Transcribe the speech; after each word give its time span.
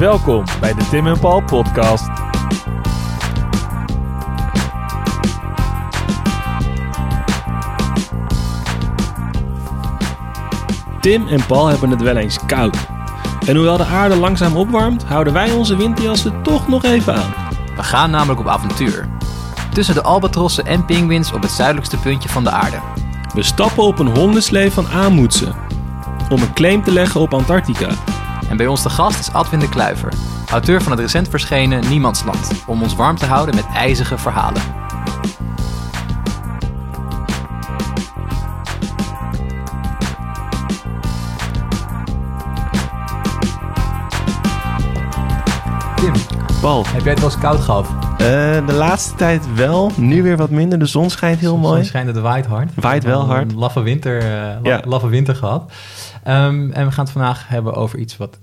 Welkom 0.00 0.44
bij 0.60 0.74
de 0.74 0.88
Tim 0.88 1.06
en 1.06 1.18
Paul 1.18 1.42
podcast. 1.42 2.08
Tim 11.00 11.28
en 11.28 11.46
Paul 11.46 11.66
hebben 11.66 11.90
het 11.90 12.02
wel 12.02 12.16
eens 12.16 12.38
koud. 12.46 12.76
En 13.46 13.56
hoewel 13.56 13.76
de 13.76 13.84
aarde 13.84 14.16
langzaam 14.16 14.56
opwarmt, 14.56 15.04
houden 15.04 15.32
wij 15.32 15.52
onze 15.52 15.76
winterjassen 15.76 16.42
toch 16.42 16.68
nog 16.68 16.84
even 16.84 17.14
aan. 17.14 17.34
We 17.76 17.82
gaan 17.82 18.10
namelijk 18.10 18.40
op 18.40 18.48
avontuur. 18.48 19.08
Tussen 19.72 19.94
de 19.94 20.02
albatrossen 20.02 20.66
en 20.66 20.84
pinguïns 20.84 21.32
op 21.32 21.42
het 21.42 21.50
zuidelijkste 21.50 21.96
puntje 21.96 22.28
van 22.28 22.44
de 22.44 22.50
aarde. 22.50 22.78
We 23.34 23.42
stappen 23.42 23.82
op 23.82 23.98
een 23.98 24.16
hondenslee 24.16 24.70
van 24.70 24.88
Amundsen 24.88 25.54
om 26.30 26.42
een 26.42 26.52
claim 26.52 26.82
te 26.82 26.92
leggen 26.92 27.20
op 27.20 27.34
Antarctica. 27.34 27.88
En 28.50 28.56
bij 28.56 28.66
ons 28.66 28.82
de 28.82 28.90
gast 28.90 29.18
is 29.18 29.32
Adwin 29.32 29.58
de 29.58 29.68
Kluiver, 29.68 30.12
auteur 30.50 30.82
van 30.82 30.92
het 30.92 31.00
recent 31.00 31.28
verschenen 31.28 31.88
Niemandsland, 31.88 32.50
om 32.66 32.82
ons 32.82 32.94
warm 32.94 33.16
te 33.16 33.26
houden 33.26 33.54
met 33.54 33.64
ijzige 33.74 34.18
verhalen. 34.18 34.62
Tim, 45.96 46.12
Paul, 46.60 46.84
heb 46.86 47.02
jij 47.02 47.10
het 47.12 47.20
wel 47.20 47.30
eens 47.30 47.38
koud 47.40 47.60
gehad? 47.60 47.86
eh, 48.18 48.26
de 48.66 48.72
laatste 48.72 49.14
tijd 49.14 49.54
wel. 49.54 49.90
Nu 49.96 50.22
weer 50.22 50.36
wat 50.36 50.50
minder. 50.50 50.78
De 50.78 50.86
zon 50.86 51.10
schijnt 51.10 51.38
heel 51.40 51.56
mooi. 51.56 51.76
Zon 51.76 51.84
schijnt 51.84 52.06
het 52.06 52.18
waait 52.20 52.46
hard. 52.46 52.70
Waait 52.74 53.04
wel 53.04 53.12
We 53.12 53.18
hebben 53.18 53.36
hard. 53.36 53.50
Een 53.52 53.58
laffe 53.58 53.80
winter, 53.80 54.18
eh, 54.18 54.26
la- 54.26 54.58
Ja. 54.62 54.80
laffe 54.84 55.08
winter 55.08 55.34
gehad. 55.34 55.72
Ehm, 56.22 56.70
en 56.70 56.86
we 56.86 56.92
gaan 56.92 57.04
het 57.04 57.12
vandaag 57.12 57.48
hebben 57.48 57.74
over 57.74 57.98
iets 57.98 58.16
wat 58.16 58.38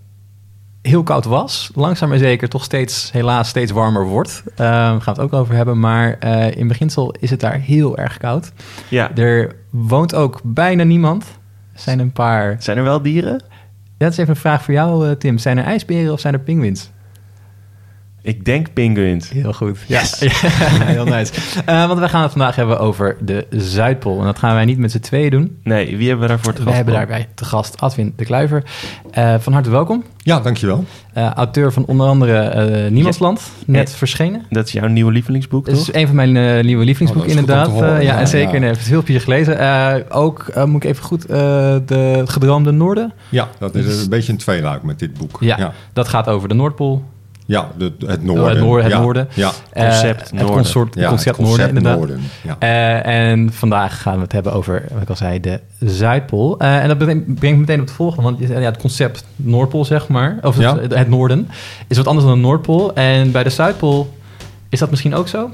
heel 0.82 1.04
koud 1.04 1.26
was. 1.26 1.72
Langzaam 1.76 2.10
maar 2.10 2.18
zeker 2.18 2.50
toch 2.50 2.64
steeds, 2.64 3.12
helaas 3.12 3.50
steeds 3.50 3.72
warmer 3.72 4.06
wordt. 4.06 4.44
Ehm, 4.56 4.96
we 4.96 5.02
gaan 5.02 5.14
het 5.14 5.20
ook 5.20 5.34
over 5.34 5.56
hebben. 5.56 5.80
Maar 5.80 6.18
eh, 6.20 6.56
in 6.56 6.68
beginsel 6.68 7.12
is 7.20 7.30
het 7.30 7.40
daar 7.40 7.60
heel 7.60 7.98
erg 7.98 8.18
koud. 8.18 8.52
Ja. 8.90 9.16
Er 9.16 9.56
woont 9.70 10.16
ook 10.16 10.40
bijna 10.44 10.84
niemand. 10.84 11.24
Er 11.74 11.80
zijn 11.80 12.00
een 12.00 12.12
paar... 12.12 12.56
Zijn 12.60 12.78
er 12.78 12.84
wel 12.84 13.02
dieren? 13.02 13.44
Dat 13.98 14.12
is 14.12 14.18
even 14.18 14.34
een 14.34 14.40
vraag 14.40 14.64
voor 14.64 14.74
jou, 14.74 15.10
eh, 15.10 15.16
Tim. 15.16 15.38
Zijn 15.38 15.58
er 15.58 15.64
ijsberen 15.64 16.14
of 16.14 16.20
zijn 16.20 16.34
er 16.34 16.40
pinguïns? 16.40 16.92
Ik 18.28 18.46
denk 18.46 18.74
pinguïns. 18.74 19.30
Heel 19.30 19.54
goed. 19.54 19.78
Yes. 19.88 20.20
Ja, 20.20 20.30
heel 20.86 21.06
nice. 21.06 21.34
Eh, 21.66 21.88
want 21.88 22.00
we 22.00 22.10
gaan 22.10 22.22
het 22.22 22.32
vandaag 22.32 22.56
hebben 22.56 22.80
over 22.80 23.18
de 23.22 23.46
Zuidpool. 23.50 24.20
En 24.20 24.26
dat 24.26 24.40
gaan 24.40 24.54
wij 24.56 24.66
niet 24.66 24.78
met 24.78 24.92
z'n 24.92 25.00
tweeën 25.00 25.30
doen. 25.30 25.58
Nee, 25.64 25.98
wie 25.98 26.08
hebben 26.08 26.28
we 26.28 26.34
daarvoor 26.34 26.54
te 26.54 26.58
We 26.60 26.64
gast? 26.66 26.76
hebben 26.76 26.94
Paul? 26.94 27.06
daarbij 27.08 27.28
te 27.36 27.46
gast 27.46 27.82
Adwin 27.82 28.14
de 28.16 28.26
Kluiver. 28.26 28.64
Eh, 29.12 29.36
van 29.40 29.54
harte 29.54 29.70
welkom. 29.70 30.04
Ja, 30.18 30.40
dankjewel. 30.40 30.86
Eh, 31.14 31.32
auteur 31.34 31.74
van 31.74 31.86
onder 31.86 32.08
andere 32.08 32.38
eh, 32.38 32.92
Niemandsland, 32.92 33.42
net 33.66 33.90
Ja. 33.92 33.96
verschenen. 33.98 34.46
Dat 34.50 34.66
is 34.66 34.72
jouw 34.72 34.88
nieuwe 34.88 35.12
lievelingsboek, 35.12 35.66
Dat 35.66 35.76
toch? 35.76 35.88
is 35.88 35.94
een 35.94 36.08
van 36.08 36.16
mijn 36.16 36.38
eh, 36.38 36.64
nieuwe 36.64 36.84
lievelingsboeken, 36.86 37.32
Oh, 37.32 37.38
dat 37.38 37.48
inderdaad. 37.50 37.68
horen, 37.74 37.98
Eh, 37.98 38.04
ja, 38.04 38.14
ja, 38.14 38.20
en 38.20 38.28
zeker. 38.28 38.54
ja. 38.54 38.60
Nee, 38.60 38.70
ik 38.70 38.76
heb 38.76 38.78
het 38.86 38.88
heel 38.94 39.04
veel 39.04 39.20
gelezen. 39.20 39.60
Eh, 39.60 39.94
ook 40.18 40.48
eh, 40.48 40.64
moet 40.64 40.84
ik 40.84 40.90
even 40.90 41.04
goed 41.04 41.26
eh, 41.26 41.38
de 41.86 41.96
het 41.96 42.30
gedroomde 42.30 42.72
Noorden. 42.72 43.14
Ja, 43.30 43.48
dat 43.60 43.76
is 43.76 44.02
een 44.04 44.10
beetje 44.10 44.32
een 44.32 44.38
tweeluik 44.38 44.84
met 44.84 45.00
dit 45.00 45.14
boek. 45.14 45.38
Ja, 45.40 45.58
ja, 45.58 45.74
dat 45.94 46.08
gaat 46.08 46.28
over 46.28 46.50
de 46.50 46.56
Noordpool. 46.56 47.04
Ja, 47.48 47.70
de, 47.78 47.92
het 48.06 48.24
noorden. 48.24 48.50
het 48.50 48.60
noorden, 48.60 48.84
het 48.84 48.94
ja. 48.94 49.00
noorden. 49.00 49.28
Ja, 49.34 49.52
Eh, 49.72 49.84
Concept 49.84 50.22
het 50.22 50.32
Noorden. 50.32 50.56
consort- 50.56 50.96
ja, 50.96 51.08
concept 51.10 51.38
het 51.38 51.46
Noorden, 51.46 51.66
concept 51.72 51.78
inderdaad. 51.78 51.98
noorden. 51.98 52.22
Ja. 52.44 52.56
Eh, 53.04 53.30
en 53.32 53.54
vandaag 53.54 54.02
gaan 54.02 54.16
we 54.16 54.22
het 54.22 54.32
hebben 54.32 54.54
over, 54.54 54.84
wat 54.94 55.02
ik 55.02 55.10
al 55.10 55.16
zei, 55.16 55.40
de 55.40 55.60
Zuidpool. 55.80 56.60
Eh, 56.60 56.78
en 56.82 56.88
dat 56.88 56.98
brengt 56.98 57.28
me 57.42 57.56
meteen 57.56 57.80
op 57.80 57.86
het 57.86 57.96
volgende. 57.96 58.24
Want 58.24 58.40
ja, 58.50 58.60
het 58.60 58.78
concept 58.78 59.24
Noordpool, 59.36 59.86
zeg 59.86 60.08
maar, 60.08 60.38
of 60.42 60.60
Ja. 60.60 60.78
het, 60.78 60.94
het 60.96 61.10
noorden, 61.10 61.48
is 61.88 61.98
wat 61.98 62.08
anders 62.08 62.26
dan 62.26 62.36
de 62.36 62.42
Noordpool. 62.42 62.94
En 62.96 63.32
bij 63.32 63.44
de 63.44 63.50
Zuidpool 63.50 64.14
is 64.70 64.80
dat 64.80 64.90
misschien 64.90 65.16
ook 65.16 65.28
zo. 65.28 65.50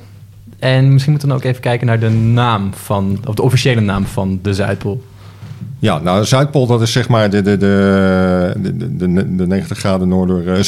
En 0.59 0.91
misschien 0.91 1.11
moeten 1.11 1.29
we 1.29 1.35
dan 1.35 1.43
ook 1.43 1.49
even 1.49 1.61
kijken 1.61 1.87
naar 1.87 1.99
de 1.99 2.09
naam 2.09 2.73
van, 2.73 3.19
of 3.27 3.35
de 3.35 3.41
officiële 3.41 3.81
naam 3.81 4.05
van 4.05 4.39
de 4.41 4.53
Zuidpool. 4.53 5.01
Ja, 5.79 5.99
nou, 5.99 6.19
de 6.19 6.25
Zuidpool, 6.25 6.67
dat 6.67 6.81
is 6.81 6.91
zeg 6.91 7.09
maar 7.09 7.29
de, 7.29 7.41
de, 7.41 7.57
de, 7.57 8.53
de, 8.57 8.95
de, 8.97 9.35
de 9.35 9.47
90 9.47 9.77
graden 9.77 10.07
noorder, 10.07 10.47
eh, 10.47 10.63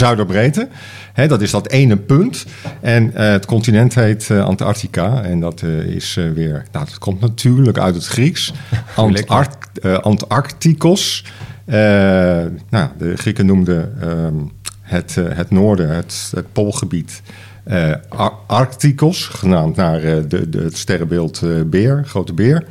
dat 1.28 1.42
is 1.42 1.52
dat 1.52 1.70
ene 1.70 1.98
punt. 1.98 2.46
En 2.82 3.16
eh, 3.16 3.32
het 3.32 3.46
continent 3.46 3.96
heet 3.96 4.30
eh, 4.30 4.46
Antarctica. 4.46 5.24
En 5.24 5.40
dat 5.40 5.64
is 5.88 6.14
weer, 6.34 6.66
nou, 6.72 6.86
dat 6.86 6.98
komt 6.98 7.20
natuurlijk 7.20 7.78
uit 7.78 7.96
het 7.96 8.06
Grieks. 8.06 8.54
Antarct, 8.96 9.80
eh, 9.80 9.98
Antarcticos. 9.98 11.26
Nou, 11.66 12.90
de 12.98 13.14
Grieken 13.16 13.46
noemden 13.46 14.02
ehm, 14.02 14.34
het, 14.82 15.16
het 15.16 15.52
noorden, 15.52 15.96
het, 15.96 16.32
het 16.36 16.54
poolgebied, 16.54 17.22
eh, 17.64 17.92
Ar- 18.10 18.34
Arcticos, 18.48 19.26
genaamd 19.26 19.76
naar 19.76 20.02
de, 20.02 20.50
de, 20.50 20.62
het 20.62 20.78
sterrenbeeld 20.78 21.42
beer, 21.66 22.04
grote 22.06 22.34
beer. 22.34 22.64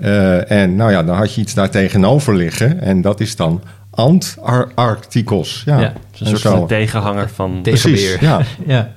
Eh, 0.00 0.50
en 0.50 0.76
nou 0.76 0.90
ja, 0.90 1.02
dan 1.02 1.16
had 1.16 1.34
je 1.34 1.40
iets 1.40 1.54
daar 1.54 1.70
tegenover 1.70 2.34
liggen. 2.34 2.80
En 2.80 3.00
dat 3.00 3.20
is 3.20 3.36
dan 3.36 3.62
Antarcticos. 3.90 5.62
Ja, 5.66 5.80
Ja, 5.80 5.86
Een 5.86 6.26
en 6.26 6.26
soort 6.26 6.40
van 6.40 6.66
tegenhanger 6.66 7.28
van... 7.28 7.58
Precies, 7.62 8.16
ja. 8.20 8.40
Ja. 8.66 8.92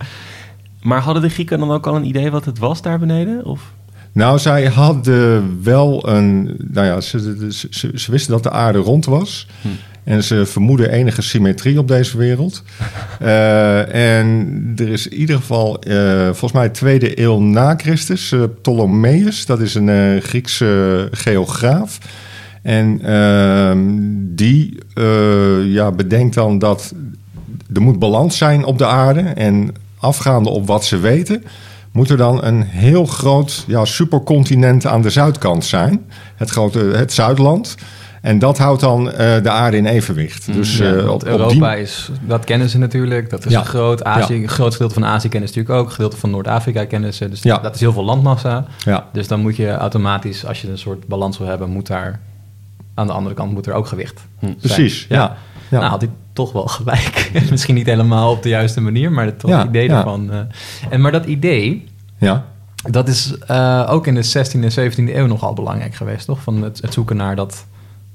Maar 0.82 1.00
hadden 1.00 1.24
de 1.24 1.30
Grieken 1.30 1.60
dan 1.60 1.72
ook 1.72 1.88
al 1.88 1.96
een 1.96 2.06
idee 2.06 2.32
wat 2.32 2.46
het 2.46 2.60
was 2.60 2.82
daar 2.82 3.00
beneden? 3.00 3.46
Of? 3.46 3.72
Nou, 4.12 4.40
zij 4.40 4.66
hadden 4.66 5.60
wel 5.64 6.08
een... 6.08 6.56
Nou 6.72 6.88
ja, 6.88 7.02
ze, 7.02 7.20
ze, 7.50 7.68
ze, 7.70 7.92
ze 7.96 8.12
wisten 8.12 8.32
dat 8.32 8.44
de 8.44 8.52
aarde 8.52 8.80
rond 8.80 9.06
was. 9.06 9.48
En 10.04 10.24
ze 10.24 10.46
vermoeden 10.46 10.92
enige 10.92 11.22
symmetrie 11.22 11.80
op 11.80 11.88
deze 11.88 12.18
wereld. 12.18 12.64
Eh, 13.20 14.20
en 14.20 14.74
er 14.76 14.90
is 14.90 15.08
in 15.08 15.18
ieder 15.18 15.36
geval, 15.36 15.80
eh, 15.80 16.24
volgens 16.24 16.52
mij 16.52 16.70
tweede 16.70 17.20
eeuw 17.22 17.40
na 17.40 17.76
Christus... 17.78 18.32
eh, 18.32 18.44
Ptolemeus, 18.62 19.46
dat 19.46 19.60
is 19.60 19.76
een 19.76 20.22
Griekse 20.22 21.08
geograaf... 21.12 21.98
En 22.62 23.00
ehm, 23.04 23.80
die 24.36 24.78
ja, 25.66 25.92
bedenkt 25.92 26.34
dan 26.34 26.60
dat 26.60 26.94
er 27.74 27.82
moet 27.82 28.00
balans 28.00 28.38
zijn 28.38 28.66
op 28.66 28.78
de 28.78 28.86
aarde. 28.86 29.22
En 29.22 29.76
afgaande 29.98 30.50
op 30.50 30.68
wat 30.68 30.86
ze 30.86 30.98
weten, 31.00 31.44
moet 31.92 32.10
er 32.10 32.18
dan 32.18 32.44
een 32.44 32.62
heel 32.62 33.06
groot 33.06 33.64
ja, 33.68 33.86
supercontinent 33.86 34.86
aan 34.86 35.02
de 35.02 35.10
zuidkant 35.10 35.66
zijn. 35.66 36.06
Het, 36.36 36.50
grote, 36.50 36.80
het 36.80 37.14
Zuidland. 37.14 37.76
En 38.24 38.40
dat 38.40 38.58
houdt 38.58 38.82
dan 38.82 39.12
eh, 39.12 39.42
de 39.44 39.50
aarde 39.50 39.78
in 39.78 39.86
evenwicht. 39.86 40.54
Dus 40.54 40.78
Ja, 40.78 40.94
eh, 40.94 41.10
op, 41.10 41.24
Europa 41.26 41.72
die... 41.74 41.82
is, 41.82 42.10
dat 42.22 42.44
kennen 42.46 42.70
ze 42.70 42.78
natuurlijk. 42.78 43.30
Dat 43.30 43.46
is 43.46 43.52
Ja. 43.52 43.60
een 43.60 43.66
groot, 43.66 44.04
Azië, 44.04 44.34
Ja. 44.42 44.48
groot 44.48 44.72
gedeelte 44.72 44.94
van 44.94 45.06
Azië 45.06 45.30
kennen 45.30 45.50
ze 45.50 45.58
natuurlijk 45.58 45.86
ook. 45.86 45.92
Gedeelte 45.92 46.18
van 46.18 46.30
Noord-Afrika 46.30 46.86
kennen 46.86 47.14
ze. 47.14 47.30
Dus 47.30 47.42
dat 47.42 47.76
is 47.76 47.80
heel 47.80 47.94
veel 47.94 48.04
landmassa. 48.04 48.66
Ja, 48.78 49.08
Dus 49.14 49.28
dan 49.28 49.40
moet 49.40 49.56
je 49.56 49.70
automatisch, 49.72 50.46
als 50.46 50.62
je 50.62 50.70
een 50.70 50.78
soort 50.78 51.08
balans 51.08 51.38
wil 51.38 51.48
hebben, 51.48 51.70
moet 51.70 51.88
daar 51.88 52.20
aan 52.94 53.08
de 53.08 53.14
andere 53.14 53.36
kant 53.36 53.52
moet 53.52 53.66
er 53.66 53.74
ook 53.74 53.88
gewicht. 53.88 54.22
zijn. 54.40 54.56
precies. 54.58 55.06
Ja. 55.10 55.38
Nou 55.70 55.84
had 55.84 56.02
hij 56.02 56.10
toch 56.34 56.52
wel 56.52 56.68
gelijk. 56.68 57.32
Misschien 57.50 57.76
niet 57.76 57.86
helemaal 57.86 58.32
op 58.32 58.44
de 58.44 58.50
juiste 58.50 58.82
manier, 58.82 59.12
maar 59.12 59.36
toch 59.36 59.52
het 59.58 59.68
idee 59.68 59.88
ja. 59.90 59.98
ervan. 59.98 60.32
eh. 60.32 60.40
en 60.90 61.02
maar 61.02 61.12
dat 61.12 61.26
idee, 61.26 61.88
ja. 62.18 62.46
dat 62.90 63.08
is 63.08 63.34
ook 63.88 64.08
in 64.08 64.16
de 64.16 64.26
16e 64.26 64.64
en 64.64 64.92
17e 64.92 65.16
eeuw 65.16 65.26
nogal 65.28 65.54
belangrijk 65.54 65.96
geweest, 65.96 66.26
toch? 66.26 66.42
Van 66.42 66.64
het, 66.64 66.82
het 66.82 66.94
zoeken 66.94 67.16
naar 67.16 67.36
dat 67.36 67.66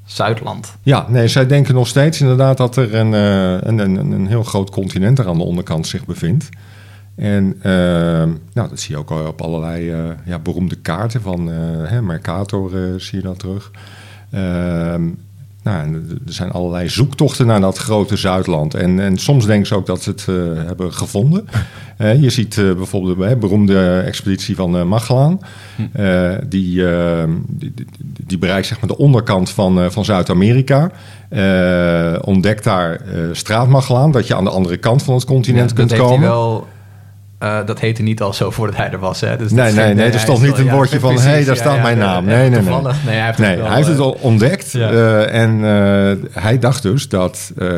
Zuidland. 0.09 0.77
Ja, 0.83 1.07
nee, 1.09 1.29
zij 1.29 1.47
denken 1.47 1.75
nog 1.75 1.87
steeds 1.87 2.21
inderdaad 2.21 2.57
dat 2.57 2.77
er 2.77 2.95
een, 2.95 3.15
eh, 3.15 3.69
een, 3.69 3.79
een, 3.79 4.13
een 4.13 4.27
heel 4.27 4.43
groot 4.43 4.71
continent 4.71 5.19
er 5.19 5.29
aan 5.29 5.39
de 5.39 5.45
onderkant 5.45 5.87
zich 5.87 6.05
bevindt. 6.05 6.49
En 7.15 7.57
eh, 7.63 7.73
nou, 8.53 8.69
dat 8.69 8.81
zie 8.81 8.95
je 8.95 9.01
ook 9.01 9.11
al 9.11 9.27
op 9.27 9.43
allerlei 9.43 9.91
eh, 9.91 10.05
ja, 10.25 10.39
beroemde 10.39 10.77
kaarten 10.77 11.23
van 11.23 11.45
Mercator 12.07 12.71
zie 13.01 13.19
je 13.19 13.25
dat 13.25 13.39
terug. 13.39 13.71
Ehm, 15.63 15.91
nou, 15.91 16.05
er 16.27 16.33
zijn 16.33 16.51
allerlei 16.51 16.89
zoektochten 16.89 17.47
naar 17.47 17.61
dat 17.61 17.79
grote 17.79 18.17
Zuidland. 18.17 18.75
En, 18.75 19.01
en 19.01 19.17
soms 19.19 19.47
denken 19.47 19.67
ze 19.67 19.75
ook 19.75 19.87
dat 19.87 20.03
ze 20.03 20.11
het 20.11 20.25
eh, 20.29 20.35
hebben 20.67 20.93
gevonden. 20.93 21.49
Eh, 21.99 22.23
je 22.23 22.31
ziet 22.31 22.59
eh, 22.59 22.73
bijvoorbeeld 22.73 23.19
de 23.19 23.37
beroemde 23.37 24.03
expeditie 24.07 24.57
van 24.57 24.77
eh, 24.77 24.85
Magellan. 24.85 25.43
Eh, 25.93 26.31
die, 26.49 26.85
die, 27.47 27.75
die, 28.27 28.39
bereikt 28.39 28.67
zeg 28.67 28.81
maar, 28.81 28.89
de 28.89 28.99
onderkant 28.99 29.51
van, 29.51 29.93
van 29.93 30.05
Zuid-Amerika. 30.05 30.91
Ontdekt 32.21 32.65
daar 32.65 33.01
Straat 33.33 33.69
Magellan, 33.69 34.11
dat 34.11 34.27
je 34.27 34.35
aan 34.35 34.45
de 34.45 34.51
andere 34.51 34.77
kant 34.77 35.03
van 35.03 35.15
het 35.15 35.25
continent 35.25 35.71
Ja, 35.71 35.77
kunt 35.77 35.93
komen. 35.97 36.21
Wel, 36.29 36.67
eh, 37.39 37.59
dat 37.67 37.81
heette 37.81 38.03
niet 38.03 38.21
al 38.23 38.33
zo 38.33 38.51
voordat 38.51 38.77
hij 38.77 38.91
er 38.91 38.99
was. 38.99 39.21
Hè? 39.21 39.37
Dus 39.37 39.51
Nee, 39.51 39.73
nee, 39.73 39.85
geen- 39.85 39.97
nee, 39.97 40.11
er 40.11 40.19
stond 40.21 40.41
niet 40.43 40.51
wel- 40.51 40.59
een 40.61 40.65
ja, 40.65 40.73
woordje 40.73 41.01
van, 41.01 41.11
precies, 41.11 41.31
hey, 41.31 41.45
daar 41.45 41.55
ja, 41.55 41.61
staat 41.61 41.77
ja, 41.77 41.83
mijn 41.83 41.99
naam. 41.99 42.25
Nee, 42.25 42.51
nee, 42.51 42.61
nee. 42.61 42.71
Nee, 42.83 42.93
hij 43.05 43.25
heeft 43.27 43.39
Nee, 43.39 43.49
het 43.51 43.59
wel, 43.59 43.67
hij 43.67 43.77
heeft 43.77 43.89
het 43.89 43.99
eh, 43.99 44.03
al 44.05 44.19
ontdekt. 44.21 44.75
eh, 44.75 45.35
en 45.43 45.61
hij 46.33 46.59
dacht 46.59 46.83
dus 46.83 47.09
dat 47.09 47.53
eh, 47.59 47.69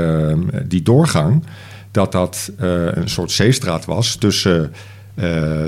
die 0.65 0.83
doorgang... 0.83 1.45
dat 1.91 2.13
dat 2.13 2.53
een 2.57 3.09
soort 3.09 3.31
zeestraat 3.31 3.85
was 3.85 4.15
tussen 4.17 4.73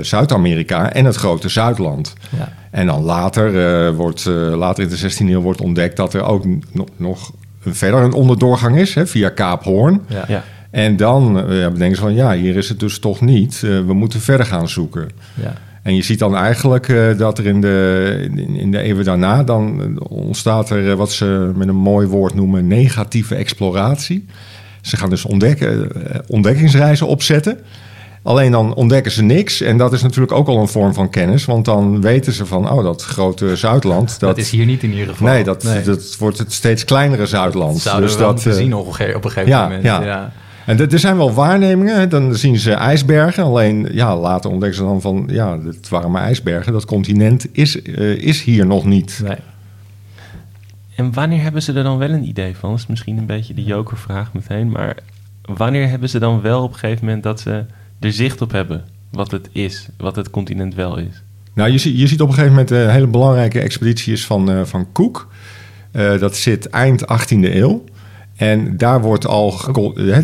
Zuid-Amerika 0.01 0.91
en 0.93 1.05
het 1.05 1.15
grote 1.15 1.49
Zuidland. 1.49 2.13
Ja. 2.37 2.51
En 2.71 2.85
dan 2.85 3.01
later, 3.03 3.93
wordt, 3.93 4.25
later 4.55 4.83
in 4.83 4.89
de 4.89 4.97
16e 4.97 5.29
eeuw 5.31 5.41
wordt 5.41 5.61
ontdekt... 5.61 5.97
dat 5.97 6.13
er 6.13 6.23
ook 6.23 6.45
nog, 6.71 6.87
nog 6.97 7.31
verder 7.65 7.99
een 7.99 8.13
onderdoorgang 8.13 8.77
is, 8.77 8.95
hè, 8.95 9.07
via 9.07 9.29
Kaap 9.29 9.63
Hoorn. 9.63 10.01
Ja. 10.27 10.43
En 10.73 10.95
dan 10.95 11.33
bedenken 11.33 11.95
ze 11.95 12.01
van 12.01 12.13
ja, 12.13 12.33
hier 12.33 12.55
is 12.55 12.69
het 12.69 12.79
dus 12.79 12.99
toch 12.99 13.21
niet. 13.21 13.61
Uh, 13.65 13.85
we 13.85 13.93
moeten 13.93 14.19
verder 14.19 14.45
gaan 14.45 14.69
zoeken. 14.69 15.09
Ja. 15.33 15.53
En 15.83 15.95
je 15.95 16.01
ziet 16.01 16.19
dan 16.19 16.35
eigenlijk 16.35 16.87
uh, 16.87 17.17
dat 17.17 17.37
er 17.37 17.45
in 17.45 17.61
de, 17.61 18.29
in, 18.57 18.71
de 18.71 18.79
eeuwen 18.79 19.05
daarna... 19.05 19.43
dan 19.43 19.95
ontstaat 20.09 20.69
er 20.69 20.95
wat 20.95 21.11
ze 21.11 21.51
met 21.55 21.67
een 21.67 21.75
mooi 21.75 22.07
woord 22.07 22.33
noemen 22.33 22.67
negatieve 22.67 23.35
exploratie. 23.35 24.25
Ze 24.81 24.97
gaan 24.97 25.09
dus 25.09 25.25
ontdekken, 25.25 25.91
ontdekkingsreizen 26.27 27.07
opzetten... 27.07 27.57
Alleen 28.23 28.51
dan 28.51 28.73
ontdekken 28.73 29.11
ze 29.11 29.23
niks. 29.23 29.61
En 29.61 29.77
dat 29.77 29.93
is 29.93 30.01
natuurlijk 30.01 30.31
ook 30.31 30.47
al 30.47 30.57
een 30.57 30.67
vorm 30.67 30.93
van 30.93 31.09
kennis. 31.09 31.45
Want 31.45 31.65
dan 31.65 32.01
weten 32.01 32.33
ze 32.33 32.45
van, 32.45 32.71
oh, 32.71 32.83
dat 32.83 33.03
grote 33.03 33.55
Zuidland... 33.55 34.19
Dat, 34.19 34.29
dat 34.29 34.37
is 34.37 34.49
hier 34.49 34.65
niet 34.65 34.83
in 34.83 34.91
ieder 34.91 35.07
geval. 35.07 35.27
Nee, 35.27 35.43
dat, 35.43 35.63
nee. 35.63 35.81
dat 35.81 36.15
wordt 36.19 36.37
het 36.37 36.53
steeds 36.53 36.85
kleinere 36.85 37.25
Zuidland. 37.25 37.79
Zouden 37.79 38.05
dus 38.05 38.17
we 38.17 38.23
dat 38.23 38.41
zien 38.41 38.75
op 38.75 38.87
een 38.87 38.93
gegeven 38.93 39.47
ja, 39.47 39.63
moment. 39.63 39.83
Ja. 39.83 40.03
ja. 40.03 40.31
En 40.65 40.91
er 40.91 40.99
zijn 40.99 41.17
wel 41.17 41.33
waarnemingen. 41.33 42.09
Dan 42.09 42.35
zien 42.35 42.57
ze 42.57 42.71
ijsbergen. 42.71 43.43
Alleen 43.43 43.87
ja, 43.91 44.17
later 44.17 44.49
ontdekken 44.49 44.77
ze 44.79 44.85
dan 44.85 45.01
van... 45.01 45.23
ja, 45.31 45.59
het 45.59 45.89
waren 45.89 46.11
maar 46.11 46.23
ijsbergen. 46.23 46.73
Dat 46.73 46.85
continent 46.85 47.47
is, 47.51 47.81
uh, 47.81 48.11
is 48.11 48.43
hier 48.43 48.65
nog 48.65 48.85
niet. 48.85 49.21
Nee. 49.23 49.37
En 50.95 51.13
wanneer 51.13 51.41
hebben 51.41 51.61
ze 51.61 51.73
er 51.73 51.83
dan 51.83 51.97
wel 51.97 52.09
een 52.09 52.27
idee 52.27 52.55
van? 52.55 52.69
Dat 52.69 52.79
is 52.79 52.87
misschien 52.87 53.17
een 53.17 53.25
beetje 53.25 53.53
de 53.53 53.63
jokervraag 53.63 54.33
meteen. 54.33 54.69
Maar 54.69 54.97
wanneer 55.41 55.89
hebben 55.89 56.09
ze 56.09 56.19
dan 56.19 56.41
wel 56.41 56.63
op 56.63 56.73
een 56.73 56.79
gegeven 56.79 57.05
moment... 57.05 57.23
dat 57.23 57.39
ze 57.39 57.65
er 57.99 58.13
zicht 58.13 58.41
op 58.41 58.51
hebben 58.51 58.83
wat 59.09 59.31
het 59.31 59.49
is, 59.51 59.87
wat 59.97 60.15
het 60.15 60.29
continent 60.29 60.75
wel 60.75 60.97
is? 60.97 61.23
Nou, 61.53 61.71
je, 61.71 61.77
ziet, 61.77 61.99
je 61.99 62.07
ziet 62.07 62.21
op 62.21 62.27
een 62.27 62.33
gegeven 62.33 62.55
moment 62.55 62.71
een 62.71 62.89
hele 62.89 63.07
belangrijke 63.07 63.59
expeditie 63.59 64.13
is 64.13 64.25
van, 64.25 64.51
uh, 64.51 64.63
van 64.63 64.87
Cook. 64.91 65.27
Uh, 65.91 66.19
dat 66.19 66.35
zit 66.35 66.69
eind 66.69 67.01
18e 67.01 67.53
eeuw. 67.53 67.83
En 68.35 68.77
daar 68.77 69.01
wordt 69.01 69.27
al... 69.27 69.53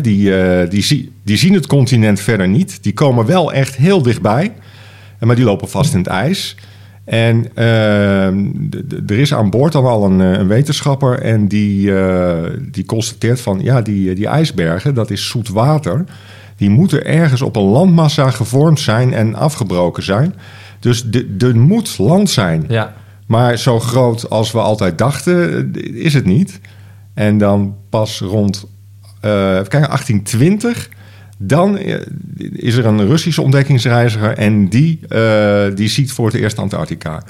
Die, 0.02 0.32
die, 0.68 1.12
die 1.24 1.36
zien 1.36 1.54
het 1.54 1.66
continent 1.66 2.20
verder 2.20 2.48
niet. 2.48 2.82
Die 2.82 2.92
komen 2.92 3.26
wel 3.26 3.52
echt 3.52 3.76
heel 3.76 4.02
dichtbij. 4.02 4.52
Maar 5.20 5.36
die 5.36 5.44
lopen 5.44 5.68
vast 5.68 5.92
in 5.92 5.98
het 5.98 6.08
ijs. 6.08 6.56
En 7.04 7.46
ehm, 7.54 8.46
er 9.06 9.18
is 9.18 9.34
aan 9.34 9.50
boord 9.50 9.72
dan 9.72 9.84
al 9.84 10.04
een, 10.04 10.18
een 10.18 10.48
wetenschapper... 10.48 11.18
en 11.18 11.48
die, 11.48 11.92
die 12.70 12.84
constateert 12.84 13.40
van... 13.40 13.60
ja, 13.62 13.82
die, 13.82 14.14
die 14.14 14.26
ijsbergen, 14.26 14.94
dat 14.94 15.10
is 15.10 15.28
zoet 15.28 15.48
water 15.48 16.04
die 16.60 16.70
moeten 16.70 17.04
ergens 17.04 17.42
op 17.42 17.56
een 17.56 17.62
landmassa 17.62 18.30
gevormd 18.30 18.80
zijn 18.80 19.12
en 19.12 19.34
afgebroken 19.34 20.02
zijn. 20.02 20.34
Dus 20.80 21.06
er 21.38 21.56
moet 21.56 21.98
land 21.98 22.30
zijn. 22.30 22.64
Ja. 22.68 22.94
Maar 23.26 23.56
zo 23.56 23.80
groot 23.80 24.30
als 24.30 24.52
we 24.52 24.58
altijd 24.58 24.98
dachten, 24.98 25.72
is 25.94 26.14
het 26.14 26.24
niet. 26.24 26.60
En 27.14 27.38
dan 27.38 27.76
pas 27.88 28.20
rond 28.20 28.64
uh, 28.64 29.20
kijken, 29.20 29.70
1820. 29.70 30.88
Dan 31.38 31.78
is 32.38 32.74
er 32.74 32.86
een 32.86 33.06
Russische 33.06 33.42
ontdekkingsreiziger 33.42 34.36
en 34.36 34.68
die, 34.68 35.00
uh, 35.08 35.64
die 35.74 35.88
ziet 35.88 36.12
voor 36.12 36.26
het 36.26 36.34
eerst 36.34 36.58
Antarctica. 36.58 37.22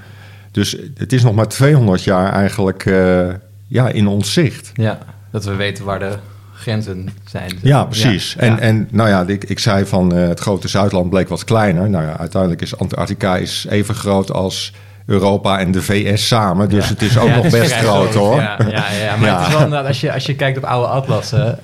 Dus 0.51 0.77
het 0.95 1.13
is 1.13 1.23
nog 1.23 1.35
maar 1.35 1.49
200 1.49 2.05
jaar 2.05 2.33
eigenlijk 2.33 2.85
uh, 2.85 3.29
ja, 3.67 3.89
in 3.89 4.07
ons 4.07 4.33
zicht. 4.33 4.71
Ja, 4.75 4.99
dat 5.31 5.45
we 5.45 5.55
weten 5.55 5.85
waar 5.85 5.99
de 5.99 6.17
grenzen 6.55 7.09
zijn. 7.25 7.53
Ja, 7.63 7.85
precies. 7.85 8.33
Ja, 8.33 8.41
en, 8.41 8.59
en 8.59 8.89
nou 8.91 9.09
ja, 9.09 9.27
ik, 9.27 9.45
ik 9.45 9.59
zei 9.59 9.87
van 9.87 10.17
uh, 10.17 10.29
het 10.29 10.41
grote 10.41 10.69
Zuidland 10.69 11.11
bleek 11.11 11.29
wat 11.29 11.45
kleiner. 11.45 11.91
Nou 11.91 12.05
ja, 12.05 12.19
uiteindelijk 12.19 12.63
is 12.63 12.77
Antarctica 12.77 13.37
is 13.37 13.67
even 13.69 13.95
groot 13.95 14.33
als 14.33 14.73
Europa 15.11 15.59
en 15.59 15.73
de 15.73 15.83
VS 15.83 16.27
samen. 16.27 16.69
Dus 16.69 16.85
ja. 16.85 16.93
het 16.93 17.03
is 17.03 17.19
ook 17.19 17.35
nog 17.35 17.51
best 17.51 17.73
groot 17.73 18.15
hoor. 18.15 18.37
Ja, 18.37 18.57
ja, 18.59 18.91
ja. 18.91 19.17
maar 19.17 19.39
het 19.39 19.47
is 19.47 19.53
wel 19.53 19.63
inderdaad, 19.65 19.87
als 19.87 20.01
je, 20.01 20.13
als 20.13 20.27
je 20.27 20.35
kijkt 20.35 20.59
op 20.59 20.65
oude 20.65 20.87
atlassen, 20.87 21.59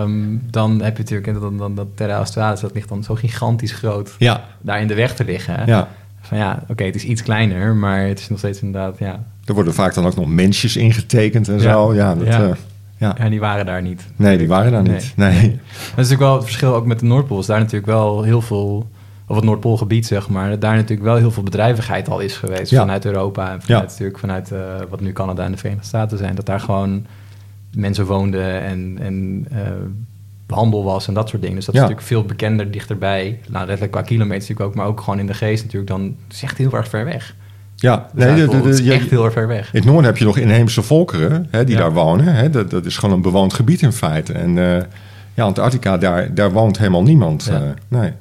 um, 0.00 0.42
dan 0.50 0.82
heb 0.82 0.96
je 0.96 1.02
natuurlijk 1.02 1.40
dan, 1.40 1.58
dan, 1.58 1.74
dat 1.74 1.86
Terra 1.94 2.14
Australis, 2.14 2.60
dat 2.60 2.74
ligt 2.74 2.88
dan 2.88 3.04
zo 3.04 3.14
gigantisch 3.14 3.72
groot 3.72 4.14
ja. 4.18 4.44
daar 4.60 4.80
in 4.80 4.86
de 4.86 4.94
weg 4.94 5.14
te 5.14 5.24
liggen. 5.24 5.66
Ja. 5.66 5.88
Van 6.20 6.38
ja, 6.38 6.58
oké, 6.62 6.72
okay, 6.72 6.86
het 6.86 6.94
is 6.94 7.04
iets 7.04 7.22
kleiner, 7.22 7.74
maar 7.74 8.06
het 8.06 8.18
is 8.18 8.28
nog 8.28 8.38
steeds 8.38 8.62
inderdaad, 8.62 8.98
ja. 8.98 9.24
Er 9.44 9.54
worden 9.54 9.74
vaak 9.74 9.94
dan 9.94 10.06
ook 10.06 10.16
nog 10.16 10.28
mensjes 10.28 10.76
ingetekend 10.76 11.48
en 11.48 11.60
zo. 11.60 11.94
Ja, 11.94 12.14
dat, 12.14 12.26
uh, 12.26 12.50
ja. 12.96 13.16
En 13.16 13.30
die 13.30 13.40
waren 13.40 13.66
daar 13.66 13.82
niet. 13.82 14.06
Nee, 14.16 14.38
die 14.38 14.48
waren 14.48 14.72
daar 14.72 14.82
niet. 14.82 15.12
Nee. 15.16 15.32
nee. 15.32 15.50
Dat 15.50 15.60
is 15.86 15.94
natuurlijk 15.94 16.20
wel 16.20 16.34
het 16.34 16.44
verschil 16.44 16.74
ook 16.74 16.86
met 16.86 16.98
de 16.98 17.06
Noordpool. 17.06 17.38
Is 17.38 17.46
daar 17.46 17.58
natuurlijk 17.58 17.86
wel 17.86 18.22
heel 18.22 18.40
veel, 18.40 18.90
of 19.32 19.38
het 19.38 19.46
Noordpoolgebied 19.46 20.06
zeg 20.06 20.28
maar, 20.28 20.58
daar 20.58 20.74
natuurlijk 20.74 21.02
wel 21.02 21.16
heel 21.16 21.30
veel 21.30 21.42
bedrijvigheid 21.42 22.08
al 22.08 22.20
is 22.20 22.36
geweest 22.36 22.70
ja. 22.70 22.80
vanuit 22.80 23.04
Europa 23.04 23.42
en 23.52 23.62
vanuit 23.62 23.66
ja. 23.66 23.80
natuurlijk 23.80 24.18
vanuit 24.18 24.50
uh, 24.52 24.58
wat 24.88 25.00
nu 25.00 25.12
Canada 25.12 25.44
en 25.44 25.50
de 25.52 25.56
Verenigde 25.58 25.86
Staten 25.86 26.18
zijn. 26.18 26.34
Dat 26.34 26.46
daar 26.46 26.60
gewoon 26.60 27.06
mensen 27.74 28.06
woonden 28.06 28.62
en, 28.62 28.96
en 29.00 29.46
uh, 29.52 29.58
handel 30.46 30.84
was 30.84 31.08
en 31.08 31.14
dat 31.14 31.28
soort 31.28 31.42
dingen. 31.42 31.56
Dus 31.56 31.64
dat 31.66 31.74
is 31.74 31.80
Ja. 31.80 31.86
natuurlijk 31.86 32.12
veel 32.12 32.24
bekender 32.24 32.70
dichterbij. 32.70 33.38
Nou, 33.48 33.58
letterlijk 33.58 33.92
qua 33.92 34.02
kilometers 34.02 34.48
natuurlijk 34.48 34.70
ook, 34.70 34.74
maar 34.76 34.86
ook 34.86 35.00
gewoon 35.00 35.18
in 35.18 35.26
de 35.26 35.34
geest 35.34 35.62
natuurlijk. 35.62 35.90
Dan 35.90 36.16
is 36.30 36.42
echt 36.42 36.58
heel 36.58 36.72
erg 36.72 36.88
ver 36.88 37.04
weg. 37.04 37.34
Ja, 37.76 38.08
De 38.14 38.24
nee, 38.24 38.46
de, 38.46 38.60
de, 38.60 38.68
is 38.68 38.86
echt 38.86 39.10
heel 39.10 39.24
erg 39.24 39.32
ver 39.32 39.46
weg. 39.46 39.72
in 39.72 39.78
het 39.80 39.84
noorden 39.88 40.04
heb 40.04 40.16
je 40.16 40.24
nog 40.24 40.38
inheemse 40.38 40.82
volkeren 40.82 41.46
hè, 41.50 41.64
die 41.64 41.74
Ja. 41.74 41.80
daar 41.80 41.92
wonen. 41.92 42.34
Hè. 42.34 42.50
Dat, 42.50 42.70
dat 42.70 42.84
is 42.84 42.96
gewoon 42.96 43.14
een 43.14 43.22
bewoond 43.22 43.54
gebied 43.54 43.82
in 43.82 43.92
feite. 43.92 44.32
En 44.32 44.58
eh, 44.58 44.82
ja, 45.34 45.44
Antarctica, 45.44 45.98
daar, 45.98 46.34
daar 46.34 46.52
woont 46.52 46.78
helemaal 46.78 47.02
niemand. 47.02 47.44
Ja. 47.44 47.54
eh, 47.54 47.60
nee. 47.88 48.12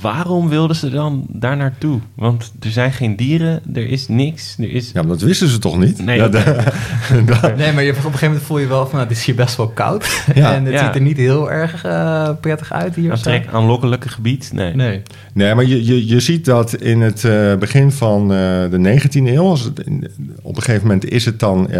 Waarom 0.00 0.48
wilden 0.48 0.76
ze 0.76 0.90
dan 0.90 1.26
daar 1.28 1.56
naartoe? 1.56 2.00
Want 2.14 2.52
er 2.60 2.70
zijn 2.70 2.92
geen 2.92 3.16
dieren, 3.16 3.62
er 3.74 3.86
is 3.88 4.08
niks, 4.08 4.56
er 4.58 4.70
is... 4.70 4.90
Ja, 4.92 5.00
maar 5.00 5.10
dat 5.10 5.20
wisten 5.20 5.48
ze 5.48 5.58
toch 5.58 5.78
niet? 5.78 6.04
Nee, 6.04 6.16
Ja, 6.18 6.26
oké. 6.26 6.42
de- 6.44 7.24
de- 7.24 7.52
Nee, 7.56 7.72
maar 7.72 7.82
je, 7.82 7.90
op 7.90 7.96
een 7.96 8.02
gegeven 8.02 8.26
moment 8.26 8.44
voel 8.46 8.58
je 8.58 8.66
wel 8.66 8.82
van, 8.86 8.94
nou, 8.98 9.08
het 9.08 9.16
is 9.18 9.24
hier 9.24 9.34
best 9.34 9.56
wel 9.56 9.68
koud. 9.68 10.06
Ja. 10.34 10.54
en 10.54 10.64
het 10.64 10.72
Ja. 10.74 10.84
ziet 10.86 10.94
er 10.94 11.00
niet 11.00 11.16
heel 11.16 11.50
erg 11.50 11.84
eh, 11.84 12.28
prettig 12.40 12.72
uit 12.72 12.94
hier. 12.94 13.10
Aantrek, 13.10 13.46
aanlokkelijke 13.52 14.08
gebied? 14.08 14.50
Nee. 14.52 14.74
Nee. 14.74 15.02
Nee, 15.34 15.54
maar 15.54 15.64
je, 15.64 15.84
je, 15.84 16.06
je 16.06 16.20
ziet 16.20 16.44
dat 16.44 16.74
in 16.74 17.00
het 17.00 17.24
eh, 17.24 17.54
begin 17.54 17.92
van 17.92 18.22
eh, 18.22 18.36
de 18.70 19.00
19e 19.00 19.12
eeuw, 19.12 19.44
als 19.48 19.60
het, 19.64 19.80
in- 19.80 20.08
op 20.42 20.56
een 20.56 20.62
gegeven 20.62 20.86
moment 20.86 21.10
is 21.10 21.24
het 21.24 21.40
dan 21.40 21.70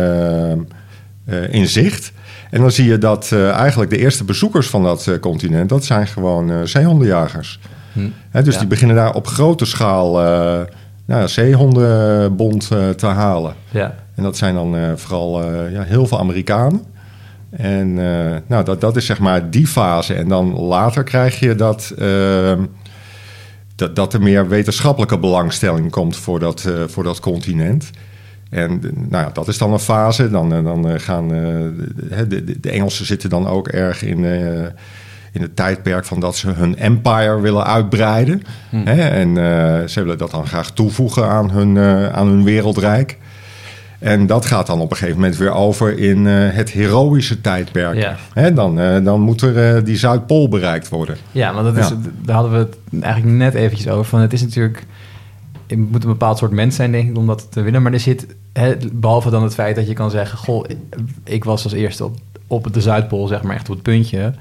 in 1.51 1.69
zicht. 1.69 2.13
En 2.51 2.61
dan 2.61 2.71
zie 2.71 2.85
je 2.89 2.99
dat 2.99 3.31
eh, 3.33 3.51
eigenlijk 3.51 3.91
de 3.91 3.99
eerste 3.99 4.25
bezoekers 4.25 4.67
van 4.67 4.83
dat 4.83 5.07
eh, 5.07 5.19
continent, 5.19 5.69
dat 5.69 5.85
zijn 5.85 6.07
gewoon 6.07 6.51
eh, 6.51 6.57
zeehondenjagers. 6.65 7.59
Hm. 7.95 8.43
Dus 8.45 8.55
Ja. 8.55 8.61
die 8.61 8.69
beginnen 8.69 8.97
daar 8.97 9.15
op 9.15 9.27
grote 9.27 9.65
schaal 9.65 10.21
eh 10.21 10.61
nou, 11.07 11.21
ja, 11.21 11.27
zeehondenbond 11.27 12.71
eh, 12.71 12.89
te 12.89 13.07
halen. 13.07 13.55
Ja. 13.71 13.95
En 14.15 14.23
dat 14.23 14.37
zijn 14.37 14.55
dan 14.55 14.77
eh, 14.77 14.83
vooral 14.95 15.43
ja, 15.71 15.83
heel 15.83 16.07
veel 16.07 16.19
Amerikanen. 16.19 16.83
En 17.51 17.95
nou, 18.47 18.65
dat, 18.65 18.81
dat 18.81 18.97
is 18.97 19.07
zeg 19.07 19.19
maar 19.19 19.51
die 19.51 19.67
fase. 19.67 20.15
En 20.15 20.29
dan 20.29 20.59
later 20.59 21.05
krijg 21.05 21.41
je 21.41 21.55
dat, 21.55 21.93
ehm, 21.99 22.65
dat, 23.75 23.97
dat 23.97 24.13
er 24.15 24.23
meer 24.23 24.49
wetenschappelijke 24.49 25.19
belangstelling 25.19 25.91
komt 25.91 26.17
voor 26.17 26.39
dat, 26.41 26.69
voor 26.87 27.03
dat 27.03 27.21
continent. 27.21 27.91
En 28.51 28.81
nou 29.09 29.25
ja, 29.25 29.31
dat 29.33 29.49
is 29.49 29.59
dan 29.59 29.73
een 29.73 29.79
fase. 29.79 30.31
Dan, 30.31 30.49
dan 30.49 31.01
gaan 31.01 31.29
de, 31.29 32.27
de, 32.29 32.61
de 32.61 32.71
Engelsen 32.71 33.07
zitten 33.07 33.31
dan 33.31 33.47
ook 33.47 33.69
erg 33.69 34.03
in, 34.03 34.25
in 35.35 35.43
het 35.43 35.57
tijdperk 35.57 36.05
van 36.05 36.21
dat 36.21 36.37
ze 36.37 36.51
hun 36.51 36.79
empire 36.79 37.41
willen 37.41 37.65
uitbreiden. 37.65 38.43
Hè? 38.71 39.09
En 39.09 39.29
eh, 39.29 39.89
ze 39.89 40.03
willen 40.03 40.19
dat 40.19 40.31
dan 40.31 40.47
graag 40.47 40.71
toevoegen 40.71 41.29
aan 41.29 41.51
hun, 41.51 41.77
eh, 41.77 42.09
aan 42.09 42.27
hun 42.27 42.45
wereldrijk. 42.45 43.19
En 43.99 44.27
dat 44.27 44.47
gaat 44.47 44.67
dan 44.67 44.81
op 44.81 44.91
een 44.91 44.97
gegeven 44.97 45.21
moment 45.21 45.37
weer 45.37 45.53
over 45.53 45.99
in 45.99 46.27
eh, 46.27 46.35
het 46.51 46.71
heroïsche 46.71 47.41
tijdperk. 47.41 47.97
Ja. 47.97 48.17
Hè, 48.33 48.53
dan, 48.53 49.05
dan 49.05 49.21
moet 49.21 49.41
er 49.41 49.85
die 49.85 49.97
Zuidpool 49.97 50.49
bereikt 50.49 50.89
worden. 50.89 51.17
Ja, 51.33 51.55
want 51.55 51.65
dat 51.75 51.85
is, 51.85 51.89
Ja. 51.89 51.97
daar 52.23 52.35
hadden 52.35 52.53
we 52.53 52.59
het 52.59 53.03
eigenlijk 53.03 53.37
net 53.37 53.55
eventjes 53.55 53.89
over. 53.89 54.05
Van 54.05 54.21
het 54.21 54.33
is 54.33 54.43
natuurlijk... 54.43 54.87
Je 55.67 55.79
moet 55.79 56.03
een 56.03 56.11
bepaald 56.11 56.39
soort 56.39 56.53
mens 56.53 56.77
zijn, 56.77 56.93
denk 56.93 57.09
ik, 57.11 57.17
om 57.17 57.27
dat 57.27 57.47
te 57.51 57.63
winnen. 57.63 57.83
Maar 57.83 57.93
er 57.93 58.01
zit, 58.01 58.27
hè, 58.53 58.77
behalve 58.93 59.31
dan 59.31 59.43
het 59.43 59.55
feit 59.55 59.77
dat 59.77 59.87
je 59.87 59.95
kan 59.95 60.11
zeggen... 60.11 60.39
Goh, 60.39 60.65
ik 61.25 61.45
was 61.45 61.65
als 61.65 61.73
eerste 61.73 62.05
op, 62.05 62.17
op 62.47 62.73
de 62.73 62.81
Zuidpool, 62.81 63.27
zeg 63.27 63.43
maar, 63.43 63.55
echt 63.55 63.69
op 63.69 63.75
het 63.75 63.85
puntje. 63.85 64.35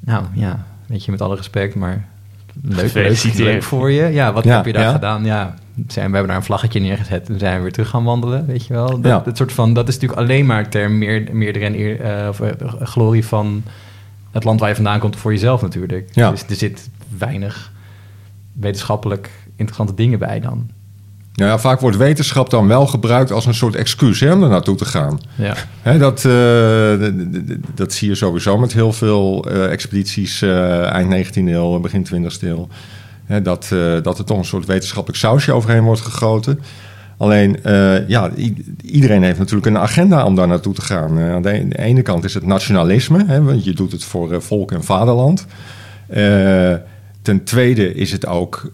Nou, 0.00 0.24
ja, 0.32 0.64
weet 0.86 1.04
je, 1.04 1.10
met 1.10 1.20
alle 1.20 1.36
respect, 1.36 1.74
maar... 1.74 2.08
Leuk, 2.62 2.92
leuk, 3.36 3.62
voor 3.62 3.90
je. 3.90 4.04
Ja, 4.04 4.32
wat 4.32 4.44
Ja, 4.44 4.56
heb 4.56 4.66
je 4.66 4.72
daar 4.72 4.82
ja. 4.82 4.92
gedaan? 4.92 5.24
Ja, 5.24 5.54
zijn, 5.74 6.06
we 6.06 6.12
hebben 6.12 6.26
daar 6.26 6.36
een 6.36 6.42
vlaggetje 6.42 6.80
neergezet 6.80 7.28
en 7.28 7.38
zijn 7.38 7.56
we 7.56 7.62
weer 7.62 7.72
terug 7.72 7.88
gaan 7.88 8.04
wandelen, 8.04 8.46
weet 8.46 8.66
je 8.66 8.72
wel. 8.72 8.88
Dat, 8.88 9.04
Ja. 9.04 9.18
dat 9.24 9.36
soort 9.36 9.52
van, 9.52 9.74
dat 9.74 9.88
is 9.88 9.94
natuurlijk 9.94 10.20
alleen 10.20 10.46
maar 10.46 10.68
ter 10.68 10.90
meer, 10.90 11.28
meerdere 11.32 11.64
en 11.64 11.74
eer, 11.74 12.00
eh, 12.00 12.28
of, 12.28 12.40
eh, 12.40 12.72
glorie 12.82 13.26
van 13.26 13.62
het 14.30 14.44
land 14.44 14.60
waar 14.60 14.68
je 14.68 14.74
vandaan 14.74 15.00
komt 15.00 15.16
voor 15.16 15.32
jezelf 15.32 15.62
natuurlijk. 15.62 16.08
Ja. 16.12 16.30
Dus 16.30 16.42
er 16.48 16.54
zit 16.54 16.90
weinig 17.18 17.72
wetenschappelijk 18.52 19.30
interessante 19.56 19.94
dingen 19.94 20.18
bij 20.18 20.40
dan. 20.40 20.70
Nou 21.34 21.50
ja, 21.50 21.58
vaak 21.58 21.80
wordt 21.80 21.96
wetenschap 21.96 22.50
dan 22.50 22.68
wel 22.68 22.86
gebruikt 22.86 23.32
als 23.32 23.46
een 23.46 23.54
soort 23.54 23.74
excuus 23.74 24.20
hè, 24.20 24.32
om 24.32 24.42
er 24.42 24.48
naartoe 24.48 24.76
te 24.76 24.84
gaan. 24.84 25.20
Ja, 25.34 25.54
Hè, 25.82 25.98
dat, 25.98 26.24
eh, 26.24 27.08
dat 27.74 27.92
zie 27.92 28.08
je 28.08 28.14
sowieso 28.14 28.58
met 28.58 28.72
heel 28.72 28.92
veel 28.92 29.44
eh, 29.44 29.72
expedities 29.72 30.42
eh, 30.42 30.92
eind 30.92 31.28
19e 31.28 31.32
eeuw, 31.34 31.80
begin 31.80 32.06
20e 32.14 32.42
eeuw. 32.42 32.68
Hè, 33.24 33.42
dat, 33.42 33.68
dat 34.02 34.18
er 34.18 34.24
toch 34.24 34.38
een 34.38 34.44
soort 34.44 34.66
wetenschappelijk 34.66 35.20
sausje 35.20 35.52
overheen 35.52 35.82
wordt 35.82 36.00
gegoten. 36.00 36.60
Alleen, 37.16 37.56
ja, 38.06 38.30
iedereen 38.82 39.22
heeft 39.22 39.38
natuurlijk 39.38 39.66
een 39.66 39.78
agenda 39.78 40.24
om 40.24 40.34
daar 40.34 40.48
naartoe 40.48 40.74
te 40.74 40.82
gaan. 40.82 41.18
Aan 41.18 41.42
de, 41.42 41.78
ene 41.78 42.02
kant 42.02 42.24
is 42.24 42.34
het 42.34 42.46
nationalisme, 42.46 43.24
hè, 43.26 43.42
want 43.42 43.64
je 43.64 43.72
doet 43.72 43.92
het 43.92 44.04
voor 44.04 44.42
volk 44.42 44.72
en 44.72 44.84
vaderland. 44.84 45.46
ten 47.22 47.44
tweede 47.44 47.94
is 47.94 48.12
het 48.12 48.26
ook, 48.26 48.70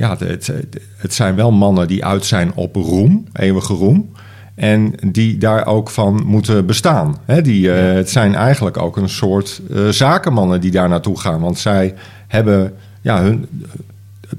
ja, 0.00 0.16
het, 0.18 0.52
het 0.96 1.14
zijn 1.14 1.34
wel 1.34 1.52
mannen 1.52 1.88
die 1.88 2.04
uit 2.04 2.24
zijn 2.24 2.52
op 2.54 2.74
roem, 2.76 3.26
eeuwige 3.32 3.74
roem. 3.74 4.12
En 4.54 4.94
die 5.06 5.38
daar 5.38 5.66
ook 5.66 5.90
van 5.90 6.22
moeten 6.26 6.66
bestaan. 6.66 7.16
Die, 7.42 7.68
Het 7.70 8.10
zijn 8.10 8.34
eigenlijk 8.34 8.76
ook 8.76 8.96
een 8.96 9.08
soort 9.08 9.60
zakenmannen 9.90 10.60
die 10.60 10.70
daar 10.70 10.88
naartoe 10.88 11.20
gaan. 11.20 11.40
Want 11.40 11.58
zij 11.58 11.94
hebben 12.26 12.74
ja, 13.00 13.22
hun, 13.22 13.46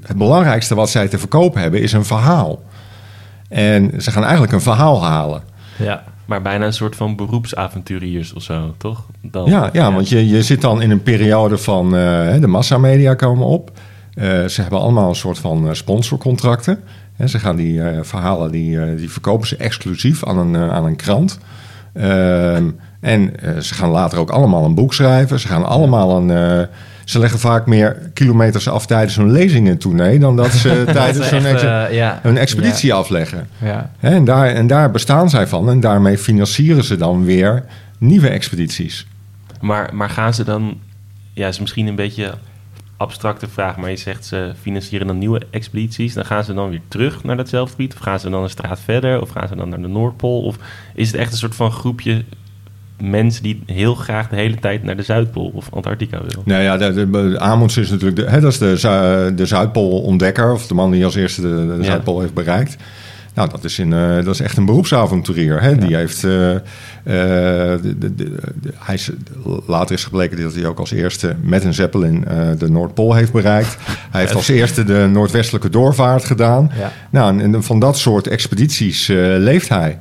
het 0.02 0.16
belangrijkste 0.16 0.74
wat 0.74 0.90
zij 0.90 1.08
te 1.08 1.18
verkopen 1.18 1.60
hebben 1.60 1.82
is 1.82 1.92
een 1.92 2.04
verhaal. 2.04 2.62
En 3.48 4.02
ze 4.02 4.10
gaan 4.10 4.22
eigenlijk 4.22 4.52
een 4.52 4.60
verhaal 4.60 5.04
halen. 5.04 5.42
Ja, 5.78 6.02
maar 6.24 6.42
bijna 6.42 6.66
een 6.66 6.72
soort 6.72 6.96
van 6.96 7.16
beroepsavonturiers 7.16 8.32
of 8.32 8.42
zo, 8.42 8.74
toch? 8.78 9.06
Dan, 9.20 9.50
ja, 9.50 9.70
ja, 9.72 9.92
want 9.92 10.08
je, 10.08 10.28
je 10.28 10.42
zit 10.42 10.60
dan 10.60 10.82
in 10.82 10.90
een 10.90 11.02
periode 11.02 11.58
van 11.58 11.84
uh, 11.84 12.40
de 12.40 12.46
massamedia 12.46 13.14
komen 13.14 13.46
op. 13.46 13.70
Uh, 14.14 14.44
ze 14.44 14.60
hebben 14.60 14.80
allemaal 14.80 15.08
een 15.08 15.14
soort 15.14 15.38
van 15.38 15.66
uh, 15.66 15.72
sponsorcontracten. 15.72 16.80
En 17.16 17.28
ze 17.28 17.38
gaan 17.38 17.56
die 17.56 17.80
verhalen, 18.00 18.50
die, 18.50 18.94
die 18.94 19.10
verkopen 19.10 19.48
ze 19.48 19.56
exclusief 19.56 20.24
aan 20.24 20.38
een, 20.38 20.56
aan 20.56 20.84
een 20.84 20.96
krant. 20.96 21.38
Ehm, 21.92 22.70
en 23.00 23.32
ze 23.60 23.74
gaan 23.74 23.90
later 23.90 24.18
ook 24.18 24.30
allemaal 24.30 24.64
een 24.64 24.74
boek 24.74 24.94
schrijven. 24.94 25.40
Ze 25.40 25.48
gaan 25.48 25.64
allemaal 25.64 26.16
een 26.16 26.68
ze 27.04 27.18
leggen 27.18 27.38
vaak 27.38 27.66
meer 27.66 28.10
kilometers 28.14 28.68
af 28.68 28.86
tijdens 28.86 29.16
hun 29.16 29.30
lezingen 29.30 29.78
tournee 29.78 30.18
dan 30.18 30.36
dat 30.36 30.52
ze 30.52 30.84
tijdens 30.92 31.30
hun, 31.30 31.42
uh, 31.42 32.40
expeditie 32.40 32.94
afleggen. 32.94 33.48
Ja. 33.58 33.90
En, 34.00 34.24
daar, 34.24 34.48
en 34.48 34.66
daar 34.66 34.90
bestaan 34.90 35.30
zij 35.30 35.46
van 35.46 35.68
en 35.68 35.80
daarmee 35.80 36.18
financieren 36.18 36.84
ze 36.84 36.96
dan 36.96 37.24
weer 37.24 37.64
nieuwe 37.98 38.28
expedities. 38.28 39.06
Maar, 39.60 39.90
maar 39.94 40.10
gaan 40.10 40.34
ze 40.34 40.44
dan, 40.44 40.78
ja, 41.32 41.48
is 41.48 41.60
misschien 41.60 41.86
een 41.86 41.96
beetje 41.96 42.34
abstracte 43.02 43.48
vraag, 43.48 43.76
maar 43.76 43.90
je 43.90 43.96
zegt 43.96 44.24
ze 44.24 44.52
financieren 44.60 45.06
dan 45.06 45.18
nieuwe 45.18 45.40
expedities. 45.50 46.14
Dan 46.14 46.24
gaan 46.24 46.44
ze 46.44 46.54
dan 46.54 46.70
weer 46.70 46.80
terug 46.88 47.24
naar 47.24 47.36
datzelfde 47.36 47.70
gebied? 47.70 47.94
Of 47.94 48.00
gaan 48.00 48.20
ze 48.20 48.30
dan 48.30 48.42
een 48.42 48.50
straat 48.50 48.80
verder? 48.80 49.20
Of 49.20 49.30
gaan 49.30 49.48
ze 49.48 49.56
dan 49.56 49.68
naar 49.68 49.82
de 49.82 49.88
Noordpool? 49.88 50.42
Of 50.42 50.56
is 50.94 51.06
het 51.06 51.16
echt 51.16 51.32
een 51.32 51.38
soort 51.38 51.54
van 51.54 51.70
groepje 51.70 52.24
mensen 53.02 53.42
die 53.42 53.62
heel 53.66 53.94
graag 53.94 54.28
de 54.28 54.36
hele 54.36 54.56
tijd 54.56 54.82
naar 54.82 54.96
de 54.96 55.02
Zuidpool 55.02 55.50
of 55.54 55.68
Antarctica 55.72 56.18
willen. 56.18 56.42
Nou 56.44 56.62
ja, 56.62 56.76
de, 56.76 57.10
de, 57.10 57.38
Amundsen 57.38 57.82
is 57.82 57.90
natuurlijk 57.90 58.16
de, 58.16 58.30
hè, 58.30 58.40
dat 58.40 58.52
is 58.52 58.58
de, 58.58 59.32
de 59.36 59.46
Zuidpoolontdekker, 59.46 60.52
of 60.52 60.66
de 60.66 60.74
man 60.74 60.90
die 60.90 61.04
als 61.04 61.14
eerste 61.14 61.40
de, 61.40 61.76
de 61.76 61.84
Zuidpool 61.84 62.20
heeft 62.20 62.34
bereikt. 62.34 62.76
Nou, 63.34 63.50
dat 63.50 63.64
is, 63.64 63.78
in, 63.78 63.92
uh, 63.92 64.14
dat 64.14 64.34
is 64.34 64.40
echt 64.40 64.56
een 64.56 64.64
beroepsavonturier. 64.64 65.62
Hè? 65.62 65.76
Die 65.76 65.96
heeft, 65.96 66.22
uh, 66.22 66.50
uh, 66.50 66.60
de, 67.04 67.94
de, 67.98 68.14
de, 68.14 68.36
hij 68.74 68.94
is, 68.94 69.10
later 69.66 69.94
is 69.94 70.04
gebleken 70.04 70.42
dat 70.42 70.54
hij 70.54 70.66
ook 70.66 70.78
als 70.78 70.90
eerste 70.90 71.36
met 71.42 71.64
een 71.64 71.74
Zeppelin 71.74 72.24
de 72.58 72.70
Noordpool 72.70 73.14
heeft 73.14 73.32
bereikt. 73.32 73.76
Hij 74.10 74.20
heeft 74.20 74.34
als 74.34 74.48
eerste 74.60 74.84
de 74.84 75.08
Noordwestelijke 75.12 75.70
doorvaart 75.70 76.24
gedaan. 76.24 76.70
Ja. 76.78 76.92
Nou, 77.10 77.40
en 77.40 77.62
van 77.62 77.80
dat 77.80 77.98
soort 77.98 78.26
expedities 78.26 79.06
leeft 79.36 79.68
hij. 79.68 79.98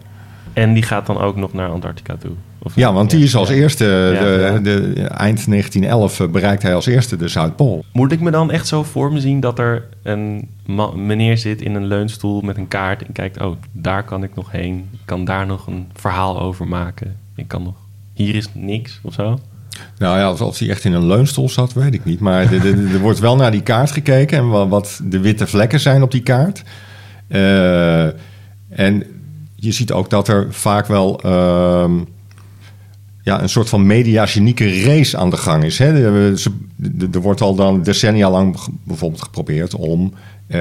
En 0.54 0.74
die 0.74 0.84
gaat 0.84 1.06
dan 1.06 1.18
ook 1.18 1.36
nog 1.36 1.54
naar 1.54 1.70
Antarctica 1.70 2.16
toe? 2.16 2.32
Ja, 2.76 2.94
want 2.94 3.10
die 3.10 3.24
is 3.24 3.36
als 3.36 3.50
eerste, 3.50 3.84
de, 3.84 4.60
de, 4.64 5.04
eind 5.08 5.46
1911 5.48 6.22
bereikt 6.32 6.62
hij 6.62 6.76
als 6.76 6.86
eerste 6.86 7.16
de 7.16 7.28
Zuidpool. 7.28 7.86
Moet 7.94 8.12
ik 8.12 8.20
me 8.20 8.32
dan 8.32 8.52
echt 8.52 8.68
zo 8.68 8.84
voor 8.84 9.14
me 9.14 9.20
zien 9.20 9.40
dat 9.40 9.60
er 9.60 9.88
een 10.04 10.50
meneer 10.96 11.38
zit 11.38 11.62
in 11.62 11.76
een 11.76 11.86
leunstoel 11.86 12.42
met 12.42 12.58
een 12.58 12.68
kaart 12.68 13.06
en 13.06 13.12
kijkt, 13.14 13.42
oh, 13.42 13.56
daar 13.72 14.04
kan 14.04 14.24
ik 14.24 14.36
nog 14.36 14.52
heen. 14.52 14.90
Ik 14.92 15.00
kan 15.06 15.26
daar 15.26 15.46
nog 15.46 15.68
een 15.68 15.88
verhaal 15.94 16.40
over 16.40 16.68
maken. 16.68 17.18
Ik 17.36 17.48
kan 17.48 17.64
nog, 17.64 17.76
hier 18.14 18.36
is 18.36 18.48
niks 18.54 19.00
of 19.04 19.14
zo. 19.14 19.40
Nou 19.98 20.18
ja, 20.18 20.46
of 20.46 20.60
hij 20.60 20.70
echt 20.70 20.84
in 20.84 20.94
een 20.94 21.08
leunstoel 21.08 21.50
zat, 21.50 21.74
weet 21.74 21.94
ik 21.94 22.06
niet. 22.06 22.20
Maar 22.20 22.54
er 22.54 23.00
wordt 23.00 23.20
wel 23.20 23.36
naar 23.36 23.52
die 23.52 23.64
kaart 23.64 23.92
gekeken 23.92 24.38
en 24.38 24.70
wat 24.70 25.02
de 25.04 25.20
witte 25.20 25.48
vlekken 25.48 25.80
zijn 25.80 26.02
op 26.02 26.12
die 26.12 26.24
kaart. 26.24 26.64
Uh, 27.28 28.06
en 28.70 29.04
je 29.56 29.72
ziet 29.72 29.92
ook 29.92 30.10
dat 30.10 30.28
er 30.28 30.48
vaak 30.50 30.88
wel 30.88 31.26
uh, 31.26 31.92
ja, 33.24 33.42
een 33.42 33.50
soort 33.50 33.70
van 33.70 33.86
mediagenieke 33.86 34.84
race 34.84 35.18
aan 35.18 35.30
de 35.30 35.38
gang 35.38 35.64
is. 35.64 35.78
Hè. 35.78 36.14
Er 37.12 37.22
wordt 37.22 37.42
al 37.42 37.56
dan 37.56 37.84
decennia 37.84 38.30
lang 38.30 38.58
bijvoorbeeld 38.84 39.22
geprobeerd 39.22 39.76
om 39.76 40.14
uh, 40.48 40.58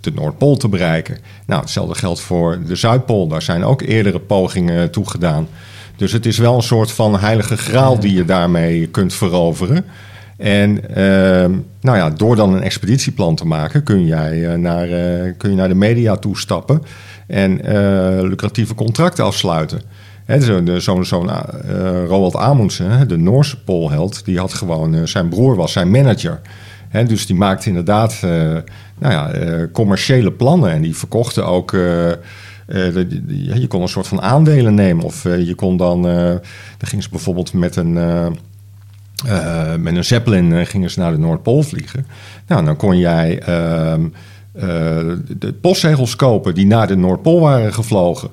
de 0.00 0.12
Noordpool 0.14 0.56
te 0.56 0.68
bereiken. 0.68 1.18
Nou, 1.46 1.60
hetzelfde 1.60 1.94
geldt 1.94 2.20
voor 2.20 2.58
de 2.66 2.76
Zuidpool. 2.76 3.28
Daar 3.28 3.42
zijn 3.42 3.64
ook 3.64 3.82
eerdere 3.82 4.18
pogingen 4.18 4.90
toe 4.90 5.10
gedaan. 5.10 5.48
Dus 5.96 6.12
het 6.12 6.26
is 6.26 6.38
wel 6.38 6.54
een 6.54 6.62
soort 6.62 6.90
van 6.90 7.18
heilige 7.18 7.56
graal 7.56 7.98
die 7.98 8.12
je 8.12 8.24
daarmee 8.24 8.86
kunt 8.86 9.14
veroveren. 9.14 9.84
En 10.36 10.80
uh, 10.90 10.96
nou 11.80 11.96
ja, 11.96 12.10
door 12.10 12.36
dan 12.36 12.54
een 12.54 12.62
expeditieplan 12.62 13.34
te 13.34 13.46
maken, 13.46 13.82
kun, 13.82 14.06
jij, 14.06 14.38
uh, 14.38 14.54
naar, 14.54 14.88
uh, 14.88 15.32
kun 15.36 15.50
je 15.50 15.56
naar 15.56 15.68
de 15.68 15.74
media 15.74 16.16
toestappen 16.16 16.82
en 17.26 17.60
lucratieve 18.28 18.74
contracten 18.74 19.24
afsluiten. 19.24 19.80
Zo'n 20.36 20.80
zo, 20.80 21.02
zo 21.02 21.24
uh, 21.24 22.04
Roald 22.06 22.36
Amundsen, 22.36 23.08
de 23.08 23.16
Noorse 23.16 23.62
poolheld, 23.62 24.24
die 24.24 24.38
had 24.38 24.52
gewoon, 24.52 24.94
uh, 24.94 25.02
zijn 25.04 25.28
broer 25.28 25.56
was 25.56 25.72
zijn 25.72 25.90
manager. 25.90 26.40
He, 26.88 27.04
dus 27.04 27.26
die 27.26 27.36
maakte 27.36 27.68
inderdaad 27.68 28.20
uh, 28.24 28.30
nou 28.98 29.12
ja, 29.12 29.66
commerciële 29.72 30.32
plannen 30.32 30.70
en 30.70 30.82
die 30.82 30.96
verkochten 30.96 31.46
ook. 31.46 31.70
Je 31.70 33.66
kon 33.68 33.82
een 33.82 33.88
soort 33.88 34.06
van 34.06 34.20
aandelen 34.20 34.74
nemen. 34.74 35.04
Of 35.04 35.22
je 35.22 35.54
kon 35.54 35.76
dan. 35.76 36.02
dan 36.02 36.40
gingen 36.78 37.04
ze 37.04 37.10
bijvoorbeeld 37.10 37.52
met 37.52 37.76
een. 37.76 37.92
met 39.82 39.96
een 39.96 40.04
Zeppelin 40.04 40.66
gingen 40.66 40.90
ze 40.90 40.98
naar 40.98 41.12
de 41.12 41.18
Noordpool 41.18 41.62
vliegen. 41.62 42.06
Nou, 42.46 42.64
dan 42.64 42.76
kon 42.76 42.98
jij 42.98 43.40
ehm, 43.40 44.08
de 45.38 45.54
postzegels 45.60 46.16
kopen 46.16 46.54
die 46.54 46.66
naar 46.66 46.86
de 46.86 46.96
Noordpool 46.96 47.40
waren 47.40 47.74
gevlogen. 47.74 48.28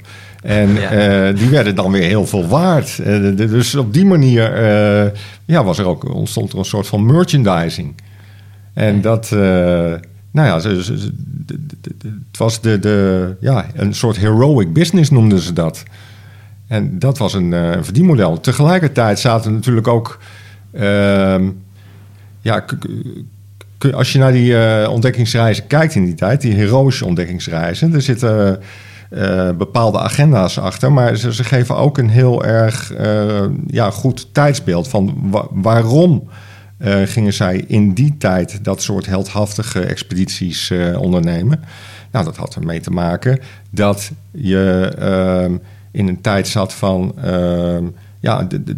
En 0.45 0.89
eh, 0.89 1.37
die 1.37 1.49
werden 1.49 1.75
dan 1.75 1.91
weer 1.91 2.03
heel 2.03 2.25
veel 2.27 2.47
waard. 2.47 2.99
Uh, 3.07 3.37
dus 3.37 3.75
op 3.75 3.93
die 3.93 4.05
manier 4.05 4.61
uh, 4.61 5.11
ja, 5.45 5.63
was 5.63 5.77
er 5.77 5.85
ook, 5.85 6.13
ontstond 6.13 6.51
er 6.51 6.57
een 6.57 6.65
soort 6.65 6.87
van 6.87 7.05
merchandising. 7.05 7.95
En 8.73 9.01
dat, 9.01 9.31
nou 9.31 10.01
ja, 10.31 10.55
het 10.61 12.37
was 12.37 12.61
de, 12.61 12.79
de, 12.79 13.35
ja, 13.39 13.65
een 13.75 13.93
soort 13.93 14.17
heroic 14.17 14.73
business 14.73 15.09
noemden 15.09 15.39
ze 15.39 15.53
dat. 15.53 15.83
En 16.67 16.99
dat 16.99 17.17
was 17.17 17.33
een 17.33 17.83
verdienmodel. 17.83 18.39
Tegelijkertijd 18.39 19.19
zaten 19.19 19.53
natuurlijk 19.53 19.87
ook, 19.87 20.19
ehm, 20.71 21.49
ja, 22.41 22.65
als 23.93 24.11
je 24.11 24.19
naar 24.19 24.31
die 24.31 24.89
ontdekkingsreizen 24.89 25.67
kijkt 25.67 25.95
in 25.95 26.05
die 26.05 26.15
tijd, 26.15 26.41
die 26.41 26.53
heroïsche 26.53 27.05
ontdekkingsreizen, 27.05 27.93
er 27.93 28.01
zitten 28.01 28.59
uh, 29.09 29.49
bepaalde 29.51 29.99
agenda's 29.99 30.57
achter. 30.57 30.91
Maar 30.91 31.15
ze, 31.15 31.43
geven 31.43 31.75
ook 31.75 31.97
een 31.97 32.09
heel 32.09 32.45
erg 32.45 32.97
uh, 32.99 33.45
ja, 33.67 33.91
goed 33.91 34.27
tijdsbeeld 34.33 34.87
van 34.87 35.31
waarom 35.51 36.29
uh, 36.79 36.95
gingen 37.05 37.33
zij 37.33 37.63
in 37.67 37.93
die 37.93 38.15
tijd 38.17 38.63
dat 38.63 38.81
soort 38.81 39.05
heldhaftige 39.05 39.79
expedities 39.79 40.73
ondernemen. 40.97 41.63
Nou, 42.11 42.25
dat 42.25 42.35
had 42.35 42.55
ermee 42.55 42.79
te 42.79 42.91
maken 42.91 43.39
dat 43.69 44.11
je 44.31 44.93
ehm, 44.99 45.57
in 45.91 46.07
een 46.07 46.21
tijd 46.21 46.47
zat 46.47 46.73
van 46.73 47.13
ehm, 47.23 47.83
ja, 48.19 48.43
de, 48.43 48.63
de, 48.63 48.77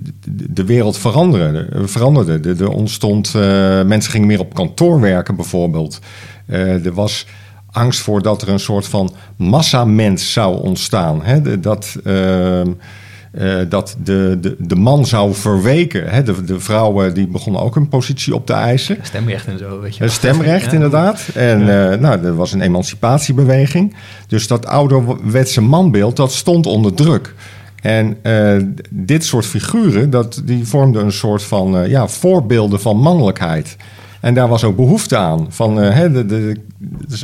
de 0.54 0.66
wereld 0.66 0.98
veranderde. 0.98 1.88
veranderde. 1.88 2.56
Er 2.64 2.70
ontstond, 2.70 3.34
mensen 3.86 4.12
gingen 4.12 4.28
meer 4.28 4.40
op 4.40 4.54
kantoor 4.54 5.00
werken 5.00 5.36
bijvoorbeeld. 5.36 6.00
er 6.48 6.94
was 6.94 7.26
angst 7.78 8.00
voor 8.00 8.22
dat 8.22 8.42
er 8.42 8.50
een 8.50 8.60
soort 8.60 8.88
van 8.88 9.14
massamens 9.36 10.34
zou 10.34 10.62
ontstaan. 10.62 11.24
Hè? 11.24 11.60
Dat, 11.60 11.96
uh, 12.04 12.60
uh, 12.60 12.66
dat 13.70 13.96
de, 14.04 14.38
de, 14.42 14.56
de 14.60 14.76
man 14.76 15.06
zou 15.06 15.34
verweken. 15.34 16.10
Hè? 16.10 16.24
De, 16.24 16.44
de 16.44 16.60
vrouwen 16.60 17.14
die 17.14 17.28
begonnen 17.28 17.62
ook 17.62 17.76
een 17.76 17.90
positie 17.90 18.36
op 18.36 18.46
te 18.46 18.54
eisen. 18.54 18.98
Stemrecht 19.02 19.48
en 19.48 19.58
zo, 19.58 19.80
weet 19.80 19.94
je. 19.94 20.00
Wel. 20.00 20.10
Stemrecht, 20.10 20.74
inderdaad. 20.74 21.28
En 21.34 21.66
ja. 21.66 21.92
uh, 21.92 22.00
nou, 22.00 22.26
er 22.26 22.36
was 22.36 22.54
een 22.54 22.62
emancipatiebeweging. 22.62 23.96
Dus 24.28 24.48
dat 24.48 24.66
ouderwetse 24.66 25.62
manbeeld, 25.62 26.16
dat 26.16 26.32
stond 26.32 26.66
onder 26.66 26.94
druk. 26.94 27.34
En 27.82 28.18
uh, 28.24 28.64
dit 28.90 29.26
soort 29.26 29.46
figuren, 29.46 30.10
dat, 30.10 30.42
die 30.44 30.68
vormden 30.68 31.06
een 31.06 31.12
soort 31.12 31.44
van 31.44 31.90
ja, 31.90 32.08
voorbeelden 32.08 32.82
van 32.82 32.98
mannelijkheid. 32.98 33.76
En 34.28 34.34
daar 34.34 34.48
was 34.48 34.64
ook 34.64 34.76
behoefte 34.76 35.18
aan. 35.18 35.46
Van, 35.50 35.84
uh, 35.84 36.02
de, 36.02 36.26
de, 36.26 36.56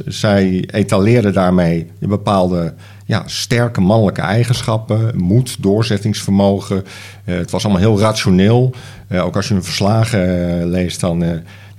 zij 0.05 0.63
etaleerden 0.71 1.33
daarmee 1.33 1.87
bepaalde 1.99 2.73
ja, 3.05 3.23
sterke 3.25 3.81
mannelijke 3.81 4.21
eigenschappen, 4.21 5.17
moed, 5.17 5.63
doorzettingsvermogen. 5.63 6.83
Uh, 7.25 7.37
het 7.37 7.51
was 7.51 7.63
allemaal 7.63 7.81
heel 7.81 7.99
rationeel. 7.99 8.73
Uh, 9.09 9.25
ook 9.25 9.35
als 9.35 9.47
je 9.47 9.53
een 9.53 9.63
verslagen 9.63 10.65
leest, 10.69 10.99
dan, 10.99 11.23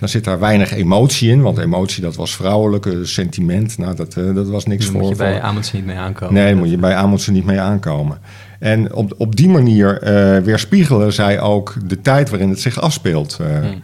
dan 0.05 0.09
zit 0.09 0.25
daar 0.25 0.39
weinig 0.39 0.73
emotie 0.73 1.31
in. 1.31 1.43
Want 1.43 1.59
emotie, 1.59 2.03
dat 2.03 2.17
was 2.17 2.37
vrouwelijke 2.37 3.05
sentiment. 3.05 3.79
Nou, 3.79 3.97
dat, 3.97 4.17
eh, 4.17 4.35
dat 4.35 4.49
was 4.49 4.67
niks 4.67 4.87
voor. 4.87 5.01
moet 5.01 5.09
je 5.09 5.17
bij 5.17 5.41
Amundsen 5.41 5.77
niet 5.77 5.87
mee 5.87 5.97
aankomen. 5.97 6.35
Nee, 6.35 6.55
moet 6.55 6.71
je 6.71 6.79
bij 6.79 6.95
Amundsen 6.95 7.33
niet 7.33 7.45
mee 7.45 7.61
aankomen. 7.61 8.19
En 8.59 8.95
op, 8.95 9.15
op 9.17 9.37
die 9.37 9.49
manier 9.49 10.03
eh, 10.03 10.43
weerspiegelen 10.43 11.13
zij 11.13 11.41
ook 11.41 11.75
de 11.87 12.01
tijd 12.01 12.31
waarin 12.31 12.49
het 12.49 12.61
zich 12.61 12.81
afspeelt. 12.81 13.39
eh. 13.41 13.59
Hmm. 13.59 13.83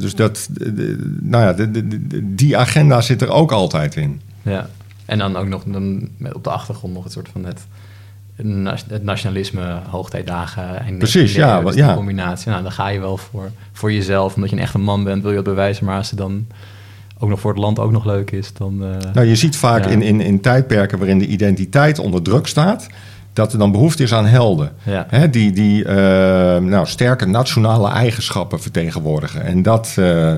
Dus 0.00 0.14
dat, 0.14 0.48
nou 1.20 1.44
ja, 1.44 1.52
de, 1.52 1.70
de- 1.70 2.06
de- 2.06 2.34
die 2.34 2.56
agenda 2.56 3.00
zit 3.00 3.22
er 3.22 3.30
ook 3.30 3.52
altijd 3.52 3.96
in. 3.96 4.20
Ja. 4.42 4.68
En 5.04 5.18
dan 5.18 5.36
ook 5.36 5.46
nog 5.48 5.62
dan 5.66 6.08
met 6.16 6.34
op 6.34 6.44
de 6.44 6.50
achtergrond 6.50 6.94
nog 6.94 7.04
het 7.04 7.12
soort 7.12 7.28
van 7.32 7.44
het, 7.44 7.66
het 8.88 9.02
nationalisme, 9.04 9.80
hoogtijdagen. 9.88 10.80
En 10.86 10.98
Precies, 10.98 11.34
ja, 11.34 11.60
dus 11.60 11.74
ja. 11.74 11.94
combinatie. 11.94 12.50
Nou, 12.50 12.62
dan 12.62 12.72
ga 12.72 12.88
je 12.88 13.00
wel 13.00 13.16
voor, 13.16 13.50
voor 13.72 13.92
jezelf. 13.92 14.34
Omdat 14.34 14.50
je 14.50 14.56
een 14.56 14.62
echte 14.62 14.78
man 14.78 15.04
bent, 15.04 15.20
wil 15.22 15.30
je 15.30 15.36
dat 15.36 15.44
bewijzen. 15.44 15.84
Maar 15.84 15.96
als 15.96 16.10
het 16.10 16.18
dan 16.18 16.46
ook 17.18 17.28
nog 17.28 17.40
voor 17.40 17.50
het 17.50 17.60
land 17.60 17.78
ook 17.78 17.90
nog 17.92 18.04
leuk 18.04 18.30
is, 18.30 18.52
dan... 18.52 18.84
eh, 18.84 19.12
Nou, 19.14 19.26
je 19.26 19.36
ziet 19.36 19.56
vaak 19.56 19.84
Ja. 19.84 19.90
in, 19.90 20.02
in, 20.02 20.20
in 20.20 20.40
tijdperken 20.40 20.98
waarin 20.98 21.18
de 21.18 21.26
identiteit 21.26 21.98
onder 21.98 22.22
druk 22.22 22.46
staat, 22.46 22.86
dat 23.36 23.52
er 23.52 23.58
dan 23.58 23.72
behoefte 23.72 24.02
is 24.02 24.14
aan 24.14 24.26
helden. 24.26 24.72
Ja. 24.82 25.06
Hè, 25.08 25.30
die 25.30 25.52
die 25.52 25.84
eh, 25.84 26.62
nou, 26.62 26.86
sterke 26.86 27.26
nationale 27.26 27.88
eigenschappen 27.88 28.60
vertegenwoordigen. 28.60 29.42
En 29.42 29.62
dat, 29.62 29.94
eh, 29.98 30.34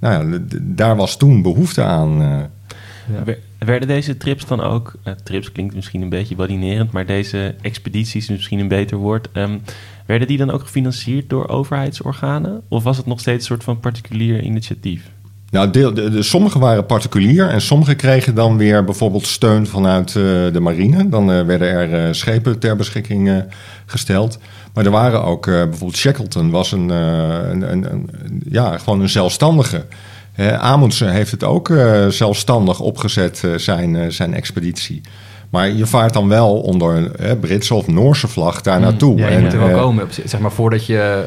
nou 0.00 0.44
daar 0.60 0.96
was 0.96 1.16
toen 1.16 1.42
behoefte 1.42 1.82
aan. 1.82 2.22
eh. 2.22 3.24
ja. 3.26 3.34
Werden 3.58 3.88
deze 3.88 4.16
trips 4.16 4.46
dan 4.46 4.60
ook, 4.60 4.92
trips 5.22 5.52
klinkt 5.52 5.74
misschien 5.74 6.02
een 6.02 6.08
beetje 6.08 6.34
badinerend, 6.34 6.92
maar 6.92 7.06
deze 7.06 7.54
expedities 7.60 8.22
is 8.22 8.28
misschien 8.36 8.58
een 8.58 8.68
beter 8.68 8.96
woord, 8.96 9.28
ehm, 9.32 9.58
werden 10.06 10.28
die 10.28 10.38
dan 10.38 10.50
ook 10.50 10.60
gefinancierd 10.60 11.28
door 11.28 11.48
overheidsorganen? 11.48 12.62
Of 12.68 12.82
was 12.82 12.96
het 12.96 13.06
nog 13.06 13.20
steeds 13.20 13.38
een 13.38 13.46
soort 13.46 13.64
van 13.64 13.80
particulier 13.80 14.42
initiatief? 14.42 15.10
Nou, 15.50 15.70
deel, 15.70 15.94
de, 15.94 16.10
de, 16.10 16.22
sommige 16.22 16.58
waren 16.58 16.86
particulier 16.86 17.48
en 17.48 17.60
sommige 17.60 17.94
kregen 17.94 18.34
dan 18.34 18.56
weer 18.56 18.84
bijvoorbeeld 18.84 19.26
steun 19.26 19.66
vanuit 19.66 20.08
eh, 20.08 20.14
de 20.52 20.60
marine. 20.60 21.08
Dan 21.08 21.32
eh, 21.32 21.44
werden 21.44 21.68
er 21.68 22.06
eh, 22.06 22.12
schepen 22.12 22.58
ter 22.58 22.76
beschikking 22.76 23.44
gesteld. 23.86 24.38
Maar 24.74 24.84
er 24.84 24.90
waren 24.90 25.22
ook, 25.24 25.46
eh, 25.46 25.54
bijvoorbeeld 25.54 25.96
Shackleton 25.96 26.50
was 26.50 26.72
een, 26.72 26.90
eh, 26.90 27.50
een, 27.50 27.72
een, 27.72 27.92
een- 27.92 28.10
ja, 28.48 28.78
gewoon 28.78 29.00
een 29.00 29.08
zelfstandige. 29.08 29.84
Hè, 30.32 30.58
Amundsen 30.58 31.12
heeft 31.12 31.30
het 31.30 31.44
ook 31.44 31.70
eh, 31.70 32.06
zelfstandig 32.06 32.80
opgezet, 32.80 33.42
zijn, 33.56 34.12
zijn 34.12 34.34
expeditie. 34.34 35.00
Maar 35.50 35.70
je 35.70 35.86
vaart 35.86 36.12
dan 36.12 36.28
wel 36.28 36.60
onder 36.60 37.12
eh, 37.14 37.32
Britse 37.40 37.74
of 37.74 37.86
Noorse 37.86 38.28
vlag 38.28 38.60
daar 38.60 38.80
naartoe. 38.80 39.16
Ja, 39.18 39.28
je 39.28 39.34
En, 39.34 39.42
moet 39.42 39.52
er 39.52 39.58
wel 39.58 39.78
komen. 39.80 40.08
Zeg 40.24 40.40
maar, 40.40 40.52
voordat 40.52 40.86
je 40.86 41.24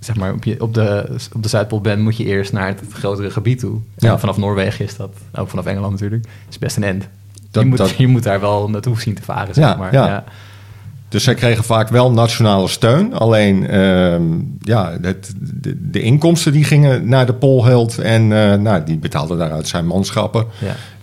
zeg 0.00 0.16
maar, 0.16 0.32
op, 0.32 0.44
je, 0.44 0.60
op, 0.60 0.74
de, 0.74 1.16
op 1.34 1.42
de 1.42 1.48
Zuidpool 1.48 1.80
bent, 1.80 2.02
moet 2.02 2.16
je 2.16 2.24
eerst 2.24 2.52
naar 2.52 2.66
het, 2.66 2.80
grotere 2.92 3.30
gebied 3.30 3.58
toe. 3.58 3.78
Ja. 3.96 4.12
En 4.12 4.20
vanaf 4.20 4.36
Noorwegen 4.36 4.84
is 4.84 4.96
dat, 4.96 5.10
ook 5.34 5.48
vanaf 5.48 5.66
Engeland 5.66 5.92
natuurlijk, 5.92 6.26
is 6.48 6.58
best 6.58 6.76
een 6.76 6.84
end. 6.84 7.08
Dat- 7.50 7.62
je, 7.62 7.68
moet, 7.68 7.78
dat- 7.78 7.90
je 7.96 8.06
moet 8.06 8.22
daar 8.22 8.40
wel 8.40 8.70
naartoe 8.70 9.00
zien 9.00 9.14
te 9.14 9.22
varen, 9.22 9.54
zeg 9.54 9.64
Ja, 9.64 9.76
maar. 9.76 9.92
ja. 9.92 10.24
Dus 11.08 11.24
zij 11.24 11.34
kregen 11.34 11.64
vaak 11.64 11.88
wel 11.88 12.12
nationale 12.12 12.68
steun. 12.68 13.14
Alleen 13.14 13.66
ehm, 13.68 14.22
ja, 14.60 14.96
het, 15.02 15.32
de, 15.38 15.90
de 15.90 16.00
inkomsten 16.00 16.52
die 16.52 16.64
gingen 16.64 17.08
naar 17.08 17.26
de 17.26 17.34
Poolheld. 17.34 17.98
En 17.98 18.22
eh, 18.22 18.58
nou, 18.58 18.84
die 18.84 18.98
betaalde 18.98 19.36
daaruit 19.36 19.68
zijn 19.68 19.86
manschappen. 19.86 20.46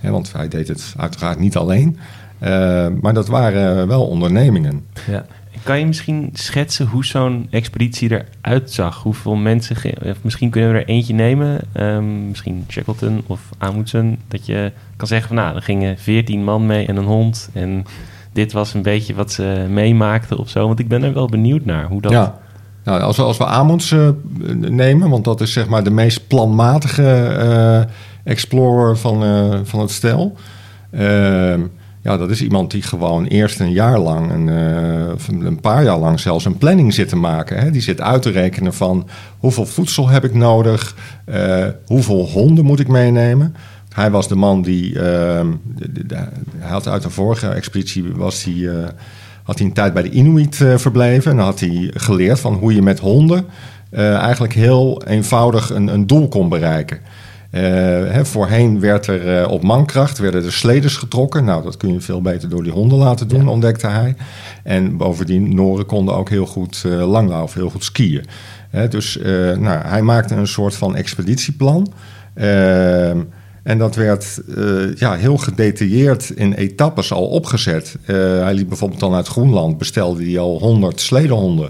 Ja. 0.02 0.12
Want 0.12 0.32
hij 0.34 0.48
deed 0.48 0.68
het 0.68 0.94
uiteraard 0.98 1.40
niet 1.40 1.58
alleen. 1.58 1.98
Eh, 2.40 2.88
maar 3.02 3.14
dat 3.14 3.28
waren 3.28 3.88
wel 3.88 4.08
ondernemingen. 4.08 4.86
Ja. 5.08 5.26
Kan 5.68 5.80
je 5.80 5.86
misschien 5.86 6.30
schetsen 6.34 6.88
hoe 6.88 7.06
zo'n 7.06 7.48
expeditie 7.50 8.26
eruit 8.42 8.72
zag? 8.72 9.04
Hoeveel 9.04 9.36
mensen, 9.36 9.78
misschien 10.22 10.50
kunnen 10.50 10.72
we 10.72 10.78
er 10.78 10.88
eentje 10.88 11.14
nemen, 11.14 11.60
ehm, 11.72 12.28
misschien 12.28 12.66
Shackleton 12.70 13.24
of 13.26 13.42
Amundsen, 13.58 14.18
dat 14.28 14.46
je 14.46 14.72
kan 14.96 15.08
zeggen 15.08 15.28
van 15.28 15.38
nou, 15.38 15.56
er 15.56 15.62
gingen 15.62 15.98
veertien 15.98 16.44
man 16.44 16.66
mee 16.66 16.88
en 16.88 16.96
een 16.96 17.06
hond 17.06 17.50
en 17.54 17.86
dit 18.34 18.52
was 18.52 18.74
een 18.74 18.82
beetje 18.82 19.14
wat 19.14 19.32
ze 19.32 19.66
meemaakten 19.70 20.38
of 20.38 20.50
zo. 20.50 20.68
Want 20.68 20.80
ik 20.80 20.88
ben 20.88 21.04
er 21.04 21.14
wel 21.14 21.28
benieuwd 21.28 21.66
naar 21.66 21.86
hoe 21.86 22.02
dat... 22.02 22.12
Ja. 22.12 22.40
Nou, 22.84 23.02
als, 23.02 23.18
we, 23.18 23.24
als 23.24 23.38
we 23.38 23.46
Amundsen 23.46 24.22
eh, 24.48 24.56
nemen, 24.70 25.10
want 25.10 25.24
dat 25.24 25.42
is 25.42 25.54
zeg 25.54 25.68
maar 25.68 25.84
de 25.84 25.92
meest 25.92 26.28
planmatige 26.28 27.14
eh, 27.40 27.82
explorer 28.24 28.98
van, 28.98 29.24
eh, 29.24 29.60
van 29.64 29.80
het 29.80 29.92
stel. 29.92 30.36
Ehm, 30.92 31.62
ja, 32.08 32.18
dat 32.18 32.30
is 32.30 32.42
iemand 32.42 32.72
die 32.72 32.82
gewoon 32.82 33.26
eerst 33.26 33.60
een 33.60 33.72
jaar 33.72 34.00
lang, 34.00 34.32
een, 34.32 34.50
eh, 34.50 35.46
een 35.46 35.60
paar 35.60 35.84
jaar 35.84 35.98
lang 35.98 36.20
zelfs 36.20 36.46
een 36.46 36.58
planning 36.58 36.94
zit 36.94 37.10
te 37.10 37.16
maken. 37.16 37.60
Hè. 37.60 37.72
Die 37.72 37.82
zit 37.82 38.02
uit 38.02 38.22
te 38.22 38.30
rekenen 38.30 38.74
van 38.74 39.08
hoeveel 39.38 39.66
voedsel 39.66 40.08
heb 40.08 40.24
ik 40.24 40.34
nodig, 40.34 40.96
eh, 41.26 41.66
hoeveel 41.86 42.28
honden 42.28 42.66
moet 42.66 42.80
ik 42.80 42.88
meenemen. 42.88 43.56
Hij 43.94 44.12
was 44.12 44.28
de 44.28 44.36
man 44.36 44.62
die, 44.62 45.00
had 46.60 46.88
uit 46.88 47.04
een 47.04 47.12
vorige 47.12 47.48
expeditie 47.48 48.04
was 48.16 48.44
hij, 48.44 48.68
eh, 48.68 48.88
had 49.44 49.58
hij 49.58 49.68
een 49.68 49.74
tijd 49.74 49.94
bij 49.94 50.04
de 50.04 50.12
Inuit 50.12 50.56
verbleven. 50.56 51.32
En 51.32 51.38
had 51.38 51.60
hij 51.60 51.92
geleerd 51.94 52.40
van 52.40 52.54
hoe 52.54 52.74
je 52.74 52.82
met 52.82 53.00
honden 53.00 53.46
eigenlijk 53.92 54.54
heel 54.54 55.04
eenvoudig 55.04 55.70
een, 55.70 55.88
een 55.88 56.08
doel 56.08 56.28
kon 56.28 56.50
bereiken. 56.50 57.00
Eh, 57.50 57.62
hè, 58.12 58.26
voorheen 58.26 58.80
werd 58.80 59.08
er 59.08 59.42
eh, 59.42 59.52
op 59.52 59.64
mankracht 59.64 60.18
werden 60.18 60.44
er 60.46 60.52
sledes 60.54 60.96
getrokken. 60.96 61.46
Nou, 61.46 61.64
dat 61.64 61.78
kun 61.78 61.94
je 61.94 62.02
veel 62.02 62.22
beter 62.22 62.50
door 62.50 62.64
die 62.64 62.72
honden 62.72 62.98
laten 62.98 63.28
doen, 63.28 63.48
ontdekte 63.48 63.88
hij. 63.88 64.16
En 64.64 64.98
bovendien, 64.98 65.56
Noren 65.56 65.86
konden 65.86 66.16
ook 66.16 66.30
heel 66.30 66.46
goed 66.46 66.84
eh 66.86 67.10
langlaufen, 67.10 67.60
heel 67.60 67.70
goed 67.70 67.84
skiën. 67.84 68.26
Hè, 68.70 68.88
dus 68.88 69.20
nou, 69.60 69.88
hij 69.88 70.02
maakte 70.02 70.36
een 70.36 70.48
soort 70.48 70.76
van 70.76 70.96
expeditieplan. 70.96 71.94
Ehm, 72.34 73.18
en 73.64 73.78
dat 73.78 73.96
werd 73.96 74.42
ja, 74.96 75.14
heel 75.14 75.38
gedetailleerd 75.38 76.30
in 76.30 76.54
etappes 76.54 77.12
al 77.12 77.28
opgezet. 77.28 77.98
Hij 78.06 78.54
liep 78.54 78.68
bijvoorbeeld 78.68 79.00
dan 79.00 79.14
uit 79.14 79.28
Groenland, 79.28 79.78
bestelde 79.78 80.24
hij 80.24 80.40
al 80.40 80.60
100 80.60 81.02
sledehonden. 81.02 81.70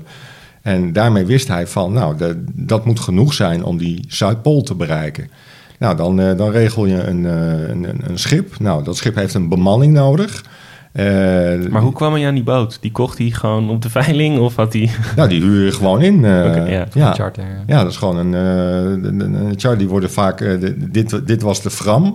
En 0.61 0.93
daarmee 0.93 1.25
wist 1.25 1.47
hij 1.47 1.67
van, 1.67 1.93
nou, 1.93 2.17
de- 2.17 2.43
dat 2.53 2.85
moet 2.85 2.99
genoeg 2.99 3.33
zijn 3.33 3.63
om 3.63 3.77
die 3.77 4.05
Zuidpool 4.07 4.61
te 4.61 4.75
bereiken. 4.75 5.29
Nou, 5.79 5.95
dan, 5.95 6.19
eh, 6.19 6.37
dan 6.37 6.51
regel 6.51 6.85
je 6.85 7.03
een, 7.03 7.25
eh, 7.25 7.69
een, 7.69 7.83
een- 7.89 8.01
een 8.09 8.19
schip. 8.19 8.59
Nou, 8.59 8.83
dat 8.83 8.97
schip 8.97 9.15
heeft 9.15 9.33
een 9.33 9.49
bemanning 9.49 9.93
nodig. 9.93 10.43
Eh, 10.91 11.05
Maar 11.69 11.81
hoe 11.81 11.93
kwam 11.93 12.13
hij 12.13 12.27
aan 12.27 12.33
die 12.33 12.43
boot? 12.43 12.77
Die 12.81 12.91
kocht 12.91 13.17
hij 13.17 13.29
gewoon 13.29 13.69
op 13.69 13.81
de 13.81 13.89
veiling 13.89 14.39
of 14.39 14.55
had 14.55 14.73
hij... 14.73 14.89
Nou, 15.15 15.29
die 15.29 15.41
huur 15.41 15.65
je 15.65 15.71
gewoon 15.71 16.01
in. 16.01 16.21
ja. 16.21 16.87
ja. 16.93 17.13
Charter. 17.13 17.43
Ja, 17.67 17.81
dat 17.83 17.91
is 17.91 17.97
gewoon 17.97 18.17
een, 18.17 18.33
een, 18.33 19.19
een, 19.21 19.33
een 19.33 19.53
char. 19.55 19.77
Die 19.77 19.87
worden 19.87 20.11
vaak. 20.11 20.59
dit, 20.91 21.27
dit 21.27 21.41
was 21.41 21.61
de 21.61 21.69
Fram. 21.69 22.13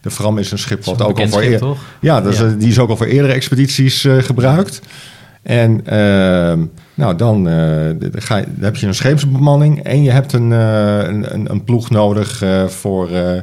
De 0.00 0.10
Fram 0.10 0.38
is 0.38 0.50
een 0.52 0.58
schip 0.58 0.84
wat 0.84 1.02
ook 1.02 1.20
al 1.20 1.28
voor 1.28 1.40
schip, 1.40 1.52
eer- 1.52 1.58
toch? 1.58 1.78
Ja, 2.00 2.20
dat 2.20 2.32
is, 2.32 2.38
Ja. 2.38 2.46
die 2.58 2.68
is 2.68 2.78
ook 2.78 2.88
al 2.90 2.96
voor 2.96 3.06
eerdere 3.06 3.32
expedities 3.32 4.06
gebruikt. 4.18 4.80
En 5.42 5.86
ehm, 5.86 6.64
nou, 6.94 7.16
dan, 7.16 7.48
eh, 7.48 7.54
ga 8.12 8.36
je, 8.36 8.44
dan 8.44 8.64
heb 8.64 8.76
je 8.76 8.86
een 8.86 8.94
scheepsbemanning 8.94 9.82
en 9.82 10.02
je 10.02 10.10
hebt 10.10 10.32
een, 10.32 10.52
eh, 10.52 10.98
een, 10.98 11.50
een, 11.50 11.64
ploeg 11.64 11.90
nodig 11.90 12.42
eh, 12.42 12.64
voor, 12.64 13.10
eh, 13.10 13.36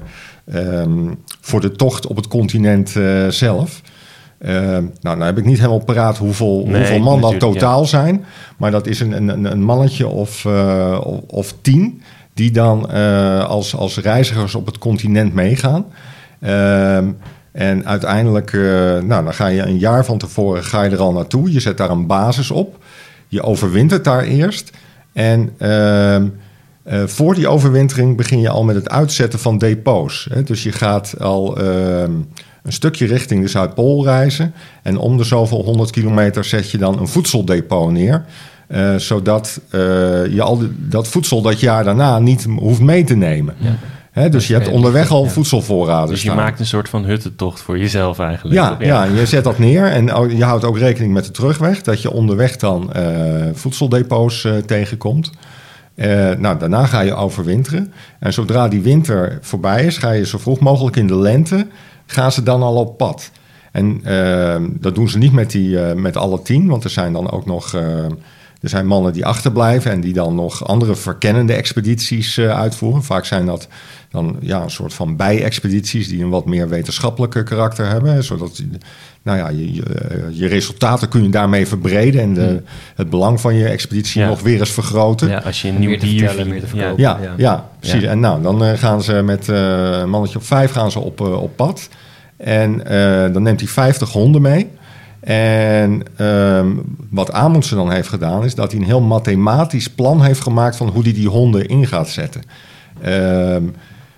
ehm, 0.45 1.13
voor 1.41 1.61
de 1.61 1.71
tocht 1.71 2.07
op 2.07 2.15
het 2.15 2.27
continent 2.27 2.95
zelf. 3.29 3.81
Ehm, 4.39 4.83
nou, 5.01 5.17
nou 5.17 5.23
heb 5.23 5.37
ik 5.37 5.45
niet 5.45 5.57
helemaal 5.57 5.83
paraat 5.83 6.17
hoeveel, 6.17 6.63
Nee, 6.65 6.77
hoeveel 6.77 6.99
man 6.99 7.21
dat 7.21 7.39
totaal 7.39 7.85
zijn. 7.85 8.25
Maar 8.57 8.71
dat 8.71 8.87
is 8.87 8.99
een, 8.99 9.11
een, 9.29 9.51
een 9.51 9.63
mannetje 9.63 10.07
of, 10.07 10.45
of, 11.27 11.53
tien 11.61 12.01
die 12.33 12.51
dan 12.51 12.89
als, 13.47 13.75
als 13.75 13.97
reizigers 13.97 14.55
op 14.55 14.65
het 14.65 14.77
continent 14.77 15.33
meegaan. 15.33 15.85
En 17.55 17.85
uiteindelijk, 17.85 18.53
eh, 18.53 18.61
nou, 19.03 19.23
dan 19.23 19.33
ga 19.33 19.47
je 19.47 19.61
een 19.61 19.77
jaar 19.77 20.05
van 20.05 20.17
tevoren 20.17 20.63
ga 20.63 20.83
je 20.83 20.89
er 20.89 20.99
al 20.99 21.13
naartoe. 21.13 21.51
Je 21.51 21.59
zet 21.59 21.77
daar 21.77 21.89
een 21.89 22.07
basis 22.07 22.51
op. 22.51 22.83
Je 23.27 23.41
overwintert 23.41 24.03
daar 24.03 24.23
eerst. 24.23 24.71
En 25.13 25.49
ehm, 25.57 26.27
eh, 26.83 27.03
voor 27.05 27.35
die 27.35 27.47
overwintering 27.47 28.17
begin 28.17 28.39
je 28.39 28.49
al 28.49 28.63
met 28.63 28.75
het 28.75 28.89
uitzetten 28.89 29.39
van 29.39 29.57
depots. 29.57 30.27
Hè? 30.33 30.43
Dus 30.43 30.63
je 30.63 30.71
gaat 30.71 31.19
al 31.19 31.57
ehm, 31.57 32.11
een 32.63 32.73
stukje 32.73 33.05
richting 33.05 33.41
de 33.41 33.49
Zuidpool 33.49 34.03
reizen. 34.03 34.53
En 34.83 34.97
om 34.97 35.17
de 35.17 35.23
zoveel 35.23 35.63
100 35.63 35.91
kilometer 35.91 36.43
zet 36.43 36.71
je 36.71 36.77
dan 36.77 36.99
een 36.99 37.07
voedseldepot 37.07 37.91
neer. 37.91 38.25
eh, 38.67 38.95
zodat 38.95 39.59
je 40.29 40.41
al 40.41 40.61
dat 40.77 41.07
voedsel 41.07 41.41
dat 41.41 41.59
jaar 41.59 41.83
daarna 41.83 42.19
niet 42.19 42.47
hoeft 42.59 42.81
mee 42.81 43.03
te 43.03 43.15
nemen. 43.15 43.55
Dus 44.15 44.47
je 44.47 44.53
hebt 44.53 44.67
onderweg 44.67 45.11
al 45.11 45.25
voedselvoorraden 45.25 46.09
Dus 46.09 46.21
je 46.21 46.29
staan. 46.29 46.43
maakt 46.43 46.59
een 46.59 46.65
soort 46.65 46.89
van 46.89 47.05
huttentocht 47.05 47.61
voor 47.61 47.77
jezelf 47.77 48.19
eigenlijk. 48.19 48.55
Ja, 48.55 48.75
ja. 48.79 49.03
je 49.03 49.25
zet 49.25 49.43
dat 49.43 49.57
neer 49.57 49.85
en 49.85 50.05
je 50.37 50.43
houdt 50.43 50.63
ook 50.63 50.77
rekening 50.77 51.13
met 51.13 51.25
de 51.25 51.31
terugweg. 51.31 51.81
Dat 51.81 52.01
je 52.01 52.11
onderweg 52.11 52.55
dan 52.55 52.93
eh, 52.93 53.03
voedseldepots 53.53 54.43
eh, 54.43 54.57
tegenkomt. 54.57 55.31
Eh, 55.95 56.31
nou, 56.31 56.59
daarna 56.59 56.85
ga 56.85 56.99
je 56.99 57.13
overwinteren. 57.13 57.93
En 58.19 58.33
zodra 58.33 58.67
die 58.67 58.81
winter 58.81 59.37
voorbij 59.41 59.85
is, 59.85 59.97
ga 59.97 60.11
je 60.11 60.25
zo 60.25 60.37
vroeg 60.37 60.59
mogelijk 60.59 60.95
in 60.95 61.07
de 61.07 61.17
lente... 61.17 61.67
gaan 62.05 62.31
ze 62.31 62.43
dan 62.43 62.61
al 62.61 62.75
op 62.75 62.97
pad. 62.97 63.31
En 63.71 64.01
dat 64.79 64.95
doen 64.95 65.09
ze 65.09 65.17
niet 65.17 65.33
met, 65.33 65.51
die, 65.51 65.77
met 65.79 66.17
alle 66.17 66.41
tien, 66.41 66.67
want 66.67 66.83
er 66.83 66.89
zijn 66.89 67.13
dan 67.13 67.31
ook 67.31 67.45
nog... 67.45 67.75
er 68.65 68.71
zijn 68.71 68.87
mannen 68.87 69.13
die 69.13 69.25
achterblijven 69.25 69.91
en 69.91 70.01
die 70.01 70.13
dan 70.13 70.35
nog 70.35 70.67
andere 70.67 70.95
verkennende 70.95 71.53
expedities 71.53 72.37
eh, 72.37 72.59
uitvoeren. 72.59 73.03
Vaak 73.03 73.25
zijn 73.25 73.45
dat 73.45 73.67
dan 74.11 74.37
ja, 74.41 74.61
een 74.61 74.69
soort 74.71 74.93
van 74.93 75.15
bij-expedities 75.15 76.07
die 76.07 76.23
een 76.23 76.29
wat 76.29 76.45
meer 76.45 76.69
wetenschappelijke 76.69 77.43
karakter 77.43 77.87
hebben. 77.87 78.23
Zodat 78.23 78.61
nou 79.23 79.37
ja, 79.37 79.49
je, 79.49 79.73
je, 79.73 79.83
eh, 79.83 80.17
je 80.31 80.47
resultaten 80.47 81.09
kun 81.09 81.23
je 81.23 81.29
daarmee 81.29 81.67
verbreden 81.67 82.21
en 82.21 82.33
de, 82.33 82.61
het 82.95 83.09
belang 83.09 83.41
van 83.41 83.55
je 83.55 83.67
expeditie 83.67 84.21
Ja. 84.21 84.27
nog 84.27 84.41
weer 84.41 84.59
eens 84.59 84.71
vergroten. 84.71 85.29
Ja, 85.29 85.37
Als 85.39 85.61
je 85.61 85.67
een 85.67 85.79
nieuw 85.79 85.97
te 85.97 86.05
dier 86.05 86.47
meer 86.47 86.59
te 86.59 86.67
verkopen. 86.67 87.01
Ja, 87.03 87.19
Ja. 87.21 87.33
ja. 87.37 87.69
precies. 87.79 88.01
Ja. 88.01 88.09
En 88.09 88.19
nou, 88.19 88.41
dan 88.41 88.63
eh, 88.65 88.77
gaan 88.77 89.03
ze 89.03 89.13
met 89.13 89.49
eh, 89.49 89.89
een 90.01 90.09
mannetje 90.09 90.37
op 90.37 90.45
vijf 90.45 90.71
gaan 90.71 90.91
ze 90.91 90.99
op, 90.99 91.21
eh, 91.21 91.41
op 91.41 91.55
pad. 91.55 91.89
En 92.37 92.85
eh, 92.85 93.33
dan 93.33 93.43
neemt 93.43 93.59
hij 93.59 93.69
50 93.69 94.11
honden 94.11 94.41
mee. 94.41 94.69
En 95.25 96.03
ehm, 96.15 96.71
wat 97.09 97.31
Amundsen 97.31 97.77
dan 97.77 97.91
heeft 97.91 98.07
gedaan, 98.07 98.43
is 98.43 98.55
dat 98.55 98.71
hij 98.71 98.79
een 98.79 98.85
heel 98.85 99.01
mathematisch 99.01 99.89
plan 99.89 100.23
heeft 100.23 100.41
gemaakt 100.41 100.75
van 100.75 100.87
hoe 100.87 101.03
hij 101.03 101.13
die 101.13 101.29
honden 101.29 101.67
in 101.67 101.87
gaat 101.87 102.09
zetten. 102.09 102.41
Ehm, 103.01 103.63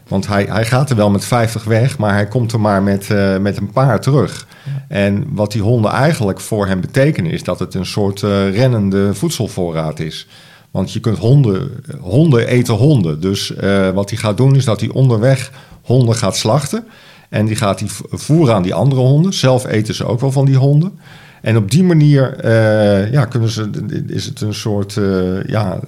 want 0.07 0.27
hij, 0.27 0.45
hij 0.49 0.65
gaat 0.65 0.89
er 0.89 0.95
wel 0.95 1.09
met 1.09 1.25
50 1.25 1.63
weg, 1.63 1.97
maar 1.97 2.13
hij 2.13 2.27
komt 2.27 2.51
er 2.51 2.59
maar 2.59 2.83
met, 2.83 3.09
eh, 3.09 3.37
met 3.37 3.57
een 3.57 3.71
paar 3.71 4.01
terug. 4.01 4.47
En 4.87 5.25
wat 5.29 5.51
die 5.51 5.61
honden 5.61 5.91
eigenlijk 5.91 6.39
voor 6.39 6.67
hem 6.67 6.81
betekenen, 6.81 7.31
is 7.31 7.43
dat 7.43 7.59
het 7.59 7.73
een 7.73 7.85
soort 7.85 8.23
eh, 8.23 8.55
rennende 8.55 9.13
voedselvoorraad 9.13 9.99
is. 9.99 10.27
Want 10.71 10.93
je 10.93 10.99
kunt 10.99 11.17
honden, 11.17 11.71
honden 11.99 12.47
eten 12.47 12.73
honden. 12.73 13.21
Dus 13.21 13.55
eh, 13.55 13.89
wat 13.89 14.09
hij 14.09 14.19
gaat 14.19 14.37
doen, 14.37 14.55
is 14.55 14.65
dat 14.65 14.79
hij 14.79 14.89
onderweg 14.89 15.51
honden 15.81 16.15
gaat 16.15 16.37
slachten. 16.37 16.87
En 17.29 17.45
die 17.45 17.55
gaat 17.55 17.81
v- 17.85 17.99
voeren 18.09 18.55
aan 18.55 18.61
die 18.63 18.73
andere 18.73 19.01
honden. 19.01 19.33
Zelf 19.33 19.65
eten 19.65 19.93
ze 19.95 20.05
ook 20.05 20.19
wel 20.19 20.31
van 20.31 20.45
die 20.45 20.55
honden. 20.57 20.99
En 21.41 21.57
op 21.57 21.71
die 21.71 21.83
manier 21.83 22.33
eh, 22.39 23.11
ja, 23.11 23.25
kunnen 23.25 23.49
ze, 23.49 23.69
is 24.07 24.25
het 24.25 24.41
een 24.41 24.53
soort, 24.53 24.97
eh, 24.97 25.43
ja, 25.43 25.79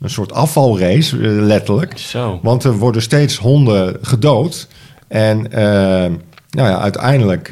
een 0.00 0.10
soort 0.10 0.32
afvalrace, 0.32 1.16
eh, 1.16 1.22
letterlijk. 1.30 1.98
Zo. 1.98 2.38
Want 2.42 2.64
er 2.64 2.72
worden 2.72 3.02
steeds 3.02 3.36
honden 3.36 3.96
gedood. 4.02 4.68
En 5.08 5.46
nou 6.50 6.68
ja, 6.68 6.78
uiteindelijk 6.80 7.48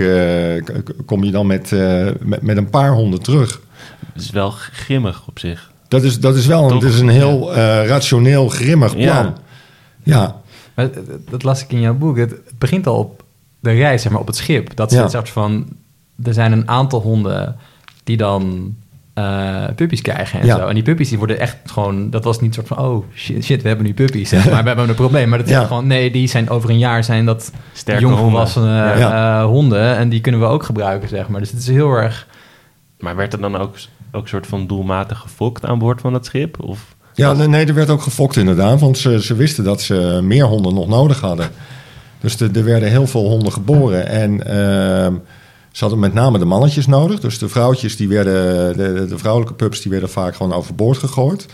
kom 1.06 1.24
je 1.24 1.30
dan 1.30 1.46
met, 1.46 1.70
met, 2.20 2.42
met 2.42 2.56
een 2.56 2.70
paar 2.70 2.92
honden 2.92 3.22
terug. 3.22 3.60
Het 4.12 4.22
is 4.22 4.30
wel 4.30 4.50
grimmig 4.50 5.22
op 5.26 5.38
zich. 5.38 5.70
Dat 5.88 6.02
is, 6.02 6.20
dat 6.20 6.36
is 6.36 6.46
wel 6.46 6.62
een, 6.62 6.68
Toch? 6.68 6.80
dat 6.82 6.92
is 6.92 7.00
een 7.00 7.08
heel 7.08 7.54
rationeel, 7.84 8.48
grimmig 8.48 8.92
plan. 8.92 9.04
Ja. 9.06 9.32
Ja, 10.02 10.40
Maar 10.78 10.92
dat- 10.92 11.30
dat 11.30 11.42
las 11.42 11.62
ik 11.62 11.72
in 11.72 11.80
jouw 11.80 11.94
boek. 11.94 12.16
Het 12.16 12.34
begint 12.58 12.86
al 12.86 12.98
op 12.98 13.22
de 13.60 13.70
reis, 13.70 14.02
zeg 14.02 14.12
maar, 14.12 14.20
op 14.20 14.26
het 14.26 14.36
schip. 14.36 14.76
Dat 14.76 14.90
ze 14.90 14.96
Ja. 14.96 15.02
een 15.02 15.10
soort 15.10 15.28
van... 15.28 15.66
Er 16.24 16.32
zijn 16.34 16.52
een 16.52 16.68
aantal 16.68 17.00
honden 17.00 17.56
die 18.04 18.16
dan 18.16 18.74
eh 19.14 19.64
puppies 19.76 20.00
krijgen 20.02 20.40
en 20.40 20.46
Ja. 20.46 20.56
zo. 20.56 20.66
En 20.66 20.74
die 20.74 20.82
puppies 20.82 21.08
die 21.08 21.18
worden 21.18 21.38
echt 21.38 21.56
gewoon... 21.64 22.10
Dat 22.10 22.24
was 22.24 22.40
niet 22.40 22.54
soort 22.54 22.66
van... 22.66 22.78
Oh, 22.78 23.04
shit, 23.14 23.44
shit 23.44 23.62
we 23.62 23.68
hebben 23.68 23.86
nu 23.86 23.94
puppies, 23.94 24.28
zeg 24.28 24.50
maar. 24.50 24.62
We 24.62 24.68
hebben 24.68 24.88
een 24.88 24.94
probleem. 24.94 25.28
Maar 25.28 25.38
dat 25.38 25.46
is 25.46 25.52
Ja. 25.52 25.64
gewoon... 25.64 25.86
Nee, 25.86 26.10
die 26.10 26.28
zijn 26.28 26.50
over 26.50 26.70
een 26.70 26.78
jaar 26.78 27.04
zijn 27.04 27.24
dat 27.24 27.52
Sterke 27.72 28.00
jongvolwassen 28.00 28.62
honden. 28.62 28.98
Ja. 28.98 29.38
eh, 29.40 29.44
honden. 29.46 29.96
En 29.96 30.08
die 30.08 30.20
kunnen 30.20 30.40
we 30.40 30.46
ook 30.46 30.62
gebruiken, 30.62 31.08
zeg 31.08 31.28
maar. 31.28 31.40
Dus 31.40 31.50
het 31.50 31.60
is 31.60 31.66
heel 31.68 31.92
erg... 31.92 32.26
Maar 32.98 33.16
werd 33.16 33.32
er 33.32 33.40
dan 33.40 33.56
ook, 33.56 33.74
ook 34.12 34.28
soort 34.28 34.46
van 34.46 34.66
doelmatig 34.66 35.18
gefokt 35.18 35.64
aan 35.66 35.78
boord 35.78 36.00
van 36.00 36.14
het 36.14 36.24
schip? 36.26 36.62
Of 36.62 36.96
ja 37.18 37.32
nee, 37.32 37.66
er 37.66 37.74
werd 37.74 37.90
ook 37.90 38.02
gefokt 38.02 38.36
inderdaad. 38.36 38.80
Want 38.80 38.98
ze, 38.98 39.22
ze 39.22 39.34
wisten 39.34 39.64
dat 39.64 39.80
ze 39.80 40.20
meer 40.22 40.44
honden 40.44 40.74
nog 40.74 40.88
nodig 40.88 41.20
hadden. 41.20 41.50
Dus 42.20 42.36
de- 42.36 42.50
er 42.54 42.64
werden 42.64 42.88
heel 42.88 43.06
veel 43.06 43.28
honden 43.28 43.52
geboren. 43.52 44.06
En 44.08 44.46
ehm, 44.46 45.14
ze 45.72 45.80
hadden 45.80 45.98
met 45.98 46.14
name 46.14 46.38
de 46.38 46.44
mannetjes 46.44 46.86
nodig. 46.86 47.20
Dus 47.20 47.38
de 47.38 47.48
vrouwtjes, 47.48 47.96
die 47.96 48.08
werden, 48.08 48.76
de, 48.76 49.06
de 49.08 49.18
vrouwelijke 49.18 49.54
pups, 49.54 49.80
die 49.82 49.90
werden 49.90 50.10
vaak 50.10 50.36
gewoon 50.36 50.52
overboord 50.52 50.98
gegooid. 50.98 51.46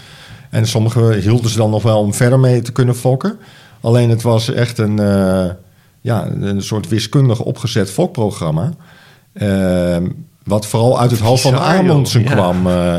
En 0.51 0.67
sommige 0.67 1.13
hielden 1.15 1.51
ze 1.51 1.57
dan 1.57 1.71
nog 1.71 1.83
wel 1.83 1.99
om 1.99 2.15
verder 2.15 2.39
mee 2.41 2.63
te 2.63 2.73
kunnen 2.73 2.97
fokken. 2.97 3.39
Alleen 3.81 4.11
het 4.11 4.23
was 4.23 4.53
echt 4.53 4.79
een, 4.79 4.99
eh, 4.99 5.45
ja, 6.01 6.27
een 6.41 6.63
soort 6.63 6.89
wiskundig 6.89 7.41
opgezet 7.41 7.91
fokprogramma. 7.91 8.73
Ehm, 9.33 10.09
wat 10.45 10.67
vooral 10.67 11.01
uit 11.01 11.11
het 11.11 11.21
hoofd 11.21 11.43
van. 11.43 11.59
Amundsen 11.59 12.23
Ja. 12.23 12.31
kwam. 12.33 12.67
eh, 12.67 12.97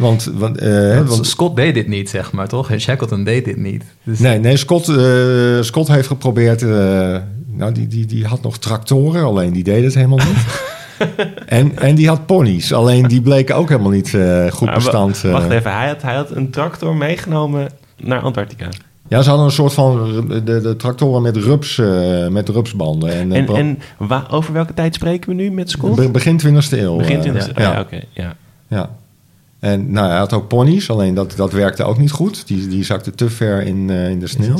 want, 0.00 0.30
want, 0.34 0.58
eh, 0.58 0.94
Want 0.96 1.08
want 1.08 1.26
Scott 1.26 1.56
deed 1.56 1.74
dit 1.74 1.88
niet, 1.88 2.10
zeg 2.10 2.32
maar, 2.32 2.48
toch? 2.48 2.70
En 2.70 2.80
Shackleton 2.80 3.24
deed 3.24 3.44
dit 3.44 3.56
niet. 3.56 3.84
Dus 4.02 4.18
Nee, 4.18 4.38
nee 4.38 4.56
Scott, 4.56 4.88
eh, 4.88 5.60
Scott 5.60 5.88
heeft 5.88 6.06
geprobeerd. 6.06 6.62
eh, 6.62 6.68
nou, 7.46 7.72
die, 7.72 7.86
die, 7.86 8.06
die 8.06 8.26
had 8.26 8.42
nog 8.42 8.58
tractoren, 8.58 9.24
alleen 9.24 9.52
die 9.52 9.64
deed 9.64 9.84
het 9.84 9.94
helemaal 9.94 10.18
niet. 10.26 10.46
en, 11.46 11.78
en 11.78 11.94
die 11.94 12.08
had 12.08 12.26
ponies, 12.26 12.72
alleen 12.72 13.06
die 13.06 13.20
bleken 13.22 13.56
ook 13.56 13.68
helemaal 13.68 13.90
niet 13.90 14.14
eh, 14.14 14.46
goed 14.50 14.66
Maar 14.66 14.74
bestand. 14.74 15.24
eh. 15.24 15.32
Wacht 15.32 15.50
even, 15.50 15.72
hij 15.72 15.86
had, 15.88 16.02
hij 16.02 16.14
had 16.14 16.30
een 16.30 16.50
tractor 16.50 16.94
meegenomen 16.96 17.68
naar 18.02 18.20
Antarctica. 18.20 18.68
Ja, 19.08 19.22
ze 19.22 19.28
hadden 19.28 19.46
een 19.46 19.52
soort 19.52 19.72
van 19.72 20.24
de, 20.28 20.60
de 20.60 20.76
tractoren 20.76 21.22
met, 21.22 21.36
rups, 21.36 21.78
eh, 21.78 22.28
met 22.28 22.48
rupsbanden. 22.48 23.12
En, 23.12 23.32
En, 23.32 23.48
en 23.48 23.78
wa- 23.98 24.26
over 24.30 24.52
welke 24.52 24.74
tijd 24.74 24.94
spreken 24.94 25.28
we 25.28 25.34
nu 25.34 25.50
met 25.50 25.70
Scott? 25.70 25.96
be- 25.96 26.10
begin 26.10 26.40
20e 26.46 26.78
eeuw. 26.78 26.96
Begin 26.96 27.14
eh, 27.16 27.20
20 27.22 27.46
ja. 27.56 27.72
ja, 27.72 27.80
oké. 27.80 28.00
ja. 28.12 28.36
Ja. 28.68 28.90
En 29.60 29.90
nou, 29.92 30.08
hij 30.08 30.18
had 30.18 30.32
ook 30.32 30.48
ponies, 30.48 30.90
alleen 30.90 31.14
dat, 31.14 31.32
dat 31.36 31.52
werkte 31.52 31.84
ook 31.84 31.98
niet 31.98 32.10
goed. 32.10 32.46
Die, 32.46 32.68
die 32.68 32.84
zakte 32.84 33.10
te 33.10 33.30
ver 33.30 33.62
in, 33.62 33.90
eh, 33.90 34.10
in 34.10 34.20
de 34.20 34.26
sneeuw. 34.26 34.56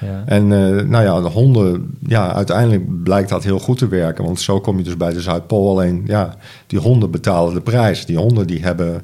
ja. 0.00 0.22
En 0.26 0.42
eh, 0.52 0.84
nou 0.84 1.04
ja, 1.04 1.20
de 1.20 1.28
honden, 1.28 1.94
ja, 2.06 2.34
uiteindelijk 2.34 3.02
blijkt 3.02 3.28
dat 3.28 3.44
heel 3.44 3.58
goed 3.58 3.78
te 3.78 3.88
werken. 3.88 4.24
Want 4.24 4.40
zo 4.40 4.60
kom 4.60 4.78
je 4.78 4.84
dus 4.84 4.96
bij 4.96 5.12
de 5.12 5.20
Zuidpool. 5.20 5.70
Alleen, 5.70 6.02
ja, 6.06 6.36
die 6.66 6.78
honden 6.78 7.10
betalen 7.10 7.54
de 7.54 7.60
prijs. 7.60 8.06
Die 8.06 8.16
honden 8.16 8.46
die 8.46 8.62
hebben 8.62 9.02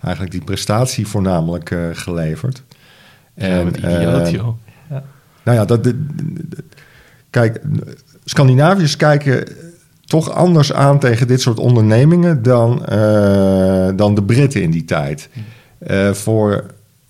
eigenlijk 0.00 0.32
die 0.32 0.44
prestatie 0.44 1.06
voornamelijk 1.06 1.70
eh, 1.70 1.78
geleverd. 1.92 2.62
En, 3.34 3.64
wat 3.64 3.76
idioot, 3.76 4.26
eh, 4.26 4.30
joh. 4.32 4.54
nou 5.44 5.56
ja, 5.58 5.64
dat, 5.64 5.84
de- 5.84 6.04
de- 6.14 6.48
de- 6.48 6.64
kijk, 7.30 7.60
Scandinaviërs 8.24 8.96
kijken 8.96 9.44
toch 10.08 10.30
anders 10.30 10.72
aan 10.72 10.98
tegen 10.98 11.26
dit 11.28 11.40
soort 11.40 11.58
ondernemingen 11.58 12.42
dan, 12.42 12.86
eh, 12.86 13.88
dan 13.96 14.14
de 14.14 14.22
Britten 14.22 14.62
in 14.62 14.70
die 14.70 14.84
tijd. 14.84 15.28
Eh, 15.78 16.10
voor 16.12 16.64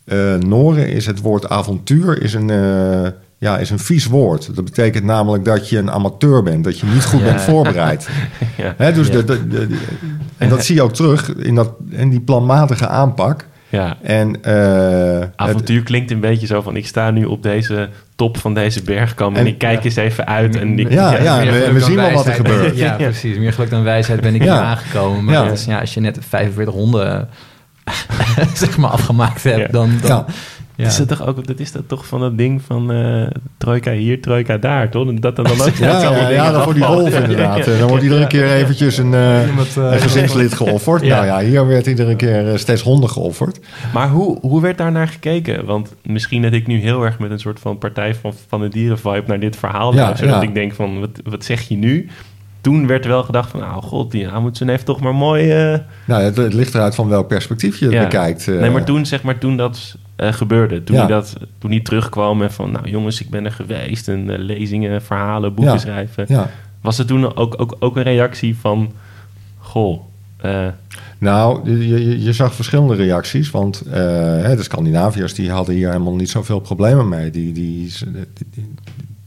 eh 0.04 0.34
Noren 0.34 0.88
is 0.88 1.06
het 1.06 1.20
woord 1.20 1.48
avontuur 1.48 2.22
is 2.22 2.34
een, 2.34 2.48
ja, 3.38 3.58
is 3.58 3.70
een 3.70 3.78
vies 3.78 4.06
woord. 4.06 4.54
Dat 4.54 4.64
betekent 4.64 5.04
namelijk 5.04 5.44
dat 5.44 5.68
je 5.68 5.78
een 5.78 5.90
amateur 5.90 6.42
bent, 6.42 6.64
dat 6.64 6.78
je 6.78 6.86
niet 6.86 7.04
goed 7.04 7.20
Ja. 7.20 7.24
bent 7.24 7.40
voorbereid. 7.40 8.08
Ja. 8.56 8.74
Hè, 8.76 8.92
dus 8.92 9.06
Ja. 9.06 9.12
de, 9.12 9.24
de, 9.24 9.48
de- 9.48 9.78
en 10.38 10.48
dat 10.48 10.64
zie 10.64 10.74
je 10.74 10.82
ook 10.82 10.92
terug 10.94 11.34
in, 11.36 11.54
dat, 11.54 11.70
in 11.90 12.08
die 12.10 12.20
planmatige 12.20 12.86
aanpak. 12.88 13.46
Ja. 13.68 13.96
En, 14.02 14.42
eh, 14.42 15.20
het- 15.20 15.30
Avontuur 15.36 15.82
klinkt 15.82 16.10
een 16.10 16.20
beetje 16.20 16.46
zo 16.46 16.62
van... 16.62 16.76
ik 16.76 16.86
sta 16.86 17.10
nu 17.10 17.24
op 17.24 17.42
deze 17.42 17.88
top 18.16 18.38
van 18.38 18.54
deze 18.54 18.82
bergkam... 18.82 19.34
en, 19.34 19.40
En- 19.40 19.46
ik 19.46 19.58
kijk 19.58 19.84
eens 19.84 19.96
even 19.96 20.26
uit 20.26 20.56
en 20.56 20.78
ik... 20.78 20.92
Ja, 20.92 21.22
ja. 21.22 21.44
We- 21.72 21.80
zien 21.80 21.96
wel 21.96 22.10
wat 22.10 22.26
er 22.26 22.32
gebeurt. 22.34 22.76
Ja, 22.76 22.92
precies. 23.10 23.38
Meer 23.38 23.52
geluk 23.52 23.70
dan 23.70 23.82
wijsheid 23.82 24.20
ben 24.20 24.34
ik 24.34 24.42
Ja. 24.44 24.52
hier 24.54 24.62
aangekomen. 24.62 25.24
Maar 25.24 25.34
Ja. 25.34 25.44
dat 25.44 25.52
is, 25.52 25.64
ja, 25.64 25.78
als 25.80 25.94
je 25.94 26.00
net 26.00 26.18
45 26.28 26.74
honden 26.74 27.28
zeg 28.54 28.76
maar 28.76 28.90
afgemaakt 28.90 29.42
hebt, 29.42 29.58
Ja. 29.58 29.66
dan... 29.66 29.90
dan 30.06 30.24
Ja. 30.78 30.86
Is 30.86 30.96
dat 30.96 31.08
toch 31.08 31.26
ook, 31.26 31.46
dat 31.46 31.58
is 31.58 31.72
dat 31.72 31.82
toch 31.86 32.06
van 32.06 32.20
dat 32.20 32.38
ding 32.38 32.62
van 32.62 32.92
eh 32.92 33.26
trojka 33.56 33.92
hier, 33.92 34.20
trojka 34.20 34.58
daar, 34.58 34.90
toch? 34.90 35.14
Dat 35.14 35.36
dan 35.36 35.46
ook 35.46 35.76
Ja, 35.78 36.00
ja, 36.02 36.28
ja, 36.28 36.52
dan 36.52 36.62
voor 36.62 36.74
die 36.74 36.84
wolf 36.84 37.20
inderdaad. 37.20 37.66
Eh, 37.66 37.78
Dan 37.78 37.88
wordt 37.88 38.02
iedere 38.02 38.26
keer 38.26 38.52
eventjes 38.52 38.98
een, 38.98 39.14
eh, 39.14 39.46
Iemand, 39.48 39.76
een 39.76 40.00
gezinslid 40.00 40.54
geofferd. 40.54 41.04
Ja. 41.04 41.14
Nou 41.14 41.26
ja, 41.26 41.48
hier 41.48 41.66
werd 41.66 41.86
iedere 41.86 42.16
keer 42.16 42.58
steeds 42.58 42.82
honden 42.82 43.10
geofferd. 43.10 43.60
Maar 43.92 44.08
hoe, 44.08 44.38
hoe 44.40 44.60
werd 44.60 44.78
daar 44.78 44.92
naar 44.92 45.08
gekeken? 45.08 45.64
Want 45.64 45.94
misschien 46.02 46.42
dat 46.42 46.52
ik 46.52 46.66
nu 46.66 46.80
heel 46.80 47.04
erg 47.04 47.18
met 47.18 47.30
een 47.30 47.38
soort 47.40 47.60
van 47.60 47.78
partij 47.78 48.14
van, 48.14 48.32
van 48.48 48.60
de 48.60 48.68
dieren 48.68 48.98
vibe 48.98 49.24
naar 49.26 49.40
dit 49.40 49.56
verhaal 49.56 49.94
Ja, 49.94 50.00
luister. 50.02 50.26
Dat 50.26 50.42
ja. 50.42 50.48
ik 50.48 50.54
denk 50.54 50.74
van, 50.74 51.00
wat, 51.00 51.10
wat 51.24 51.44
zeg 51.44 51.68
je 51.68 51.76
nu? 51.76 52.08
Toen 52.68 52.86
werd 52.86 53.04
er 53.04 53.10
wel 53.10 53.22
gedacht 53.22 53.50
van, 53.50 53.60
nou 53.60 53.82
god, 53.82 54.10
die 54.10 54.28
Amundsen 54.28 54.68
heeft 54.68 54.84
toch 54.84 55.00
maar 55.00 55.14
mooi... 55.14 55.50
eh, 55.50 55.78
Nou, 56.04 56.22
het, 56.22 56.36
het 56.36 56.52
ligt 56.54 56.74
eruit 56.74 56.94
van 56.94 57.08
welk 57.08 57.28
perspectief 57.28 57.78
je 57.78 57.84
het 57.84 57.94
Ja. 57.94 58.02
bekijkt. 58.02 58.48
eh. 58.48 58.58
Nee, 58.60 58.70
maar 58.70 58.84
toen, 58.84 59.06
zeg 59.06 59.22
maar, 59.22 59.38
toen 59.38 59.56
dat 59.56 59.96
eh, 60.16 60.32
gebeurde, 60.32 60.84
toen, 60.84 60.96
Ja. 60.96 61.02
hij 61.02 61.10
dat, 61.10 61.36
toen 61.58 61.70
hij 61.70 61.80
terugkwam 61.80 62.42
en 62.42 62.52
van, 62.52 62.70
nou 62.70 62.88
jongens, 62.88 63.20
ik 63.20 63.30
ben 63.30 63.44
er 63.44 63.52
geweest 63.52 64.08
en 64.08 64.38
lezingen, 64.38 65.02
verhalen, 65.02 65.54
boeken 65.54 65.74
Ja. 65.74 65.80
schrijven. 65.80 66.24
Ja. 66.28 66.50
Was 66.80 66.98
er 66.98 67.06
toen 67.06 67.36
ook, 67.36 67.54
ook, 67.60 67.76
ook 67.78 67.96
een 67.96 68.02
reactie 68.02 68.56
van, 68.56 68.92
goh, 69.58 70.00
Nou, 71.18 71.70
je, 71.70 71.88
je, 71.88 72.22
je 72.22 72.32
zag 72.32 72.54
verschillende 72.54 72.94
reacties. 72.94 73.50
Want 73.50 73.82
de 73.84 74.56
Scandinaviërs 74.58 75.34
die 75.34 75.50
hadden 75.50 75.74
hier 75.74 75.88
helemaal 75.88 76.14
niet 76.14 76.30
zoveel 76.30 76.60
problemen 76.60 77.08
mee. 77.08 77.30
Die, 77.30 77.52
die, 77.52 77.92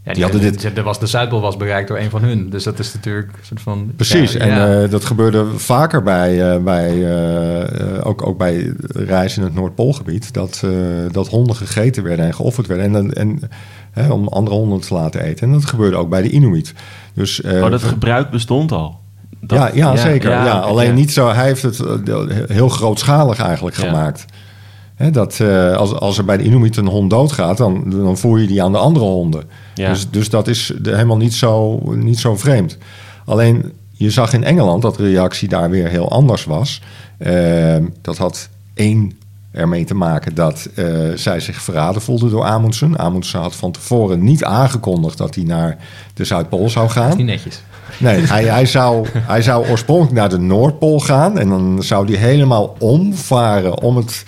die- 0.03 0.09
Ja, 0.09 0.13
die 0.13 0.23
hadden 0.23 0.41
dit- 0.61 0.77
Er 0.77 0.83
was, 0.83 0.99
de 0.99 1.07
Zuidpool 1.07 1.41
was 1.41 1.57
bereikt 1.57 1.87
door 1.87 1.97
een 1.97 2.09
van 2.09 2.21
hun. 2.23 2.49
Dus 2.49 2.63
dat 2.63 2.79
is 2.79 2.93
natuurlijk 2.93 3.27
een 3.27 3.45
soort 3.45 3.61
van... 3.61 3.91
Precies, 3.95 4.31
Ja, 4.33 4.39
en 4.39 4.47
ja. 4.47 4.81
eh, 4.83 4.89
dat 4.89 5.05
gebeurde 5.05 5.45
vaker 5.55 6.03
bij, 6.03 6.51
eh, 6.53 6.63
bij 6.63 7.15
eh, 7.95 8.05
ook, 8.07 8.27
ook 8.27 8.37
bij 8.37 8.73
reizen 8.87 9.41
in 9.41 9.47
het 9.47 9.55
Noordpoolgebied, 9.57 10.33
dat, 10.33 10.61
eh, 10.65 10.71
dat 11.11 11.27
honden 11.27 11.55
gegeten 11.55 12.03
werden 12.03 12.25
en 12.25 12.33
geofferd 12.33 12.67
werden 12.67 12.95
en, 12.95 13.13
en, 13.13 13.39
hè, 13.91 14.11
om 14.11 14.27
andere 14.27 14.55
honden 14.55 14.79
te 14.81 14.93
laten 14.93 15.21
eten. 15.21 15.47
En 15.47 15.53
dat 15.53 15.65
gebeurde 15.65 15.97
ook 15.97 16.09
bij 16.09 16.21
de 16.21 16.29
Inuit. 16.29 16.73
Dus, 17.13 17.41
eh, 17.41 17.63
oh, 17.63 17.69
dat 17.71 17.83
gebruik 17.83 18.29
bestond 18.29 18.71
al. 18.71 18.99
Dat- 19.41 19.57
ja, 19.57 19.67
ja, 19.73 19.91
ja, 19.91 19.97
zeker. 20.01 20.29
ja, 20.31 20.59
alleen 20.59 20.87
ja. 20.87 20.93
niet 20.93 21.11
zo. 21.11 21.27
Hij 21.29 21.45
heeft 21.45 21.61
het 21.61 21.81
heel 22.47 22.69
grootschalig 22.69 23.39
eigenlijk 23.39 23.75
Ja. 23.77 23.87
gemaakt. 23.87 24.25
Dat 25.11 25.39
eh, 25.39 25.75
als, 25.75 25.93
als 25.93 26.17
er 26.17 26.25
bij 26.25 26.37
de 26.37 26.43
Inuit 26.43 26.77
een 26.77 26.87
hond 26.87 27.09
doodgaat, 27.09 27.57
dan, 27.57 27.83
dan 27.89 28.17
voer 28.17 28.39
je 28.39 28.47
die 28.47 28.63
aan 28.63 28.71
de 28.71 28.77
andere 28.77 29.05
honden. 29.05 29.43
Ja. 29.73 29.89
Dus, 29.89 30.09
dus 30.09 30.29
dat 30.29 30.47
is 30.47 30.73
helemaal 30.83 31.17
niet 31.17 31.33
zo, 31.33 31.79
niet 31.95 32.19
zo 32.19 32.35
vreemd. 32.37 32.77
Alleen 33.25 33.71
je 33.91 34.09
zag 34.09 34.33
in 34.33 34.43
Engeland 34.43 34.81
dat 34.81 34.95
de 34.95 35.03
reactie 35.03 35.47
daar 35.47 35.69
weer 35.69 35.87
heel 35.87 36.11
anders 36.11 36.45
was. 36.45 36.81
Eh, 37.17 37.75
dat 38.01 38.17
had 38.17 38.49
één 38.73 39.11
ermee 39.51 39.85
te 39.85 39.93
maken 39.93 40.35
dat 40.35 40.69
eh, 40.75 40.85
zij 41.15 41.39
zich 41.39 41.61
verraden 41.61 42.01
voelde 42.01 42.29
door 42.29 42.43
Amundsen. 42.43 42.99
Amundsen 42.99 43.39
had 43.39 43.55
van 43.55 43.71
tevoren 43.71 44.23
niet 44.23 44.43
aangekondigd 44.43 45.17
dat 45.17 45.35
hij 45.35 45.43
naar 45.43 45.77
de 46.13 46.23
Zuidpool 46.23 46.69
zou 46.69 46.87
Dat 46.87 46.95
is 46.95 47.01
gaan. 47.01 47.17
niet 47.17 47.25
netjes. 47.25 47.61
Nee, 47.97 48.21
hij, 48.21 48.43
hij, 48.43 48.65
zou, 48.65 49.07
hij 49.33 49.41
zou 49.41 49.69
oorspronkelijk 49.69 50.15
naar 50.15 50.29
de 50.29 50.37
Noordpool 50.37 50.99
gaan. 50.99 51.39
En 51.39 51.49
dan 51.49 51.83
zou 51.83 52.05
hij 52.07 52.15
helemaal 52.15 52.75
omvaren 52.79 53.81
om 53.81 53.97
het 53.97 54.23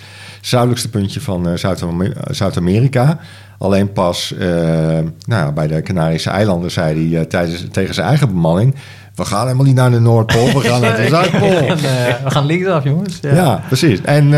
zuidelijkste 0.46 0.90
puntje 0.90 1.20
van 1.20 1.48
eh, 1.48 1.54
Zuid-Ame- 1.54 2.14
Zuid-Amerika. 2.30 3.18
Alleen 3.58 3.92
pas 3.92 4.34
eh, 4.38 4.48
nou, 4.48 5.04
ja, 5.26 5.52
bij 5.52 5.66
de 5.66 5.82
Canarische 5.82 6.30
eilanden 6.30 6.70
zei 6.70 7.08
hij 7.08 7.20
eh, 7.20 7.26
tijdens, 7.26 7.66
tegen 7.70 7.94
zijn 7.94 8.06
eigen 8.06 8.28
bemanning... 8.28 8.74
we 9.14 9.24
gaan 9.24 9.42
helemaal 9.42 9.66
niet 9.66 9.74
naar 9.74 9.90
de 9.90 10.00
Noordpool, 10.00 10.46
we 10.52 10.60
gaan 10.60 10.80
naar 10.80 10.96
de 10.96 11.08
Zuidpool. 11.16 11.56
En, 11.56 11.76
we 12.24 12.30
gaan 12.30 12.46
linksaf, 12.46 12.84
jongens. 12.84 13.18
Ja, 13.20 13.62
precies. 13.66 14.00
En 14.00 14.28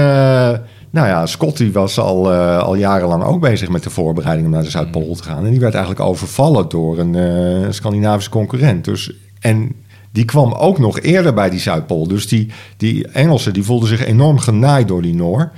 nou 0.91 1.09
ja, 1.09 1.27
Scott 1.27 1.57
die 1.57 1.73
was 1.73 1.99
al, 1.99 2.33
al 2.59 2.75
jarenlang 2.75 3.25
ook 3.25 3.41
bezig 3.41 3.69
met 3.69 3.83
de 3.83 3.91
voorbereiding 3.91 4.47
om 4.47 4.53
naar 4.53 4.63
de 4.63 4.71
Zuidpool 4.71 5.15
te 5.15 5.23
gaan. 5.23 5.45
En 5.45 5.51
die 5.51 5.61
werd 5.61 5.75
eigenlijk 5.75 6.05
overvallen 6.05 6.69
door 6.69 6.99
een 6.99 7.15
eh, 7.15 7.71
Scandinavische 7.71 8.31
concurrent. 8.31 8.85
Dus, 8.85 9.13
en 9.41 9.73
die 10.17 10.25
kwam 10.25 10.53
ook 10.53 10.79
nog 10.79 11.01
eerder 11.01 11.35
bij 11.35 11.51
die 11.51 11.61
Zuidpool. 11.61 12.09
Dus 12.09 12.29
die, 12.29 12.51
die 12.77 13.09
Engelsen 13.09 13.53
die 13.53 13.63
voelden 13.63 13.89
zich 13.89 14.05
enorm 14.05 14.39
genaaid 14.39 14.89
door 14.89 15.03
die 15.03 15.15
Noor. 15.15 15.51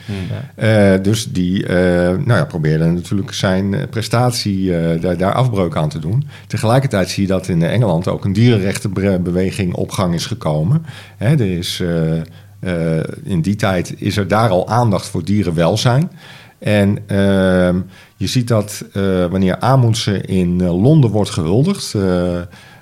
Eh, 0.54 0.92
dus 1.02 1.32
die 1.32 1.66
eh, 1.66 1.76
nou 2.16 2.32
ja, 2.32 2.44
probeerde 2.44 2.84
natuurlijk 2.84 3.32
zijn 3.32 3.74
eh, 3.74 3.82
prestatie 3.90 4.70
daar, 5.00 5.16
daar 5.16 5.32
afbreuk 5.32 5.76
aan 5.76 5.88
te 5.88 5.98
doen. 5.98 6.28
Tegelijkertijd 6.46 7.08
zie 7.08 7.22
je 7.22 7.28
dat 7.28 7.48
in 7.48 7.62
Engeland 7.62 8.08
ook 8.08 8.24
een 8.24 8.32
dierenrechtenbeweging 8.32 9.74
op 9.74 9.90
gang 9.90 10.14
is 10.14 10.26
gekomen. 10.26 10.84
Hè, 11.16 11.30
er 11.30 11.58
is, 11.58 11.82
in 13.24 13.40
die 13.40 13.56
tijd 13.56 13.94
is 13.96 14.16
er 14.16 14.28
daar 14.28 14.50
al 14.50 14.68
aandacht 14.68 15.08
voor 15.08 15.24
dierenwelzijn. 15.24 16.10
En 16.58 16.98
ehm, 17.06 17.80
je 18.16 18.26
ziet 18.26 18.48
dat 18.48 18.84
wanneer 19.30 19.58
Amundsen 19.58 20.24
in 20.24 20.62
Londen 20.62 21.10
wordt 21.10 21.30
gehuldigd... 21.30 21.94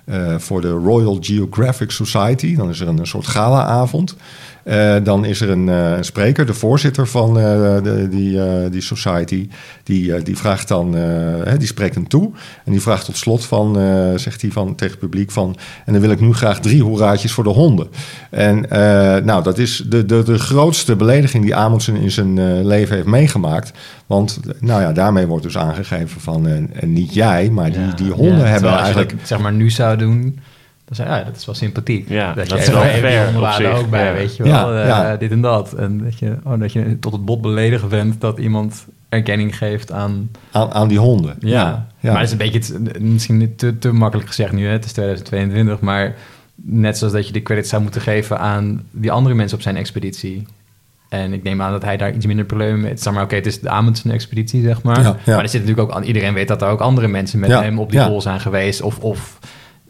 eh, 0.06 0.38
voor 0.38 0.60
de 0.60 0.70
Royal 0.70 1.18
Geographic 1.20 1.90
Society. 1.90 2.56
Dan 2.56 2.68
is 2.68 2.80
er 2.80 2.88
een, 2.88 3.06
soort 3.06 3.26
galaavond. 3.26 4.16
Eh, 4.66 4.96
dan 5.02 5.24
is 5.24 5.40
er 5.40 5.50
een, 5.50 5.68
eh, 5.68 5.96
een 5.96 6.04
spreker, 6.04 6.46
de 6.46 6.54
voorzitter 6.54 7.06
van 7.06 7.28
eh, 7.38 7.82
de, 7.82 8.08
die, 8.10 8.40
die 8.70 8.80
society. 8.80 9.48
Die, 9.82 10.22
die 10.22 10.36
vraagt 10.36 10.68
dan, 10.68 10.92
hè, 10.94 11.56
die 11.56 11.66
spreekt 11.66 11.94
hem 11.94 12.08
toe. 12.08 12.30
En 12.64 12.72
die 12.72 12.80
vraagt 12.80 13.04
tot 13.04 13.16
slot 13.16 13.44
van, 13.44 13.74
zegt 14.16 14.42
hij 14.42 14.50
van, 14.50 14.74
tegen 14.74 14.90
het 14.90 15.00
publiek 15.00 15.30
van... 15.30 15.56
en 15.84 15.92
dan 15.92 16.02
wil 16.02 16.10
ik 16.10 16.20
nu 16.20 16.32
graag 16.32 16.60
drie 16.60 16.82
hoeraatjes 16.82 17.32
voor 17.32 17.44
de 17.44 17.50
honden. 17.50 17.88
En 18.30 18.60
nou, 19.24 19.42
dat 19.42 19.58
is 19.58 19.84
de, 19.88 20.04
de, 20.04 20.22
de 20.22 20.38
grootste 20.38 20.96
belediging 20.96 21.44
die 21.44 21.54
Amundsen 21.54 21.96
in 21.96 22.10
zijn 22.10 22.66
leven 22.66 22.94
heeft 22.94 23.06
meegemaakt. 23.06 23.72
Want 24.06 24.40
nou 24.60 24.82
ja, 24.82 24.92
daarmee 24.92 25.26
wordt 25.26 25.44
dus 25.44 25.58
aangegeven 25.58 26.20
van... 26.20 26.48
en, 26.48 26.70
en 26.80 26.92
niet 26.92 27.14
jij, 27.14 27.50
maar 27.50 27.72
die, 27.72 27.94
die 27.94 28.12
honden 28.12 28.38
Ja, 28.38 28.44
hebben 28.44 28.70
eigenlijk... 28.70 29.10
dat, 29.10 29.28
zeg 29.28 29.38
maar 29.38 29.52
nu 29.52 29.70
zou 29.70 29.96
doen, 29.96 30.38
dan 30.86 30.96
zei 30.96 31.08
ja, 31.08 31.24
dat 31.24 31.36
is 31.36 31.46
wel 31.46 31.54
sympathiek. 31.54 32.08
Ja, 32.08 32.32
dat 32.34 32.50
je 32.50 32.56
is 32.56 32.68
wel 32.68 32.80
fair 32.82 33.64
er 33.64 33.72
ook 33.72 33.90
bij, 33.90 34.04
ja. 34.06 34.12
weet 34.12 34.36
je 34.36 34.42
wel. 34.42 34.52
Ja, 34.74 34.82
eh, 34.82 34.88
ja. 34.88 35.16
dit 35.16 35.30
en 35.30 35.40
dat. 35.40 35.72
En 35.72 35.98
dat 36.04 36.18
je, 36.18 36.36
oh, 36.44 36.60
dat 36.60 36.72
je 36.72 36.98
tot 36.98 37.12
het 37.12 37.24
bot 37.24 37.40
beledigen 37.40 37.88
bent 37.88 38.20
dat 38.20 38.38
iemand 38.38 38.86
erkenning 39.08 39.56
geeft 39.56 39.92
aan... 39.92 40.30
Aan, 40.52 40.72
aan 40.72 40.88
die 40.88 40.98
honden. 40.98 41.36
Ja, 41.38 41.86
ja. 42.00 42.10
maar 42.12 42.20
het 42.20 42.26
is 42.26 42.32
een 42.32 42.50
beetje, 42.50 42.74
het- 42.74 43.00
misschien 43.02 43.36
niet 43.36 43.58
te, 43.58 43.78
te 43.78 43.92
makkelijk 43.92 44.28
gezegd 44.28 44.52
nu, 44.52 44.66
hè? 44.66 44.72
het 44.72 44.84
is 44.84 44.92
2022, 44.92 45.80
maar 45.80 46.14
net 46.54 46.98
zoals 46.98 47.12
dat 47.12 47.26
je 47.26 47.32
de 47.32 47.42
credit 47.42 47.68
zou 47.68 47.82
moeten 47.82 48.00
geven 48.00 48.38
aan 48.38 48.82
die 48.90 49.12
andere 49.12 49.34
mensen 49.34 49.56
op 49.56 49.62
zijn 49.62 49.76
expeditie. 49.76 50.46
En 51.08 51.32
ik 51.32 51.42
neem 51.42 51.62
aan 51.62 51.72
dat 51.72 51.82
hij 51.82 51.96
daar 51.96 52.14
iets 52.14 52.26
minder 52.26 52.44
problemen 52.44 52.80
mee 52.80 52.88
heeft. 52.90 53.02
Zeg 53.02 53.12
maar, 53.12 53.22
oké, 53.22 53.34
het 53.34 53.46
is 53.46 53.60
de 53.60 53.68
Amundsen-expeditie, 53.68 54.62
zeg 54.62 54.82
maar. 54.82 55.02
Ja, 55.02 55.16
ja. 55.24 55.34
Maar 55.34 55.42
er 55.42 55.48
zit 55.48 55.60
natuurlijk 55.60 55.88
ook 55.88 55.96
aan, 55.96 56.02
iedereen 56.02 56.34
weet 56.34 56.48
dat 56.48 56.62
er 56.62 56.68
ook 56.68 56.80
andere 56.80 57.08
mensen 57.08 57.38
met 57.38 57.48
Ja, 57.50 57.62
hem 57.62 57.78
op 57.78 57.90
die 57.90 58.00
ja. 58.00 58.06
pool 58.08 58.20
zijn 58.20 58.40
geweest. 58.40 58.82
Of, 58.82 58.98
of 58.98 59.38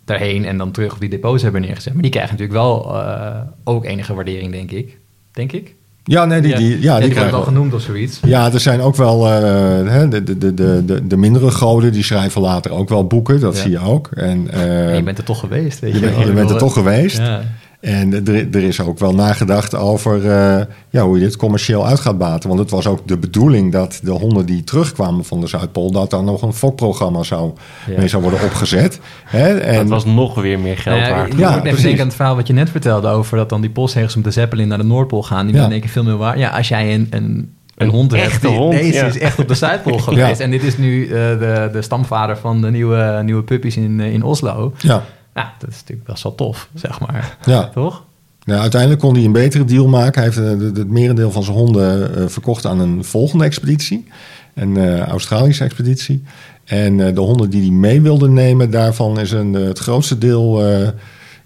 daarheen 0.07 0.45
en 0.45 0.59
dan 0.59 0.71
terug 0.71 0.93
op 0.93 1.01
die 1.01 1.09
depots 1.09 1.43
hebben 1.43 1.61
neergezet. 1.61 1.93
Maar 1.93 2.03
die 2.03 2.11
krijgen 2.11 2.33
natuurlijk 2.33 2.59
wel 2.61 2.95
eh, 3.03 3.31
ook 3.65 3.85
enige 3.85 4.15
waardering, 4.15 4.53
denk 4.53 4.71
ik. 4.71 4.99
Denk 5.33 5.53
ik. 5.53 5.75
Ja, 6.05 6.25
nee, 6.25 6.41
die, 6.41 6.55
die, 6.57 6.81
ja, 6.81 6.93
die 6.95 7.03
die 7.05 7.11
krijgen 7.11 7.21
wel 7.21 7.31
wel. 7.31 7.43
genoemd 7.43 7.75
of 7.75 7.81
zoiets. 7.81 8.21
Ja, 8.25 8.53
er 8.53 8.61
zijn 8.61 8.81
ook 8.81 8.97
wel 8.97 9.27
eh, 9.29 10.11
de, 10.11 10.23
de, 10.25 10.39
de, 10.55 10.55
de, 10.85 11.07
de 11.07 11.17
mindere 11.17 11.51
goden, 11.51 11.93
die 11.93 12.03
schrijven 12.05 12.41
later 12.41 12.71
ook 12.71 12.89
wel 12.89 13.07
boeken, 13.07 13.41
dat 13.41 13.57
Ja. 13.57 13.63
zie 13.63 13.71
je 13.71 13.79
ook. 13.81 14.11
En, 14.15 14.51
eh, 14.51 14.89
En 14.91 14.97
je 14.97 15.03
bent 15.03 15.19
er 15.19 15.25
toch 15.25 15.41
geweest, 15.41 15.79
weet 15.81 15.95
je 15.95 16.01
je, 16.01 16.07
bent- 16.11 16.27
je 16.27 16.33
bent 16.33 16.51
er 16.51 16.59
toch 16.59 16.73
geweest. 16.73 17.17
Ja. 17.19 17.43
En 17.81 18.13
er, 18.27 18.49
er 18.51 18.63
is 18.63 18.81
ook 18.81 18.99
wel 18.99 19.15
nagedacht 19.15 19.75
over 19.75 20.31
eh, 20.31 20.65
ja, 20.91 21.03
hoe 21.03 21.19
je 21.19 21.25
dit 21.25 21.37
commercieel 21.37 21.87
uit 21.87 22.01
gaat 22.01 22.19
baten. 22.19 22.49
Want 22.49 22.61
het 22.61 22.71
was 22.71 22.87
ook 22.87 23.09
de 23.09 23.19
bedoeling 23.19 23.73
dat 23.73 24.01
de 24.03 24.11
honden 24.11 24.47
die 24.47 24.65
terugkwamen 24.65 25.25
van 25.25 25.41
de 25.41 25.47
Zuidpool... 25.47 25.91
dat 25.91 26.11
daar 26.11 26.23
nog 26.23 26.43
een 26.43 26.53
fokprogramma 26.53 27.23
zou, 27.23 27.53
Ja. 27.87 27.99
mee 27.99 28.09
zou 28.09 28.23
worden 28.23 28.43
opgezet. 28.43 29.01
Hè? 29.25 29.59
En, 29.59 29.77
Dat 29.77 29.89
was 29.89 30.05
nog 30.05 30.35
weer 30.35 30.59
meer 30.59 30.79
geld 30.79 30.99
Nou 30.99 31.09
ja, 31.11 31.17
waard. 31.17 31.33
ik 31.33 31.39
Ja, 31.39 31.45
moet 31.47 31.53
even 31.57 31.63
precies. 31.63 31.83
denken 31.83 32.01
aan 32.01 32.07
het 32.07 32.17
verhaal 32.17 32.37
wat 32.37 32.47
je 32.47 32.53
net 32.53 32.71
vertelde 32.71 33.09
over 33.09 33.37
dat 33.37 33.49
dan 33.49 33.61
die 33.61 33.71
postzegels 33.71 34.17
om 34.17 34.23
de 34.23 34.31
Zeppelin 34.31 34.69
naar 34.69 34.79
de 34.79 34.85
Noordpool 34.85 35.23
gaan. 35.23 35.47
Die 35.47 35.55
Ja. 35.55 35.61
dan 35.61 35.71
denk 35.71 35.85
ik 35.85 35.91
veel 35.91 36.05
meer 36.05 36.17
waar. 36.17 36.39
Ja, 36.39 36.49
als 36.51 36.69
jij 36.69 36.95
een, 36.95 37.07
een, 37.11 37.23
een, 37.25 37.51
Een 37.77 37.89
hond 37.89 38.13
hebt. 38.13 38.43
hond, 38.45 38.73
Deze 38.73 38.93
ja. 38.99 39.05
is 39.07 39.19
echt 39.19 39.39
op 39.39 39.49
de 39.49 39.55
Zuidpool 39.55 39.99
geweest. 40.09 40.41
En 40.41 40.51
dit 40.51 40.63
is 40.63 40.79
nu 40.79 41.05
eh, 41.05 41.11
de, 41.11 41.69
de 41.73 41.83
stamvader 41.83 42.37
van 42.37 42.61
de 42.61 42.71
nieuwe, 42.71 43.21
nieuwe 43.25 43.43
puppies 43.43 43.77
in, 43.77 44.01
eh, 44.01 44.13
in 44.13 44.23
Oslo. 44.23 44.73
ja, 44.79 45.03
Nou, 45.37 45.49
dat 45.59 45.71
is 45.71 45.81
natuurlijk 45.81 46.09
best 46.09 46.23
wel 46.23 46.35
tof, 46.35 46.69
zeg 46.75 47.01
maar. 47.01 47.37
ja. 47.45 47.69
Toch? 47.69 48.05
Nou, 48.45 48.61
uiteindelijk 48.61 49.01
kon 49.01 49.15
hij 49.15 49.25
een 49.25 49.33
betere 49.33 49.65
deal 49.65 49.89
maken. 49.89 50.23
Hij 50.23 50.33
heeft 50.33 50.61
eh, 50.61 50.77
het 50.77 50.91
merendeel 50.91 51.31
van 51.31 51.43
zijn 51.43 51.57
honden 51.57 52.17
eh, 52.17 52.25
verkocht 52.27 52.67
aan 52.67 52.81
een 52.81 53.05
volgende 53.05 53.45
expeditie. 53.45 54.07
Een 54.55 54.77
eh, 54.77 55.01
Australische 55.01 55.65
expeditie. 55.65 56.23
En 56.65 56.97
de 56.97 57.21
honden 57.21 57.51
die 57.51 57.61
hij 57.61 57.71
mee 57.71 58.01
wilde 58.01 58.29
nemen, 58.29 58.71
daarvan 58.71 59.21
is 59.21 59.31
een, 59.31 59.53
het 59.53 59.79
grootste 59.79 60.19
deel 60.19 60.63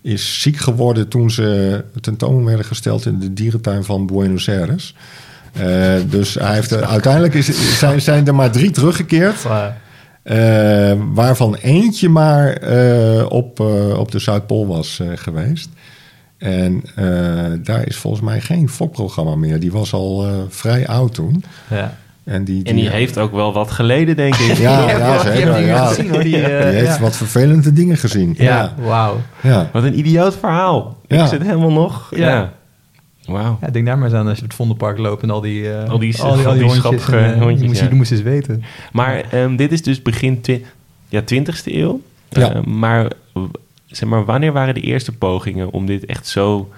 is 0.02 0.40
ziek 0.40 0.56
geworden 0.56 1.08
toen 1.08 1.30
ze 1.30 1.84
tentoon 2.00 2.44
werden 2.44 2.64
gesteld 2.64 3.06
in 3.06 3.18
de 3.18 3.32
dierentuin 3.32 3.84
van 3.84 4.06
Buenos 4.06 4.48
Aires. 4.48 4.94
Dus 6.06 6.34
hij 6.34 6.54
heeft, 6.54 6.82
uiteindelijk 6.82 7.34
is, 7.34 7.78
zijn, 7.78 8.00
zijn 8.00 8.26
er 8.26 8.34
maar 8.34 8.50
drie 8.50 8.70
teruggekeerd. 8.70 9.46
Uh, 10.24 10.90
Eh, 10.90 10.98
waarvan 11.12 11.54
eentje 11.54 12.08
maar 12.08 12.52
eh, 12.52 13.26
op, 13.28 13.60
eh, 13.60 13.98
op 13.98 14.10
de 14.12 14.18
Zuidpool 14.18 14.66
was 14.66 15.00
eh, 15.00 15.08
geweest. 15.14 15.68
En 16.38 16.82
eh, 16.94 17.04
daar 17.64 17.86
is 17.86 17.96
volgens 17.96 18.22
mij 18.22 18.40
geen 18.40 18.68
fokprogramma 18.68 19.34
meer. 19.34 19.60
Die 19.60 19.72
was 19.72 19.92
al 19.92 20.26
eh, 20.26 20.32
vrij 20.48 20.86
oud 20.88 21.14
toen. 21.14 21.44
ja. 21.70 21.94
En 22.24 22.44
die, 22.44 22.64
En 22.64 22.76
die 22.76 22.88
heeft 22.90 23.18
ook 23.18 23.32
wel 23.32 23.52
wat 23.52 23.70
geleden, 23.70 24.16
denk 24.16 24.34
ik. 24.34 24.56
Ja, 24.68 24.90
ja, 24.90 25.12
je 25.14 25.20
zeker. 25.20 25.54
dingen 25.54 25.66
ja. 25.66 25.86
gezien, 25.86 26.10
hoor, 26.10 26.22
die, 26.22 26.32
Die 26.32 26.44
heeft 26.46 26.94
ja. 26.96 27.00
wat 27.00 27.16
vervelende 27.16 27.72
dingen 27.72 27.96
gezien. 27.96 28.34
Ja, 28.38 28.44
Ja, 28.44 28.74
wauw. 28.84 29.16
ja. 29.42 29.68
Wat 29.72 29.82
een 29.82 29.98
idioot 29.98 30.36
verhaal. 30.36 30.96
Ja. 31.06 31.22
Ik 31.22 31.28
zit 31.28 31.42
helemaal 31.42 31.70
nog. 31.72 32.12
Ja. 32.16 32.52
Wauw. 33.26 33.58
Ja, 33.60 33.68
denk 33.70 33.86
daar 33.86 33.98
maar 33.98 34.06
eens 34.08 34.16
aan 34.16 34.26
als 34.26 34.36
je 34.36 34.42
op 34.42 34.48
het 34.48 34.56
Vondelpark 34.56 34.98
loopt 34.98 35.22
en 35.22 35.30
al 35.30 35.40
die, 35.40 35.72
eh, 35.72 35.88
Al 35.90 35.98
die- 35.98 36.20
al 36.22 36.36
die, 36.36 36.46
al 36.46 36.52
die 36.52 36.62
hondjes. 36.70 36.78
schappige 36.80 37.16
en, 37.18 37.38
hondjes, 37.38 37.60
je, 37.60 37.66
moest, 37.66 37.80
ja. 37.80 37.88
je 37.88 37.94
moest 37.94 38.10
eens 38.12 38.22
weten. 38.22 38.62
Maar 38.92 39.24
ehm, 39.30 39.56
dit 39.56 39.72
is 39.72 39.82
dus 39.82 40.02
begin 40.02 40.40
twi 40.40 40.64
ja, 41.08 41.22
20e 41.34 41.64
eeuw. 41.64 42.00
Ja. 42.28 42.54
Eh, 42.54 42.62
maar, 42.62 43.10
zeg 43.86 44.08
maar 44.08 44.24
wanneer 44.24 44.52
waren 44.52 44.74
de 44.74 44.80
eerste 44.80 45.12
pogingen 45.12 45.70
om 45.70 45.86
dit 45.86 46.04
echt 46.06 46.26
zo 46.26 46.70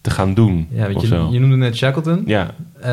te 0.00 0.10
gaan 0.10 0.34
doen? 0.34 0.68
Ja, 0.70 0.86
weet 0.86 0.96
of 0.96 1.02
je, 1.02 1.08
zo? 1.08 1.28
je 1.32 1.38
noemde 1.40 1.56
net 1.56 1.76
Shackleton. 1.76 2.22
Ja, 2.26 2.54
Eh, 2.80 2.90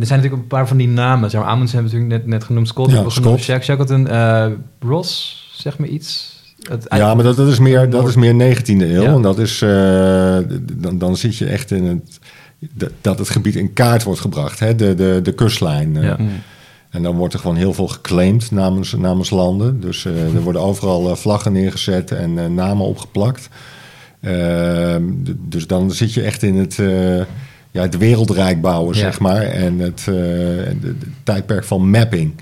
er 0.00 0.06
zijn 0.06 0.18
natuurlijk 0.20 0.42
een 0.42 0.48
paar 0.48 0.68
van 0.68 0.76
die 0.76 0.88
namen. 0.88 1.30
Zeg 1.30 1.40
maar, 1.40 1.50
Amundsen 1.50 1.78
hebben 1.78 1.94
we 1.96 2.00
natuurlijk 2.02 2.24
net, 2.30 2.38
net 2.38 2.46
genoemd. 2.48 2.68
Scott 2.68 2.88
Ja, 2.88 2.94
hebben 2.94 3.12
we 3.14 3.18
genoemd. 3.20 3.40
Scott. 3.42 3.50
Shack- 3.58 3.64
Shackleton. 3.78 4.06
eh, 4.08 4.46
Ross, 4.88 5.40
zeg 5.56 5.78
me 5.78 5.88
iets. 5.88 6.40
Het, 6.70 6.86
ja 6.88 7.14
maar 7.14 7.24
dat, 7.24 7.36
dat, 7.36 7.48
is 7.48 7.58
meer, 7.58 7.90
dat 7.90 8.08
is 8.08 8.14
meer 8.14 8.56
19e 8.56 8.64
eeuw. 8.66 9.02
Ja. 9.02 9.12
En 9.14 9.22
dat 9.22 9.38
is, 9.38 9.62
eh, 9.62 10.38
dan, 10.72 10.98
dan 10.98 11.16
zit 11.16 11.36
je 11.36 11.46
echt 11.46 11.70
in 11.70 11.84
het... 11.84 12.18
dat- 13.00 13.18
het 13.18 13.28
gebied 13.30 13.56
in 13.56 13.72
kaart 13.72 14.02
wordt 14.02 14.20
gebracht. 14.20 14.58
Hè? 14.58 14.74
De, 14.74 14.94
de, 14.94 15.20
de 15.22 15.32
kustlijn. 15.32 15.96
eh. 15.96 16.02
Ja. 16.02 16.16
En 16.90 17.02
dan 17.02 17.16
wordt 17.16 17.34
er 17.34 17.40
gewoon 17.40 17.56
heel 17.56 17.74
veel 17.74 17.88
geclaimd 17.88 18.50
namens, 18.50 18.92
namens 18.92 19.30
landen. 19.30 19.80
Dus 19.80 20.04
eh, 20.04 20.34
er 20.34 20.40
worden 20.42 20.62
overal 20.62 21.16
vlaggen 21.16 21.52
neergezet 21.52 22.10
en 22.10 22.54
namen 22.54 22.86
opgeplakt. 22.86 23.48
Ehm, 24.20 25.02
dus 25.48 25.66
dan 25.66 25.90
zit 25.90 26.12
je 26.14 26.22
echt 26.22 26.42
in 26.42 26.56
het, 26.56 26.78
eh, 26.78 27.16
ja, 27.70 27.82
het 27.82 27.96
wereldrijk 27.98 28.60
bouwen, 28.60 28.94
Ja. 28.94 29.00
zeg 29.00 29.20
maar. 29.20 29.42
En 29.42 29.78
het, 29.78 29.98
eh, 30.00 30.04
de 30.80 30.94
tijdperk 31.22 31.64
van 31.64 31.90
mapping. 31.90 32.32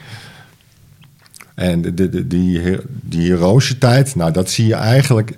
En 1.61 1.83
de, 1.83 2.27
die, 2.27 2.79
die 3.03 3.79
tijd, 3.79 4.15
nou, 4.15 4.33
dat 4.33 4.51
zie 4.51 4.67
je 4.67 4.75
eigenlijk... 4.75 5.37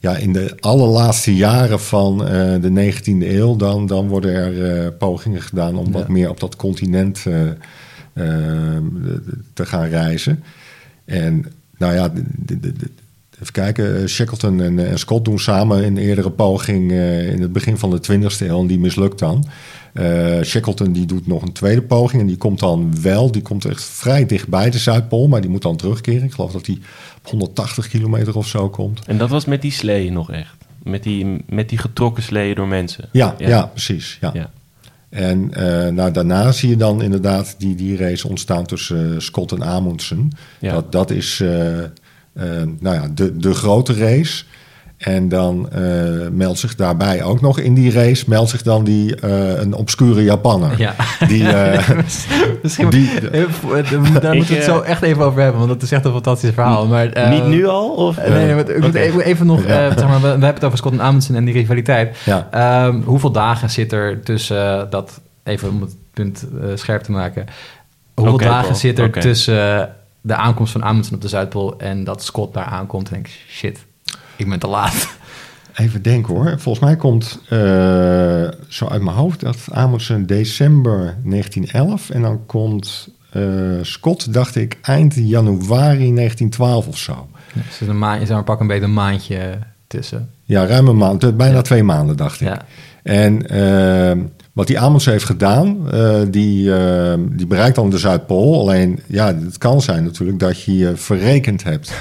ja, 0.00 0.16
in 0.16 0.32
de 0.32 0.54
allerlaatste 0.60 1.36
jaren 1.36 1.80
van 1.80 2.26
eh, 2.26 2.54
de 2.60 2.92
19e 2.92 3.04
eeuw, 3.04 3.56
dan, 3.56 3.86
dan 3.86 4.08
worden 4.08 4.34
er 4.34 4.84
eh, 4.84 4.88
pogingen 4.98 5.42
gedaan 5.42 5.76
om 5.76 5.92
wat 5.92 6.08
meer 6.08 6.30
op 6.30 6.40
dat 6.40 6.56
continent 6.56 7.24
eh, 7.26 7.34
te 9.52 9.66
gaan 9.66 9.88
reizen. 9.88 10.42
En 11.04 11.44
nou 11.78 11.94
ja, 11.94 12.08
de- 12.08 12.60
de- 12.60 12.90
even 13.40 13.52
kijken, 13.52 14.00
eh, 14.00 14.06
Shackleton 14.06 14.60
en, 14.62 14.78
eh, 14.78 14.90
en 14.90 14.98
Scott 14.98 15.24
doen 15.24 15.38
samen 15.38 15.84
een 15.84 15.96
eerdere 15.96 16.30
poging 16.30 16.90
eh, 16.90 17.30
in 17.32 17.42
het 17.42 17.52
begin 17.52 17.78
van 17.78 17.90
de 17.90 18.00
20e 18.00 18.48
eeuw 18.48 18.60
en 18.60 18.66
die 18.66 18.78
mislukt 18.78 19.18
dan. 19.18 19.46
Eh, 19.92 20.42
Shackleton 20.42 20.92
die 20.92 21.06
doet 21.06 21.26
nog 21.26 21.42
een 21.42 21.52
tweede 21.52 21.82
poging 21.82 22.20
en 22.20 22.26
die 22.28 22.36
komt 22.36 22.58
dan 22.58 23.02
wel, 23.02 23.30
die 23.30 23.42
komt 23.42 23.64
echt 23.64 23.84
vrij 23.84 24.26
dichtbij 24.26 24.70
de 24.70 24.78
Zuidpool, 24.78 25.28
maar 25.28 25.40
die 25.40 25.50
moet 25.50 25.62
dan 25.62 25.76
terugkeren. 25.76 26.22
Ik 26.22 26.32
geloof 26.32 26.52
dat 26.52 26.66
hij 26.66 26.78
op 27.18 27.30
180 27.30 27.88
kilometer 27.88 28.36
of 28.36 28.46
zo 28.46 28.68
komt. 28.68 29.00
En 29.06 29.18
dat 29.18 29.30
was 29.30 29.44
met 29.44 29.62
die 29.62 29.72
sleeën 29.72 30.12
nog 30.12 30.30
echt. 30.30 30.56
Met 30.82 31.02
die, 31.02 31.44
met 31.48 31.68
die 31.68 31.78
getrokken 31.78 32.22
sleeën 32.22 32.54
door 32.54 32.68
mensen. 32.68 33.08
Ja, 33.12 33.34
ja. 33.38 33.48
Ja. 33.48 33.66
precies. 33.66 34.18
Ja. 34.20 34.30
Ja. 34.34 34.50
En 35.08 35.48
nou, 35.94 36.10
daarna 36.10 36.52
zie 36.52 36.68
je 36.68 36.76
dan 36.76 37.02
inderdaad 37.02 37.54
die, 37.58 37.74
die 37.74 37.96
race 37.96 38.28
ontstaan 38.28 38.66
tussen 38.66 39.22
Scott 39.22 39.52
en 39.52 39.64
Amundsen. 39.64 40.30
Ja. 40.60 40.72
Dat, 40.72 40.92
dat 40.92 41.10
is 41.10 41.42
nou 42.80 42.96
ja, 42.96 43.08
de, 43.14 43.36
de 43.36 43.54
grote 43.54 43.94
race. 43.94 44.44
En 44.98 45.28
dan 45.28 45.70
eh, 45.72 45.82
meldt 46.32 46.58
zich 46.58 46.74
daarbij 46.74 47.22
ook 47.22 47.40
nog 47.40 47.58
in 47.58 47.74
die 47.74 47.92
race... 47.92 48.24
meldt 48.28 48.50
zich 48.50 48.62
dan 48.62 48.84
die, 48.84 49.14
eh, 49.16 49.60
een 49.60 49.74
obscure 49.74 50.22
Japanner. 50.24 50.78
Ja. 50.78 50.94
Die, 51.28 51.48
eh, 51.52 51.88
Misschien, 52.62 52.90
Die- 52.90 53.30
even 53.32 53.52
voor- 53.52 53.82
daar 53.82 54.00
moeten 54.00 54.30
we 54.48 54.54
het 54.54 54.64
zo 54.64 54.80
echt 54.80 55.02
even 55.02 55.22
over 55.24 55.40
hebben, 55.42 55.58
want 55.58 55.72
dat 55.72 55.82
is 55.82 55.92
echt 55.92 56.04
een 56.04 56.12
fantastisch 56.12 56.50
verhaal. 56.54 56.86
Maar, 56.86 57.06
eh, 57.12 57.30
Niet 57.30 57.46
nu 57.46 57.66
al? 57.66 57.88
Of? 57.90 58.16
nee, 58.16 58.28
nee, 58.30 58.54
maar 58.54 58.68
ik 58.68 58.76
moet 58.80 58.86
Oké. 58.88 58.98
even, 58.98 59.20
even 59.24 59.46
nog, 59.46 59.66
Ja. 59.66 59.88
eh, 59.88 59.96
zeg 59.98 60.08
maar, 60.08 60.14
we, 60.20 60.20
we 60.20 60.28
hebben 60.28 60.54
het 60.54 60.64
over 60.64 60.78
Scott 60.78 60.94
en 60.94 61.00
Amundsen 61.02 61.34
en 61.34 61.44
die 61.44 61.54
rivaliteit. 61.54 62.16
ja. 62.24 62.48
Ehm, 62.50 63.00
hoeveel 63.02 63.30
dagen 63.32 63.70
zit 63.70 63.92
er 63.92 64.22
tussen 64.22 64.90
dat, 64.90 65.20
even 65.44 65.68
om 65.68 65.80
het 65.80 65.94
punt 66.14 66.46
scherp 66.74 67.02
te 67.02 67.12
maken, 67.12 67.44
hoeveel 68.14 68.38
dagen 68.38 68.76
zit 68.76 68.98
er 68.98 69.10
tussen 69.10 69.88
de 70.28 70.34
aankomst 70.34 70.72
van 70.72 70.84
Amundsen 70.84 71.14
op 71.14 71.20
de 71.20 71.28
Zuidpool 71.28 71.78
en 71.78 72.04
dat 72.04 72.22
Scott 72.24 72.54
daar 72.54 72.64
aankomt 72.64 73.06
en 73.08 73.12
denk 73.14 73.26
ik, 73.26 73.44
shit, 73.48 73.78
ik 74.36 74.48
ben 74.48 74.58
te 74.58 74.66
laat. 74.66 75.16
Even 75.74 76.02
denken 76.02 76.34
hoor. 76.34 76.54
Volgens 76.58 76.84
mij 76.84 76.96
komt 76.96 77.40
eh, 77.48 77.58
zo 78.68 78.86
uit 78.88 79.02
mijn 79.02 79.16
hoofd 79.16 79.40
dat 79.40 79.56
Amundsen 79.70 80.26
december 80.26 81.16
1911... 81.24 82.10
en 82.10 82.22
dan 82.22 82.46
komt 82.46 83.08
eh, 83.30 83.42
Scott, 83.82 84.32
dacht 84.32 84.56
ik, 84.56 84.78
eind 84.82 85.14
januari 85.14 86.14
1912 86.14 86.86
of 86.86 86.98
zo. 86.98 87.28
Dus 87.52 87.76
er 87.76 87.82
is 87.82 87.88
een 87.88 87.98
maandje, 87.98 88.26
zeg 88.26 88.34
maar, 88.36 88.44
pak 88.44 88.60
een 88.60 88.66
beetje 88.66 88.84
een 88.84 88.92
maandje 88.92 89.58
tussen. 89.86 90.30
Ja, 90.44 90.66
ruim 90.66 90.88
een 90.88 90.96
maand, 90.96 91.24
eh, 91.24 91.32
bijna 91.32 91.56
Ja. 91.56 91.62
twee 91.62 91.82
maanden, 91.82 92.16
dacht 92.16 92.40
ik. 92.40 92.46
Ja. 92.48 92.64
En 93.02 93.46
wat 94.58 94.66
die 94.66 94.78
Amundsen 94.80 95.12
heeft 95.12 95.24
gedaan, 95.24 95.90
eh, 95.90 96.14
die, 96.28 96.74
eh, 96.74 97.14
die 97.30 97.46
bereikt 97.46 97.74
dan 97.74 97.90
de 97.90 97.98
Zuidpool. 97.98 98.60
Alleen, 98.60 99.00
ja, 99.06 99.26
het 99.26 99.58
kan 99.58 99.82
zijn 99.82 100.04
natuurlijk 100.04 100.38
dat 100.38 100.62
je 100.62 100.76
je 100.76 100.96
verrekend 100.96 101.64
hebt. 101.64 101.92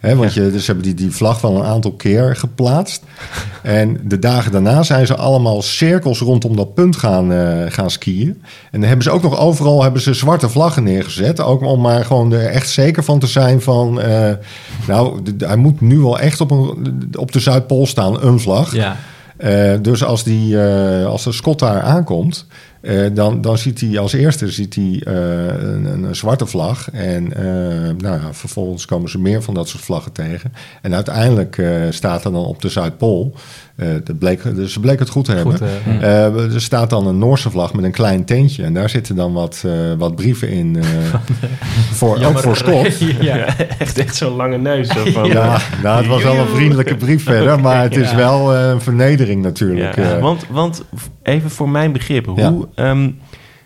Hè, 0.00 0.16
want 0.16 0.34
je, 0.34 0.50
dus 0.50 0.66
hebben 0.66 0.84
die, 0.84 0.94
die 0.94 1.10
vlag 1.10 1.40
wel 1.40 1.56
een 1.56 1.64
aantal 1.64 1.92
keer 1.92 2.36
geplaatst. 2.36 3.02
En 3.62 4.00
de 4.04 4.18
dagen 4.18 4.52
daarna 4.52 4.82
zijn 4.82 5.06
ze 5.06 5.16
allemaal 5.16 5.62
cirkels 5.62 6.20
rondom 6.20 6.56
dat 6.56 6.74
punt 6.74 6.96
gaan, 6.96 7.32
eh, 7.32 7.64
gaan 7.68 7.90
skiën. 7.90 8.42
En 8.70 8.80
dan 8.80 8.88
hebben 8.88 9.04
ze 9.04 9.10
ook 9.10 9.22
nog 9.22 9.38
overal 9.38 9.82
hebben 9.82 10.02
ze 10.02 10.14
zwarte 10.14 10.48
vlaggen 10.48 10.82
neergezet. 10.82 11.40
Ook 11.40 11.62
om 11.62 11.80
maar 11.80 12.04
gewoon 12.04 12.32
er 12.32 12.46
echt 12.46 12.68
zeker 12.68 13.04
van 13.04 13.18
te 13.18 13.26
zijn 13.26 13.60
van... 13.60 14.00
nou, 14.86 15.22
hij 15.38 15.56
moet 15.56 15.80
nu 15.80 15.98
wel 15.98 16.18
echt 16.18 16.40
op, 16.40 16.50
een, 16.50 17.08
op 17.18 17.32
de 17.32 17.40
Zuidpool 17.40 17.86
staan, 17.86 18.22
een 18.22 18.40
vlag. 18.40 18.74
Ja. 18.74 18.96
Eh, 19.40 19.74
dus 19.80 20.04
als, 20.04 20.24
die, 20.24 20.62
eh, 20.62 21.06
als 21.06 21.24
de 21.24 21.32
Scott 21.32 21.58
daar 21.58 21.80
aankomt, 21.80 22.46
eh, 22.80 23.00
dan, 23.12 23.40
dan 23.40 23.58
ziet 23.58 23.80
hij 23.80 23.98
als 23.98 24.12
eerste 24.12 24.48
ziet 24.50 24.74
hij, 24.74 25.02
eh, 25.04 25.14
een, 25.62 25.84
een, 25.84 26.02
een 26.02 26.16
zwarte 26.16 26.46
vlag. 26.46 26.90
En 26.90 27.32
eh, 27.36 27.44
nou 27.98 28.20
ja, 28.20 28.28
vervolgens 28.32 28.84
komen 28.84 29.10
ze 29.10 29.18
meer 29.18 29.42
van 29.42 29.54
dat 29.54 29.68
soort 29.68 29.82
vlaggen 29.84 30.12
tegen. 30.12 30.52
En 30.82 30.94
uiteindelijk 30.94 31.58
eh, 31.58 31.70
staat 31.90 32.24
er 32.24 32.32
dan 32.32 32.44
op 32.44 32.62
de 32.62 32.68
Zuidpool, 32.68 33.34
eh 33.76 33.88
dat 34.04 34.18
bleek, 34.18 34.54
dus 34.54 34.72
ze 34.72 34.80
bleek 34.80 34.98
het 34.98 35.08
goed 35.08 35.24
te 35.24 35.32
hebben. 35.32 35.52
Goed, 35.52 36.02
er 36.54 36.60
staat 36.60 36.90
dan 36.90 37.06
een 37.06 37.18
Noorse 37.18 37.50
vlag 37.50 37.74
met 37.74 37.84
een 37.84 37.90
klein 37.90 38.24
tentje. 38.24 38.62
En 38.64 38.74
daar 38.74 38.88
zitten 38.90 39.16
dan 39.16 39.32
wat, 39.32 39.62
eh, 39.66 39.72
wat 39.98 40.14
brieven 40.16 40.48
in. 40.48 40.76
eh, 40.76 40.84
voor, 41.98 42.24
ook 42.24 42.38
voor 42.38 42.56
Scott. 42.56 42.98
ja. 43.20 43.56
echt, 43.78 43.98
echt 43.98 44.16
zo'n 44.16 44.36
lange 44.36 44.58
neus. 44.58 44.88
Zo 44.88 45.04
van, 45.04 45.24
Ja, 45.28 45.60
nou, 45.82 45.98
het 45.98 46.06
was 46.06 46.22
wel 46.22 46.36
een 46.36 46.48
vriendelijke 46.48 46.96
brief 46.96 47.24
verder, 47.24 47.60
maar 47.60 47.82
het 47.82 47.96
is 47.96 48.10
Ja. 48.10 48.16
wel 48.16 48.54
eh, 48.54 48.68
een 48.68 48.80
vernedering 48.80 49.42
natuurlijk. 49.42 49.96
Ja, 49.96 50.18
want, 50.18 50.44
want 50.50 50.82
even 51.22 51.50
voor 51.50 51.68
mijn 51.68 51.92
begrip, 51.92 52.26
hoe... 52.26 52.68
Ehm, 52.74 53.10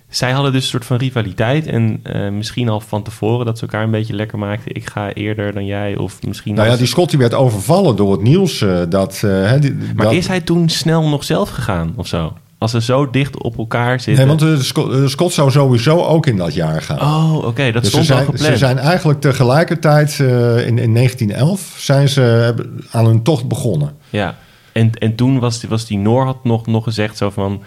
zij 0.09 0.31
hadden 0.33 0.53
dus 0.53 0.63
een 0.63 0.69
soort 0.69 0.85
van 0.85 0.97
rivaliteit 0.97 1.67
en 1.67 2.01
eh, 2.03 2.29
misschien 2.31 2.69
al 2.69 2.81
van 2.81 3.03
tevoren 3.03 3.47
dat 3.47 3.59
ze 3.59 3.63
elkaar 3.65 3.83
een 3.83 3.91
beetje 3.91 4.15
lekker 4.15 4.39
maakten. 4.39 4.75
Ik 4.75 4.91
ga 4.91 5.13
eerder 5.13 5.53
dan 5.53 5.67
jij 5.67 5.97
of 5.97 6.23
misschien... 6.27 6.55
Nou 6.55 6.69
ja, 6.69 6.77
die 6.77 6.87
Scott 6.87 7.11
die 7.11 7.19
werd 7.19 7.35
overvallen 7.35 7.97
door 7.97 8.13
het 8.13 8.23
nieuws. 8.23 8.61
eh, 8.63 8.81
dat, 8.89 9.23
eh, 9.25 9.53
die- 9.61 9.75
Maar 9.97 10.05
dat- 10.05 10.15
is 10.15 10.27
hij 10.27 10.41
toen 10.41 10.69
snel 10.69 11.09
nog 11.09 11.25
zelf 11.25 11.51
gegaan 11.51 11.93
of 11.97 12.07
zo? 12.07 12.33
Als 12.59 12.71
ze 12.71 12.81
zo 12.83 13.11
dicht 13.11 13.43
op 13.43 13.59
elkaar 13.59 14.01
zitten... 14.01 14.27
Nee, 14.27 14.37
want 14.37 14.41
de 14.59 14.63
Scott, 14.63 15.11
Scott 15.11 15.33
zou 15.33 15.51
sowieso 15.51 16.03
ook 16.05 16.27
in 16.27 16.37
dat 16.37 16.55
jaar 16.55 16.83
gaan. 16.83 17.01
Oh, 17.01 17.35
oké, 17.45 17.73
dat 17.73 17.83
dus 17.83 17.93
ze 17.93 18.03
stond 18.03 18.11
al 18.11 18.17
zijn, 18.17 18.25
gepland. 18.25 18.53
ze 18.53 18.57
zijn 18.57 18.79
eigenlijk 18.79 19.21
tegelijkertijd 19.21 20.19
in, 20.19 20.79
in 20.79 20.95
1911 20.95 21.75
zijn 21.79 22.09
ze 22.09 22.55
aan 22.91 23.07
hun 23.07 23.23
tocht 23.23 23.49
begonnen. 23.49 23.93
Ja, 24.11 24.37
en, 24.73 24.91
en 24.99 25.15
toen 25.15 25.39
was, 25.39 25.61
die- 25.61 25.69
was 25.69 25.87
die 25.87 25.99
Noor 25.99 26.25
had 26.25 26.45
nog, 26.45 26.67
nog 26.67 26.85
gezegd 26.85 27.17
zo 27.17 27.31
van... 27.31 27.63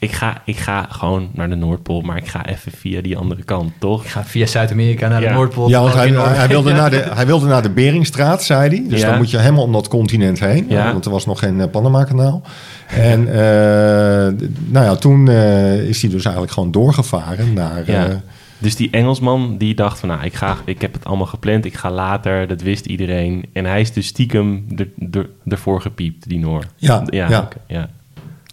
Ik 0.00 0.12
ga, 0.12 0.42
ik 0.44 0.56
ga 0.56 0.86
gewoon 0.90 1.28
naar 1.32 1.48
de 1.48 1.54
Noordpool, 1.54 2.00
maar 2.00 2.16
ik 2.16 2.26
ga 2.28 2.46
even 2.46 2.72
via 2.72 3.00
die 3.00 3.16
andere 3.16 3.42
kant, 3.42 3.72
toch? 3.78 4.04
Ik 4.04 4.10
ga 4.10 4.24
via 4.24 4.46
Zuid-Amerika 4.46 5.08
naar 5.08 5.20
de 5.20 5.26
Ja. 5.26 5.32
Noordpool. 5.32 5.68
Ja, 5.68 5.80
want 5.80 5.94
hij, 5.94 6.08
hij, 6.10 6.48
wilde 6.48 6.70
Ja. 6.70 6.76
naar 6.80 6.90
de, 6.90 7.04
hij 7.14 7.26
wilde 7.26 7.46
naar 7.46 7.62
de 7.62 7.70
Beringstraat, 7.70 8.44
zei 8.44 8.68
hij. 8.68 8.84
Dus 8.88 9.00
Ja. 9.00 9.08
dan 9.08 9.16
moet 9.18 9.30
je 9.30 9.38
helemaal 9.38 9.64
om 9.64 9.72
dat 9.72 9.88
continent 9.88 10.40
heen. 10.40 10.66
Ja. 10.68 10.92
Want 10.92 11.04
er 11.04 11.10
was 11.10 11.26
nog 11.26 11.38
geen 11.38 11.60
eh, 11.60 11.68
Panama-kanaal. 11.70 12.42
En 12.86 13.28
eh, 13.28 14.32
nou 14.66 14.84
ja, 14.84 14.94
toen 14.96 15.28
eh, 15.28 15.88
is 15.88 16.02
hij 16.02 16.10
dus 16.10 16.24
eigenlijk 16.24 16.54
gewoon 16.54 16.70
doorgevaren 16.70 17.52
naar... 17.52 17.82
Ja. 17.90 18.06
eh, 18.08 18.14
Dus 18.58 18.76
die 18.76 18.88
Engelsman 18.90 19.58
die 19.58 19.74
dacht 19.74 19.98
van, 19.98 20.08
nou, 20.08 20.24
ik, 20.24 20.34
ga, 20.34 20.56
ik 20.64 20.80
heb 20.80 20.92
het 20.92 21.04
allemaal 21.04 21.26
gepland, 21.26 21.64
ik 21.64 21.74
ga 21.76 21.90
later, 21.90 22.46
dat 22.48 22.62
wist 22.62 22.86
iedereen. 22.86 23.44
En 23.52 23.64
hij 23.64 23.80
is 23.80 23.92
dus 23.92 24.06
stiekem 24.06 24.64
er, 24.76 24.88
er, 25.10 25.28
ervoor 25.46 25.80
gepiept, 25.80 26.28
die 26.28 26.38
Noor. 26.38 26.64
Ja, 26.76 27.02
ja. 27.06 27.48
ja. 27.66 27.88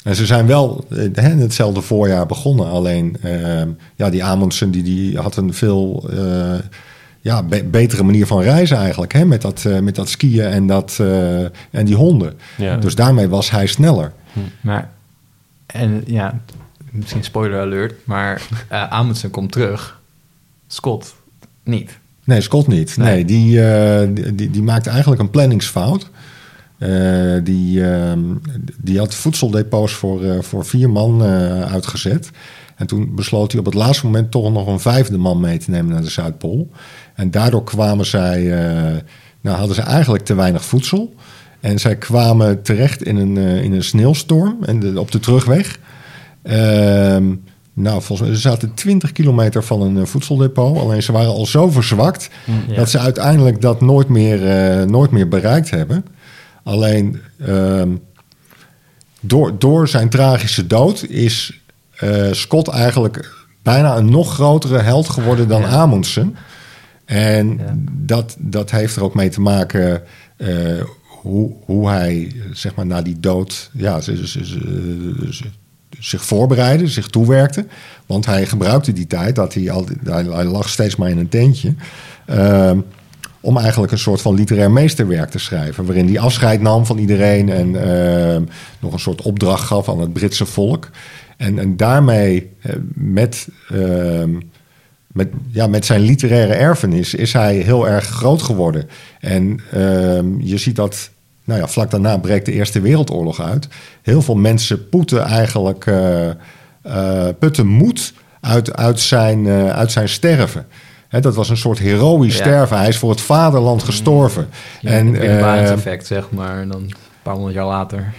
En 0.08 0.16
ze 0.16 0.26
zijn 0.26 0.46
wel 0.48 0.86
eh, 0.90 0.98
hè, 1.14 1.30
in 1.30 1.40
hetzelfde 1.40 1.82
voorjaar 1.82 2.26
begonnen. 2.26 2.66
Alleen 2.70 3.18
eh, 3.22 3.62
ja, 3.96 4.10
die 4.10 4.24
Amundsen 4.24 4.72
die, 4.72 4.84
die 4.84 5.18
had 5.18 5.36
een 5.36 5.54
veel 5.54 6.10
eh, 6.12 6.60
ja, 7.22 7.44
be- 7.44 7.64
betere 7.64 8.04
manier 8.04 8.28
van 8.28 8.42
reizen 8.42 8.78
eigenlijk. 8.78 9.14
Hè, 9.14 9.26
met, 9.26 9.42
dat, 9.42 9.66
eh, 9.66 9.80
met 9.80 9.96
dat 9.96 10.10
skiën 10.10 10.46
en, 10.46 10.68
dat, 10.68 11.00
en 11.72 11.86
die 11.86 11.96
honden. 11.96 12.34
Ja. 12.58 12.78
Dus 12.78 12.96
daarmee 12.96 13.28
was 13.30 13.52
hij 13.52 13.68
sneller. 13.68 14.12
Maar, 14.62 14.90
en 15.66 16.04
ja, 16.06 16.40
misschien 16.92 17.24
spoiler 17.24 17.60
alert, 17.62 17.94
maar 18.04 18.42
Amundsen 18.90 19.30
komt 19.30 19.52
terug. 19.52 20.00
Scott 20.68 21.16
niet. 21.64 21.98
Nee, 22.24 22.42
Scott 22.42 22.68
niet. 22.68 22.98
Nee. 22.98 23.08
Nee, 23.14 23.26
die, 23.26 23.62
die, 24.14 24.36
die, 24.36 24.52
die 24.52 24.64
maakte 24.64 24.90
eigenlijk 24.90 25.22
een 25.22 25.30
planningsfout. 25.30 26.10
Eh, 26.78 27.34
die, 27.44 27.84
ehm, 27.84 28.20
die 28.82 28.98
had 29.00 29.16
voedseldepots 29.16 29.94
voor, 29.94 30.24
eh, 30.24 30.42
voor 30.42 30.66
vier 30.66 30.90
man 30.90 31.24
eh, 31.24 31.62
uitgezet. 31.62 32.30
En 32.76 32.88
toen 32.88 33.16
besloot 33.16 33.52
hij 33.52 33.60
op 33.60 33.66
het 33.66 33.74
laatste 33.74 34.06
moment 34.06 34.32
toch 34.32 34.52
nog 34.52 34.68
een 34.68 34.80
vijfde 34.80 35.18
man 35.18 35.40
mee 35.40 35.58
te 35.58 35.72
nemen 35.72 35.94
naar 35.94 36.02
de 36.02 36.10
Zuidpool. 36.10 36.70
En 37.16 37.32
daardoor 37.32 37.64
kwamen 37.64 38.06
zij, 38.06 38.44
nou 39.42 39.58
hadden 39.58 39.76
ze 39.76 39.82
eigenlijk 39.82 40.26
te 40.26 40.36
weinig 40.36 40.66
voedsel. 40.66 41.14
En 41.60 41.80
zij 41.80 41.96
kwamen 41.96 42.62
terecht 42.62 43.04
in 43.04 43.16
een, 43.16 43.38
in 43.38 43.74
een 43.74 43.84
sneeuwstorm 43.84 44.58
en 44.64 44.80
de, 44.80 45.00
op 45.00 45.12
de 45.12 45.20
terugweg. 45.20 45.80
Ehm, 46.44 47.26
nou, 47.74 48.02
volgens 48.02 48.28
mij, 48.28 48.38
ze 48.38 48.42
zaten 48.42 48.74
20 48.74 49.12
kilometer 49.12 49.64
van 49.64 49.82
een 49.82 50.08
voedseldepot. 50.08 50.78
Alleen 50.78 51.04
ze 51.04 51.12
waren 51.12 51.32
al 51.32 51.46
zo 51.46 51.70
verzwakt 51.70 52.30
Ja. 52.68 52.76
dat 52.76 52.90
ze 52.90 53.00
uiteindelijk 53.00 53.62
dat 53.62 53.82
nooit 53.82 54.08
meer, 54.10 54.40
nooit 54.90 55.12
meer 55.12 55.28
bereikt 55.28 55.70
hebben. 55.70 56.06
Alleen 56.68 57.22
ehm, 57.40 57.90
door, 59.20 59.60
door 59.60 59.88
zijn 59.88 60.10
tragische 60.10 60.68
dood 60.68 61.04
is 61.04 61.62
eh, 61.98 62.32
Scott 62.32 62.68
eigenlijk 62.68 63.36
bijna 63.64 63.98
een 63.98 64.10
nog 64.10 64.34
grotere 64.34 64.78
held 64.80 65.10
geworden 65.10 65.48
dan 65.48 65.62
Ja. 65.62 65.68
Amundsen. 65.68 66.36
En 67.06 67.58
Ja. 67.58 67.76
dat, 67.92 68.36
dat 68.40 68.72
heeft 68.72 68.96
er 68.96 69.04
ook 69.04 69.14
mee 69.16 69.30
te 69.30 69.42
maken 69.42 70.02
eh, 70.38 70.48
hoe, 71.22 71.52
hoe 71.66 71.90
hij 71.90 72.36
zeg 72.54 72.76
maar, 72.76 72.86
na 72.86 73.02
die 73.02 73.20
dood 73.20 73.70
ja, 73.74 74.00
zich 76.00 76.26
voorbereidde, 76.26 76.88
zich 76.88 77.08
toewerkte. 77.08 77.66
Want 78.06 78.26
hij 78.26 78.46
gebruikte 78.46 78.94
die 78.94 79.08
tijd, 79.08 79.36
dat 79.36 79.54
hij, 79.54 79.72
al, 79.72 79.88
hij, 80.04 80.24
hij 80.24 80.46
lag 80.46 80.70
steeds 80.70 80.96
maar 80.96 81.10
in 81.10 81.18
een 81.18 81.30
tentje. 81.30 81.74
ehm, 82.26 82.80
om 83.42 83.58
eigenlijk 83.58 83.92
een 83.92 83.98
soort 83.98 84.22
van 84.22 84.36
literair 84.36 84.72
meesterwerk 84.72 85.30
te 85.30 85.40
schrijven. 85.40 85.86
Waarin 85.86 86.08
hij 86.08 86.20
afscheid 86.20 86.62
nam 86.62 86.86
van 86.86 86.98
iedereen 86.98 87.50
en 87.50 87.68
uh, 87.68 88.50
nog 88.80 88.94
een 88.94 89.00
soort 89.00 89.22
opdracht 89.22 89.64
gaf 89.64 89.90
aan 89.90 90.00
het 90.00 90.14
Britse 90.14 90.46
volk. 90.46 90.90
En, 91.38 91.60
en 91.60 91.78
daarmee 91.78 92.52
uh, 92.66 92.74
met, 92.94 93.48
uh, 93.74 94.24
met, 95.08 95.28
ja, 95.52 95.68
met 95.68 95.86
zijn 95.86 96.02
literaire 96.02 96.54
erfenis 96.54 97.14
is 97.14 97.34
hij 97.34 97.56
heel 97.56 97.88
erg 97.88 98.06
groot 98.06 98.42
geworden. 98.42 98.90
En 99.20 99.60
ehm, 99.72 100.40
je 100.40 100.58
ziet 100.58 100.76
dat 100.76 101.10
nou 101.44 101.60
ja, 101.60 101.68
vlak 101.68 101.92
daarna 101.92 102.18
breekt 102.18 102.46
de 102.46 102.52
Eerste 102.52 102.82
Wereldoorlog 102.82 103.42
uit. 103.42 103.68
Heel 104.02 104.22
veel 104.22 104.36
mensen 104.36 104.90
poeten 104.90 105.24
eigenlijk, 105.24 105.86
uh, 105.86 106.30
putten 107.40 107.68
moed 107.68 108.14
uit, 108.42 108.76
uit, 108.76 109.00
zijn, 109.00 109.48
uit 109.50 109.92
zijn 109.92 110.10
sterven 110.10 110.66
dat 111.10 111.36
was 111.36 111.50
een 111.50 111.58
soort 111.58 111.80
heroïsch 111.80 112.38
sterven. 112.38 112.78
Hij 112.78 112.88
is 112.88 112.98
voor 112.98 113.10
het 113.10 113.22
vaderland 113.22 113.84
gestorven. 113.84 114.48
Ja, 114.82 114.90
en, 114.90 115.14
het 115.14 115.70
effect, 115.70 116.08
zeg 116.08 116.32
maar. 116.32 116.62
En 116.62 116.70
dan 116.70 116.82
een 116.82 116.94
paar 117.22 117.34
honderd 117.34 117.56
jaar 117.56 117.66
later. 117.66 118.14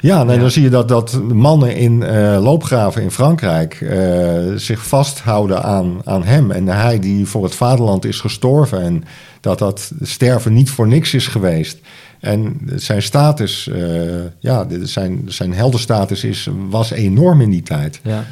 Ja, 0.00 0.24
nee, 0.24 0.38
dan 0.38 0.50
zie 0.50 0.62
je 0.62 0.68
dat, 0.68 0.88
dat 0.88 1.22
mannen 1.22 1.76
in 1.76 2.00
uh, 2.00 2.38
loopgraven 2.42 3.02
in 3.02 3.10
Frankrijk 3.10 3.80
uh, 3.80 3.90
zich 4.56 4.86
vasthouden 4.86 5.62
aan, 5.62 6.00
aan 6.04 6.24
hem. 6.24 6.50
En 6.50 6.66
hij 6.66 6.98
die 6.98 7.26
voor 7.26 7.44
het 7.44 7.54
vaderland 7.54 8.04
is 8.04 8.20
gestorven. 8.20 8.82
En 8.82 9.04
dat 9.40 9.58
dat 9.58 9.92
sterven 10.00 10.52
niet 10.52 10.70
voor 10.70 10.88
niks 10.88 11.14
is 11.14 11.26
geweest. 11.26 11.78
En 12.20 12.60
zijn 12.74 13.02
status, 13.02 13.68
uh, 13.72 14.10
ja, 14.38 14.66
zijn, 14.82 15.22
zijn 15.26 15.52
heldenstatus 15.52 16.24
is, 16.24 16.48
was 16.68 16.90
enorm 16.90 17.40
in 17.40 17.50
die 17.50 17.62
tijd. 17.62 18.00
Ja. 18.02 18.24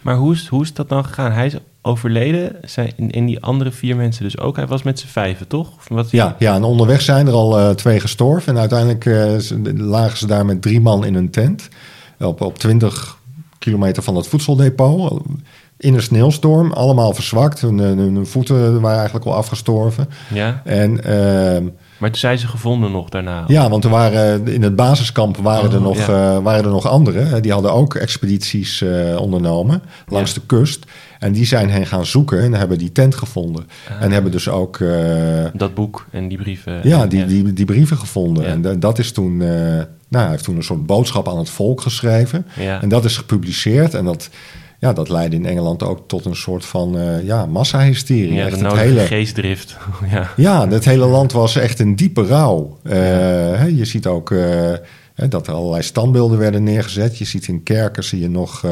Maar 0.00 0.16
hoe 0.16 0.32
is, 0.32 0.46
hoe 0.46 0.62
is 0.62 0.72
dat 0.72 0.88
dan 0.88 1.04
gegaan? 1.04 1.32
Hij 1.32 1.46
is 1.46 1.54
overleden. 1.82 2.56
Zijn 2.64 2.92
in, 2.96 3.26
die 3.26 3.40
andere 3.42 3.72
vier 3.72 3.96
mensen 3.96 4.22
dus 4.22 4.38
ook. 4.38 4.56
Hij 4.56 4.66
was 4.66 4.82
met 4.82 4.98
z'n 4.98 5.06
vijven, 5.06 5.46
toch? 5.46 5.68
wat 5.88 6.10
ja, 6.10 6.36
ja, 6.38 6.54
en 6.54 6.64
onderweg 6.64 7.00
zijn 7.00 7.26
er 7.26 7.32
al 7.32 7.58
uh, 7.58 7.70
twee 7.70 8.00
gestorven. 8.00 8.52
En 8.52 8.60
uiteindelijk 8.60 9.04
uh, 9.04 9.34
lagen 9.74 10.18
ze 10.18 10.26
daar 10.26 10.46
met 10.46 10.62
drie 10.62 10.80
man 10.80 11.04
in 11.04 11.14
een 11.14 11.30
tent. 11.30 11.68
Op, 12.18 12.40
op 12.40 12.58
20 12.58 13.18
kilometer 13.58 14.02
van 14.02 14.16
het 14.16 14.26
voedseldepot. 14.26 15.22
In 15.78 15.94
een 15.94 16.02
sneeuwstorm. 16.02 16.72
Allemaal 16.72 17.14
verzwakt. 17.14 17.60
Hun, 17.60 17.78
hun, 17.78 18.26
voeten 18.26 18.80
waren 18.80 18.96
eigenlijk 18.96 19.26
al 19.26 19.34
afgestorven. 19.34 20.08
Ja. 20.32 20.62
En... 20.64 20.90
Uh, 20.90 21.70
maar 21.98 22.10
toen 22.10 22.20
zijn 22.20 22.38
ze 22.38 22.46
gevonden 22.46 22.90
nog 22.90 23.08
daarna? 23.08 23.44
Ja, 23.46 23.68
want 23.68 23.84
er 23.84 23.90
waren, 23.90 24.48
in 24.48 24.62
het 24.62 24.76
basiskamp 24.76 25.36
waren, 25.36 25.70
er, 25.70 25.76
oh, 25.76 25.82
nog, 25.82 26.06
ja. 26.06 26.42
waren 26.42 26.64
er 26.64 26.70
nog 26.70 26.86
anderen. 26.86 27.42
Die 27.42 27.52
hadden 27.52 27.72
ook 27.72 27.94
expedities 27.94 28.84
ondernomen 29.16 29.82
langs 30.06 30.34
ja. 30.34 30.40
de 30.40 30.46
kust. 30.46 30.86
En 31.22 31.32
die 31.32 31.46
zijn 31.46 31.70
hen 31.70 31.86
gaan 31.86 32.06
zoeken 32.06 32.40
en 32.40 32.54
hebben 32.54 32.78
die 32.78 32.92
tent 32.92 33.14
gevonden. 33.14 33.66
Ah. 33.88 34.02
En 34.02 34.10
hebben 34.12 34.32
dus 34.32 34.48
ook... 34.48 34.78
Uh, 34.78 35.44
dat 35.54 35.74
boek 35.74 36.06
en 36.10 36.28
die 36.28 36.38
brieven. 36.38 36.80
Ja, 36.82 37.06
die, 37.06 37.26
die, 37.26 37.52
die 37.52 37.64
brieven 37.64 37.96
gevonden. 37.96 38.46
En 38.46 38.80
dat 38.80 38.98
is 38.98 39.12
toen... 39.12 39.36
nou, 39.36 39.86
hij 40.08 40.28
heeft 40.28 40.44
toen 40.44 40.56
een 40.56 40.64
soort 40.64 40.86
boodschap 40.86 41.28
aan 41.28 41.38
het 41.38 41.50
volk 41.50 41.80
geschreven. 41.80 42.46
En 42.80 42.88
dat 42.88 43.04
is 43.04 43.16
gepubliceerd. 43.16 43.94
En 43.94 44.04
dat 44.04 44.30
ja, 44.82 44.92
dat 44.92 45.08
leidde 45.08 45.36
in 45.36 45.46
Engeland 45.46 45.82
ook 45.82 46.08
tot 46.08 46.24
een 46.24 46.36
soort 46.36 46.64
van 46.64 46.96
uh, 46.96 47.24
ja, 47.24 47.46
massahysterie. 47.46 48.34
Ja, 48.34 48.50
de 48.50 48.76
hele 48.78 49.00
geestdrift. 49.00 49.76
ja. 50.12 50.30
ja, 50.36 50.68
het 50.68 50.84
hele 50.84 51.06
land 51.06 51.32
was 51.32 51.56
echt 51.56 51.80
een 51.80 51.96
diepe 51.96 52.26
rouw. 52.26 52.78
Uh, 52.82 53.68
je 53.68 53.84
ziet 53.84 54.06
ook 54.06 54.30
uh, 54.30 54.72
dat 55.28 55.46
er 55.46 55.54
allerlei 55.54 55.82
standbeelden 55.82 56.38
werden 56.38 56.62
neergezet. 56.62 57.18
Je 57.18 57.24
ziet 57.24 57.48
in 57.48 57.62
kerken 57.62 58.04
zie 58.04 58.20
je 58.20 58.28
nog 58.28 58.64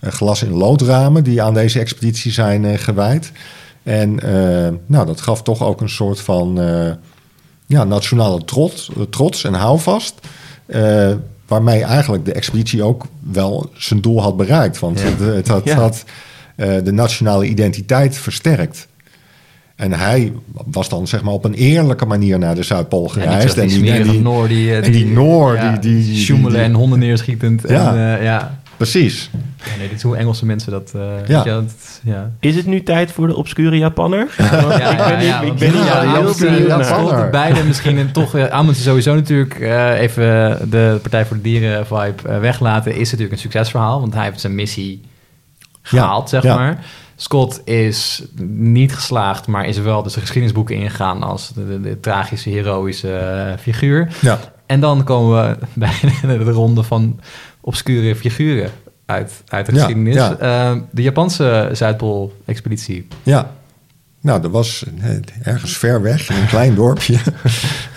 glas- 0.00 0.42
in 0.42 0.52
loodramen... 0.52 1.24
die 1.24 1.42
aan 1.42 1.54
deze 1.54 1.80
expeditie 1.80 2.32
zijn 2.32 2.78
gewijd. 2.78 3.32
En 3.82 4.14
nou, 4.86 5.06
dat 5.06 5.20
gaf 5.20 5.42
toch 5.42 5.62
ook 5.62 5.80
een 5.80 5.88
soort 5.88 6.20
van 6.20 6.58
ja, 7.66 7.84
nationale 7.84 8.44
trots, 8.44 8.90
trots 9.10 9.44
en 9.44 9.54
houvast 9.54 10.14
waarmee 11.46 11.84
eigenlijk 11.84 12.24
de 12.24 12.32
expeditie 12.32 12.82
ook 12.82 13.06
wel 13.20 13.70
zijn 13.74 14.00
doel 14.00 14.22
had 14.22 14.36
bereikt. 14.36 14.78
Want 14.78 15.02
het, 15.02 15.18
het, 15.18 15.48
had, 15.48 15.70
had 15.70 16.04
de 16.56 16.92
nationale 16.92 17.46
identiteit 17.46 18.16
versterkt. 18.16 18.86
En 19.76 19.92
hij 19.92 20.32
was 20.66 20.88
dan 20.88 21.06
zeg 21.06 21.22
maar 21.22 21.32
op 21.32 21.44
een 21.44 21.54
eerlijke 21.54 22.06
manier 22.06 22.38
naar 22.38 22.54
de 22.54 22.62
Zuidpool 22.62 23.08
gereisd. 23.08 23.56
en, 23.56 23.68
die, 23.68 23.92
en, 23.92 24.02
die, 24.02 24.20
Noor, 24.20 24.48
die, 24.48 24.74
en 24.74 24.92
die 24.92 25.06
Noor, 25.06 25.58
die, 25.60 25.78
die, 25.78 26.04
die, 26.04 26.16
Sjoemelen 26.16 26.60
en 26.60 26.74
honden 26.74 26.98
neerschietend. 26.98 27.62
Ja, 27.68 27.88
en, 27.88 28.18
uh, 28.18 28.24
ja. 28.24 28.60
precies. 28.76 29.30
Ja, 29.64 29.76
nee, 29.78 29.88
dit 29.88 29.96
is 29.96 30.02
hoe 30.02 30.16
Engelse 30.16 30.46
mensen 30.46 30.72
dat... 30.72 30.92
Uh, 30.96 31.02
ja. 31.26 31.44
Je, 31.44 31.50
dat, 31.50 32.00
ja. 32.02 32.30
Is 32.40 32.56
het 32.56 32.66
nu 32.66 32.82
tijd 32.82 33.12
voor 33.12 33.26
de 33.26 33.36
obscure 33.36 33.78
Japanner? 33.78 34.28
Ja, 34.38 34.90
ik 34.90 35.08
ben 35.08 35.18
niet, 35.18 35.52
ik 35.52 35.58
ben 35.58 35.72
niet 35.72 35.86
ja, 35.86 36.04
Japanner. 36.66 37.30
Beide 37.30 37.64
misschien 37.64 38.12
toch... 38.12 38.36
Uh, 38.36 38.68
sowieso 38.72 39.14
natuurlijk 39.14 39.58
uh, 39.58 40.00
even 40.00 40.58
de 40.70 40.98
Partij 41.02 41.26
voor 41.26 41.36
de 41.36 41.42
Dieren 41.42 41.86
vibe 41.86 42.38
weglaten. 42.38 42.94
Is 42.94 43.10
natuurlijk 43.10 43.32
een 43.32 43.38
succesverhaal, 43.38 44.00
want 44.00 44.14
hij 44.14 44.24
heeft 44.24 44.40
zijn 44.40 44.54
missie 44.54 45.00
gehaald, 45.82 46.28
zeg 46.28 46.44
maar. 46.44 46.78
Scott 47.16 47.60
is 47.64 48.22
niet 48.50 48.94
geslaagd, 48.94 49.46
maar 49.46 49.66
is 49.66 49.78
wel 49.78 50.02
dus 50.02 50.12
de 50.12 50.20
geschiedenisboeken 50.20 50.76
ingegaan 50.76 51.22
als 51.22 51.52
de, 51.54 51.66
de, 51.66 51.80
de 51.80 52.00
tragische, 52.00 52.50
heroïsche 52.50 53.54
figuur. 53.58 54.16
Ja. 54.20 54.38
En 54.66 54.80
dan 54.80 55.04
komen 55.04 55.42
we 55.42 55.56
bij 55.74 55.98
de, 56.20 56.44
de 56.44 56.50
ronde 56.50 56.82
van 56.82 57.20
obscure 57.60 58.16
figuren 58.16 58.70
uit, 59.06 59.42
uit 59.48 59.66
de 59.66 59.72
geschiedenis. 59.72 60.14
Ja, 60.14 60.72
uh, 60.74 60.80
de 60.90 61.02
Japanse 61.02 61.68
Zuidpool-expeditie. 61.72 63.06
Ja, 63.22 63.50
nou, 64.20 64.40
dat 64.40 64.50
was 64.50 64.84
ergens 65.42 65.76
ver 65.76 66.02
weg, 66.02 66.30
in 66.30 66.36
een 66.36 66.46
klein 66.46 66.74
dorpje. 66.74 67.18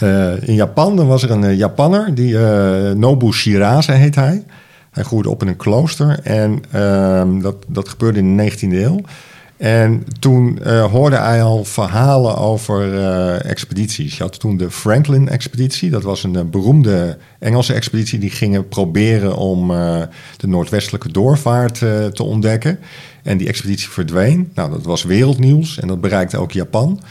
Uh, 0.03 0.41
in 0.49 0.53
Japan 0.53 0.95
dan 0.95 1.07
was 1.07 1.24
er 1.24 1.32
een 1.32 1.55
Japanner, 1.55 2.15
die, 2.15 2.34
uh, 2.34 2.91
Nobu 2.91 3.32
Shirase 3.32 3.91
heet 3.91 4.15
hij. 4.15 4.43
Hij 4.92 5.04
groeide 5.04 5.30
op 5.30 5.42
in 5.42 5.48
een 5.48 5.56
klooster 5.56 6.20
en 6.24 6.62
ehm, 6.72 7.40
dat, 7.40 7.56
dat 7.68 7.90
gebeurde 7.90 8.20
in 8.20 8.38
de 8.38 8.52
19e 8.52 8.72
eeuw. 8.72 9.02
En 9.58 10.04
toen 10.20 10.60
uh, 10.64 10.86
hoorde 10.86 11.16
hij 11.16 11.44
al 11.44 11.64
verhalen 11.64 12.38
over 12.38 12.94
uh, 12.94 13.46
expedities. 13.46 14.18
Je 14.18 14.24
had 14.24 14.40
toen 14.40 14.58
de 14.58 14.72
Franklin-expeditie. 14.72 15.90
Dat 15.90 16.04
was 16.04 16.24
een 16.24 16.34
uh, 16.34 16.42
beroemde 16.42 17.18
Engelse 17.40 17.74
expeditie. 17.74 18.20
Die 18.20 18.30
gingen 18.30 18.68
proberen 18.68 19.36
om 19.36 19.68
de 20.38 20.48
noordwestelijke 20.48 21.12
doorvaart 21.12 21.78
te 22.14 22.24
ontdekken. 22.24 22.80
En 23.24 23.38
die 23.38 23.48
expeditie 23.48 23.90
verdween. 23.90 24.52
Nou, 24.54 24.72
dat 24.72 24.84
was 24.86 25.04
wereldnieuws 25.04 25.80
en 25.80 25.88
dat 25.88 26.02
bereikte 26.02 26.38
ook 26.38 26.52
Japan. 26.52 27.02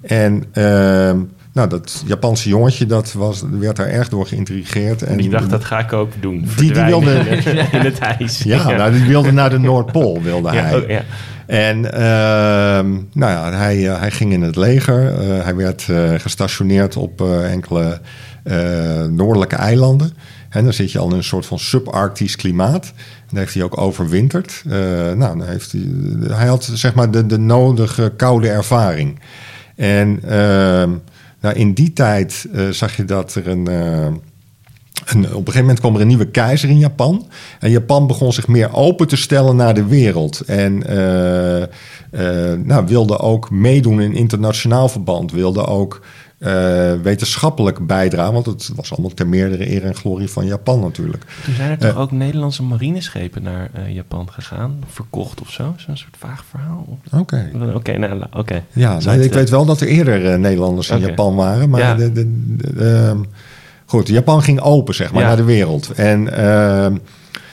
En 0.00 0.44
ehm, 0.52 1.18
nou, 1.54 1.68
dat 1.68 2.02
Japanse 2.06 2.48
jongetje 2.48 2.86
dat 2.86 3.12
was, 3.12 3.42
werd 3.50 3.76
daar 3.76 3.86
erg 3.86 4.08
door 4.08 4.26
geïntrigeerd. 4.26 5.02
En 5.02 5.16
die 5.16 5.30
dacht, 5.30 5.50
dat 5.50 5.64
ga 5.64 5.78
ik 5.78 5.92
ook 5.92 6.12
doen. 6.20 6.48
Die, 6.56 6.72
die 6.72 6.82
wilde 6.82 7.12
in 7.72 7.80
het 7.80 7.98
ijs. 7.98 8.42
Ja, 8.42 8.70
Nou, 8.70 8.92
die 8.92 9.04
wilde 9.04 9.32
naar 9.32 9.50
de 9.50 9.58
Noordpool, 9.58 10.22
wilde 10.22 10.50
hij. 10.50 10.76
Oh, 10.76 10.88
ja. 10.88 11.02
En 11.46 11.78
uh, 11.78 11.90
nou 13.12 13.32
ja, 13.32 13.52
hij, 13.52 13.76
uh, 13.76 13.98
hij 13.98 14.10
ging 14.10 14.32
in 14.32 14.42
het 14.42 14.56
leger. 14.56 15.12
Uh, 15.12 15.44
hij 15.44 15.54
werd 15.54 15.86
uh, 15.90 16.12
gestationeerd 16.18 16.96
op 16.96 17.20
enkele 17.30 18.00
noordelijke 19.10 19.56
eilanden. 19.56 20.12
En 20.48 20.64
dan 20.64 20.72
zit 20.72 20.92
je 20.92 20.98
al 20.98 21.10
in 21.10 21.16
een 21.16 21.24
soort 21.24 21.46
van 21.46 21.58
subarctisch 21.58 22.36
klimaat. 22.36 22.86
En 22.94 23.30
daar 23.30 23.40
heeft 23.40 23.54
hij 23.54 23.62
ook 23.62 23.78
overwinterd. 23.78 24.62
nou, 24.64 25.16
dan 25.16 25.42
heeft 25.42 25.72
hij, 25.72 25.82
hij 26.36 26.46
had 26.46 26.70
zeg 26.72 26.94
maar 26.94 27.10
de, 27.10 27.26
de 27.26 27.38
nodige 27.38 28.12
koude 28.16 28.48
ervaring. 28.48 29.20
En 29.76 30.20
ehm, 30.28 30.90
nou, 31.44 31.56
in 31.56 31.72
die 31.72 31.92
tijd 31.92 32.46
zag 32.70 32.96
je 32.96 33.04
dat 33.04 33.34
er 33.34 33.48
een 33.48 33.68
en 35.04 35.18
op 35.18 35.24
een 35.24 35.34
gegeven 35.34 35.60
moment 35.60 35.80
kwam 35.80 35.94
er 35.94 36.00
een 36.00 36.06
nieuwe 36.06 36.30
keizer 36.30 36.68
in 36.68 36.78
Japan. 36.78 37.26
En 37.60 37.70
Japan 37.70 38.06
begon 38.06 38.32
zich 38.32 38.48
meer 38.48 38.74
open 38.74 39.08
te 39.08 39.16
stellen 39.16 39.56
naar 39.56 39.74
de 39.74 39.86
wereld. 39.86 40.40
En 40.40 40.72
uh, 40.76 41.64
nou, 42.64 42.86
wilde 42.86 43.18
ook 43.18 43.50
meedoen 43.50 44.00
in 44.00 44.14
internationaal 44.14 44.88
verband. 44.88 45.32
Wilde 45.32 45.66
ook 45.66 46.00
uh, 46.46 46.92
wetenschappelijk 47.02 47.86
bijdragen. 47.86 48.32
Want 48.32 48.46
het 48.46 48.70
was 48.76 48.92
allemaal 48.92 49.14
ter 49.14 49.26
meerdere 49.26 49.70
eer 49.70 49.84
en 49.84 49.94
glorie 49.94 50.28
van 50.28 50.46
Japan 50.46 50.80
natuurlijk. 50.80 51.24
Toen 51.44 51.54
zijn 51.54 51.70
er 51.70 51.78
toch 51.78 51.96
ook 51.96 52.10
Nederlandse 52.10 52.62
marineschepen 52.62 53.42
naar 53.42 53.70
Japan 53.88 54.28
gegaan? 54.30 54.84
Verkocht 54.88 55.40
of 55.40 55.50
zo? 55.50 55.74
Zo'n 55.76 55.96
soort 55.96 56.16
vaag 56.18 56.44
verhaal. 56.50 56.98
Oké. 57.12 57.50
Oké, 57.54 57.74
okay, 57.74 57.96
nou, 57.96 58.22
oké. 58.32 58.64
Ja, 58.72 58.98
nou, 58.98 59.20
ik 59.20 59.32
weet 59.32 59.50
wel 59.50 59.64
dat 59.64 59.80
er 59.80 59.86
eerder 59.86 60.38
Nederlanders 60.38 60.90
in 60.90 60.98
Japan 60.98 61.34
waren. 61.34 61.70
Maar 61.70 61.80
ja. 61.80 61.94
de, 61.94 62.12
de, 62.12 62.54
de, 62.56 62.84
ehm, 62.84 63.18
Goed, 63.86 64.08
Japan 64.08 64.42
ging 64.42 64.60
open, 64.60 64.94
zeg 64.94 65.12
maar, 65.12 65.22
naar 65.22 65.36
de 65.36 65.44
wereld. 65.44 65.90
En 65.90 66.22
uh, 66.22 66.86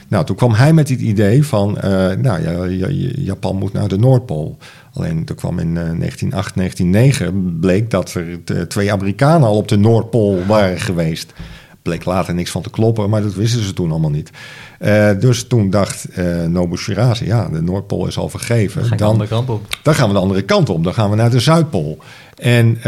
nou, 0.08 0.26
toen 0.26 0.36
kwam 0.36 0.54
hij 0.54 0.74
met 0.74 0.90
het 0.90 1.00
idee 1.00 1.46
van, 1.46 1.78
nou 2.22 2.42
ja, 2.42 2.88
Japan 3.16 3.56
moet 3.56 3.74
naar 3.74 3.88
de 3.88 3.98
Noordpool. 3.98 4.58
Alleen 4.94 5.26
toen 5.26 5.36
kwam 5.36 5.60
in 5.60 5.74
1908, 5.74 6.50
uh, 6.50 6.56
1909 6.56 7.60
bleek 7.60 7.90
dat 7.90 8.14
er 8.46 8.68
twee 8.68 8.92
Amerikanen 8.92 9.48
al 9.48 9.56
op 9.56 9.68
de 9.68 9.78
Noordpool 9.78 10.46
waren 10.46 10.80
geweest. 10.80 11.34
bleek 11.82 12.06
later 12.06 12.34
niks 12.34 12.52
van 12.52 12.62
te 12.62 12.70
kloppen, 12.70 13.10
maar 13.10 13.22
dat 13.22 13.34
wisten 13.34 13.64
ze 13.64 13.74
toen 13.74 13.92
allemaal 13.92 14.10
niet. 14.10 14.32
Eh, 14.80 15.10
dus 15.20 15.48
toen 15.48 15.70
dacht 15.70 16.08
uh, 16.18 16.46
Nobu 16.46 16.78
Shirazi, 16.78 17.26
ja, 17.26 17.50
de 17.50 17.62
Noordpool 17.62 18.08
is 18.08 18.18
al 18.18 18.30
vergeven. 18.30 18.90
Dan, 18.90 18.98
dan, 18.98 19.18
de 19.18 19.28
kant 19.28 19.50
op. 19.50 19.66
dan 19.84 19.94
gaan 19.94 20.08
we 20.08 20.14
de 20.14 20.20
andere 20.20 20.42
kant 20.42 20.70
op. 20.70 20.84
Dan 20.84 20.94
gaan 20.94 21.10
we 21.10 21.16
naar 21.16 21.30
de 21.30 21.40
Zuidpool. 21.40 21.98
En 22.36 22.78
uh, 22.78 22.84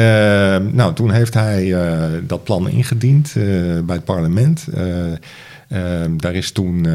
nou, 0.71 0.93
toen 0.93 1.11
heeft 1.11 1.33
hij 1.33 1.75
dat 2.27 2.43
plan 2.43 2.69
ingediend 2.69 3.33
bij 3.85 3.95
het 3.95 4.05
parlement. 4.05 4.67
daar 6.17 6.35
is 6.35 6.51
toen 6.51 6.87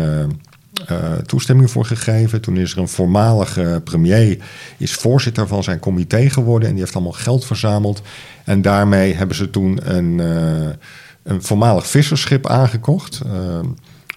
toestemming 1.27 1.71
voor 1.71 1.85
gegeven. 1.85 2.41
Toen 2.41 2.57
is 2.57 2.73
er 2.73 2.79
een 2.79 2.89
voormalige 2.89 3.81
premier, 3.85 4.39
is 4.77 4.95
voorzitter 4.95 5.47
van 5.47 5.62
zijn 5.62 5.79
comité 5.79 6.31
geworden. 6.31 6.69
En 6.69 6.75
die 6.75 6.83
heeft 6.83 6.95
allemaal 6.95 7.12
geld 7.12 7.45
verzameld. 7.45 8.03
En 8.45 8.62
daarmee 8.62 9.14
hebben 9.14 9.37
ze 9.37 9.51
toen 9.51 9.79
een, 9.97 10.19
een 11.23 11.43
voormalig 11.43 11.87
visserschip 11.87 12.47
aangekocht. 12.47 13.21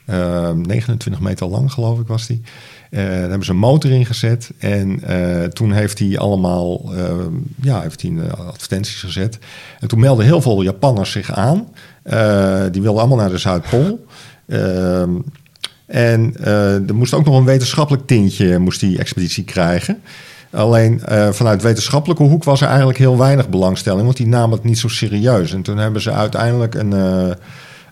29 0.06 1.20
meter 1.20 1.48
lang, 1.48 1.72
geloof 1.72 2.00
ik, 2.00 2.08
was 2.08 2.28
die. 2.28 2.42
daar 2.90 3.02
hebben 3.02 3.46
ze 3.46 3.52
een 3.52 3.58
motor 3.58 3.92
in 3.92 4.06
gezet. 4.06 4.52
En 4.58 5.00
toen 5.54 5.72
heeft 5.72 6.00
hij 6.00 6.18
allemaal 6.18 6.92
ja, 7.62 7.82
heeft 7.82 8.02
hij 8.02 8.32
advertenties 8.32 9.00
gezet. 9.00 9.40
En 9.80 9.88
toen 9.88 10.00
melden 10.00 10.26
heel 10.26 10.42
veel 10.42 10.62
Japanners 10.62 11.12
zich 11.12 11.32
aan. 11.32 11.68
die 12.72 12.82
wilden 12.82 13.02
allemaal 13.02 13.18
naar 13.18 13.30
de 13.30 13.38
Zuidpool. 13.38 14.06
En 15.92 16.34
er 16.88 16.96
moest 16.96 17.14
ook 17.14 17.26
nog 17.26 17.38
een 17.38 17.46
wetenschappelijk 17.46 18.08
tintje 18.08 18.60
moest 18.60 18.80
die 18.80 18.98
expeditie 18.98 19.44
krijgen. 19.44 20.02
Alleen 20.52 21.02
vanuit 21.32 21.62
wetenschappelijke 21.62 22.24
hoek 22.24 22.44
was 22.44 22.62
er 22.62 22.68
eigenlijk 22.68 22.98
heel 22.98 23.18
weinig 23.18 23.50
belangstelling, 23.50 24.04
want 24.04 24.18
die 24.18 24.28
namen 24.28 24.56
het 24.56 24.64
niet 24.64 24.80
zo 24.80 24.88
serieus. 24.88 25.54
En 25.54 25.62
toen 25.62 25.78
hebben 25.78 26.02
ze 26.02 26.12
uiteindelijk 26.12 26.76
een, 26.76 26.94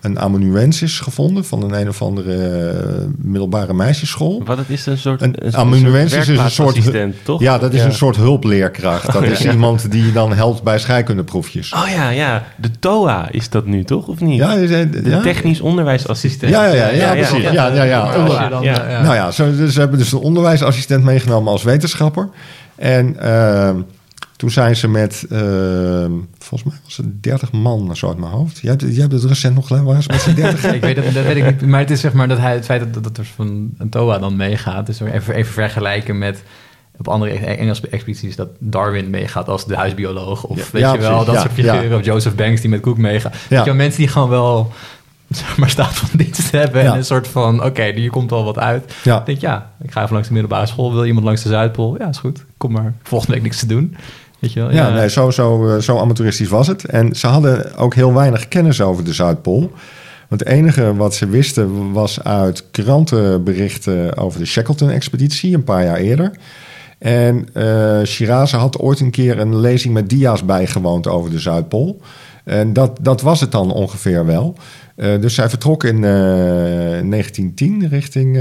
een 0.02 0.20
amanuensis 0.20 1.00
gevonden 1.00 1.46
van 1.46 1.64
een 1.64 1.74
een 1.74 1.88
of 1.88 2.02
andere 2.02 3.08
middelbare 3.18 3.74
meisjesschool. 3.74 4.42
Wat 4.46 4.58
het 4.58 4.70
is 4.70 4.86
een 4.86 4.98
soort 4.98 5.22
een, 5.22 5.46
een 5.46 5.56
amanuensis 5.56 6.28
is 6.28 6.38
een 6.38 6.52
soort 6.52 6.80
toch? 7.24 7.42
Ja, 7.42 7.58
dat 7.58 7.74
is 7.74 7.84
een 7.84 7.94
soort 7.94 8.16
hulpleerkracht. 8.16 9.14
Dat 9.14 9.24
is 9.24 9.46
iemand 9.52 9.92
die 9.92 10.06
je 10.06 10.12
dan 10.12 10.34
helpt 10.34 10.64
bij 10.64 10.80
scheikundeproefjes. 10.80 11.74
Oh 11.74 11.90
ja, 11.96 12.10
ja. 12.10 12.44
De 12.56 12.70
TOA 12.80 13.28
is 13.32 13.50
dat 13.50 13.66
nu 13.66 13.84
toch 13.84 14.08
of 14.08 14.20
niet? 14.20 14.38
Ja, 14.38 14.56
de 14.56 14.90
ja. 15.04 15.22
technisch 15.22 15.62
onderwijsassistent. 15.62 16.52
Ja, 16.52 16.66
ja, 16.66 16.74
ja, 16.74 16.90
ja, 16.90 17.12
precies. 17.12 17.52
Ja, 17.52 17.68
ja, 17.68 17.84
ja. 17.84 18.18
Oh, 18.18 18.50
Dan, 18.50 18.64
ja. 18.64 19.02
Nou 19.02 19.16
ja, 19.16 19.32
zo, 19.32 19.56
dus 19.56 19.74
ze 19.74 19.80
hebben 19.80 19.98
dus 19.98 20.10
de 20.10 20.20
onderwijsassistent 20.20 21.04
meegenomen 21.04 21.52
als 21.52 21.64
wetenschapper. 21.64 22.30
En 22.76 23.16
uh, 23.24 23.70
toen 24.40 24.52
zijn 24.52 24.76
ze 24.76 24.88
met, 24.88 25.26
uh, 25.30 25.40
volgens 26.38 26.64
mij 26.64 26.80
was 26.84 26.98
het 26.98 27.24
30 27.24 27.52
man, 27.52 27.96
zo 27.96 28.08
uit 28.08 28.18
mijn 28.18 28.32
hoofd. 28.32 28.60
Jij 28.60 28.72
hebt, 28.72 28.82
jij 28.82 29.02
hebt 29.02 29.12
het 29.14 29.24
recent 29.24 29.56
nog 29.56 29.68
gedaan, 29.68 29.84
waar 29.84 30.04
met 30.08 30.22
z'n 30.22 30.34
30? 30.34 30.64
ik 30.74 30.82
weet 30.82 30.96
het, 30.96 31.14
dat 31.14 31.24
weet 31.24 31.36
ik 31.36 31.46
niet. 31.46 31.70
Maar 31.70 31.80
het 31.80 31.92
is 31.92 32.00
zeg 32.00 32.14
maar 32.14 32.28
dat 32.28 32.38
hij, 32.38 32.54
het 32.54 32.66
feit 32.66 32.94
dat, 32.94 33.04
dat 33.04 33.18
er 33.18 33.26
van 33.36 33.70
een 33.78 33.90
TOA 33.90 34.18
dan 34.18 34.36
meegaat. 34.36 34.86
Dus 34.86 35.00
even, 35.00 35.34
even 35.34 35.54
vergelijken 35.54 36.18
met 36.18 36.44
op 36.98 37.08
andere 37.08 37.32
Engelse 37.38 37.88
expedities 37.90 38.36
dat 38.36 38.50
Darwin 38.60 39.10
meegaat 39.10 39.48
als 39.50 39.66
de 39.66 39.76
huisbioloog. 39.76 40.44
Of 40.44 40.58
Ja, 40.58 40.64
weet 40.72 40.82
ja, 40.82 40.94
je 40.94 41.00
wel, 41.00 41.10
precies. 41.10 41.26
dat 41.26 41.36
Ja, 41.36 41.42
soort 41.42 41.54
figuren. 41.54 41.98
Of 42.00 42.06
Joseph 42.06 42.36
Banks 42.36 42.62
die 42.62 42.70
met 42.70 42.82
Cook 42.82 42.98
meegaat. 42.98 43.36
Ja. 43.50 43.66
Je 43.66 43.74
mensen 43.74 44.00
die 44.00 44.10
gewoon 44.10 44.30
wel 44.30 44.72
zeg 45.30 45.58
maar 45.58 45.70
staat 45.70 45.94
van 45.94 46.10
dienst 46.24 46.52
hebben. 46.52 46.82
En 46.82 46.96
een 46.96 47.06
soort 47.06 47.28
van, 47.28 47.64
oké, 47.64 47.92
hier 47.96 48.10
komt 48.10 48.30
wel 48.30 48.44
wat 48.44 48.60
uit. 48.60 48.94
Ik 49.04 49.26
denk, 49.26 49.40
ja, 49.40 49.72
ik 49.82 49.92
ga 49.92 50.02
even 50.02 50.14
langs 50.14 50.28
de 50.28 50.34
middelbare 50.34 50.66
school. 50.68 50.94
Wil 50.94 51.06
iemand 51.06 51.26
langs 51.26 51.44
de 51.44 51.50
Zuidpool? 51.50 51.98
Ja, 51.98 52.08
is 52.08 52.18
goed. 52.18 52.46
Kom 52.58 52.72
maar. 52.72 52.94
Volgende 53.04 53.34
week 53.34 53.44
niks 53.44 53.60
te 53.60 53.66
doen. 53.66 53.96
Weet 54.40 54.54
je 54.54 54.60
wel? 54.60 54.72
Ja, 54.72 54.90
nee, 54.90 55.10
zo, 55.10 55.32
zo, 55.32 55.70
eh, 55.70 55.82
zo 55.82 55.98
amateuristisch 55.98 56.50
was 56.50 56.68
het. 56.68 56.86
En 56.86 57.16
ze 57.16 57.28
hadden 57.28 57.76
ook 57.76 57.94
heel 57.94 58.14
weinig 58.14 58.48
kennis 58.48 58.82
over 58.82 59.04
de 59.04 59.14
Zuidpool. 59.14 59.72
Want 60.30 60.42
het 60.42 60.50
enige 60.50 60.96
wat 60.96 61.16
ze 61.16 61.28
wisten 61.28 61.92
was 61.92 62.24
uit 62.24 62.72
krantenberichten 62.72 64.18
over 64.18 64.40
de 64.40 64.46
Shackleton-expeditie 64.46 65.56
een 65.56 65.64
paar 65.64 65.84
jaar 65.84 65.98
eerder. 65.98 66.32
En 67.00 67.48
eh 67.54 68.02
Shirazi 68.04 68.56
had 68.56 68.80
ooit 68.80 69.00
een 69.00 69.12
keer 69.12 69.40
een 69.40 69.60
lezing 69.60 69.94
met 69.94 70.10
dia's 70.10 70.46
bijgewoond 70.46 71.08
over 71.08 71.30
de 71.32 71.40
Zuidpool. 71.40 72.02
En 72.44 72.74
dat, 72.74 72.98
dat 73.02 73.22
was 73.22 73.40
het 73.40 73.52
dan 73.52 73.72
ongeveer 73.72 74.26
wel. 74.26 74.56
Eh, 74.96 75.22
dus 75.22 75.36
zij 75.36 75.50
vertrok 75.50 75.84
in 75.84 75.96
eh, 75.96 76.02
1910 76.02 77.88
richting, 77.88 78.38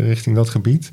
richting 0.00 0.36
dat 0.36 0.48
gebied. 0.48 0.90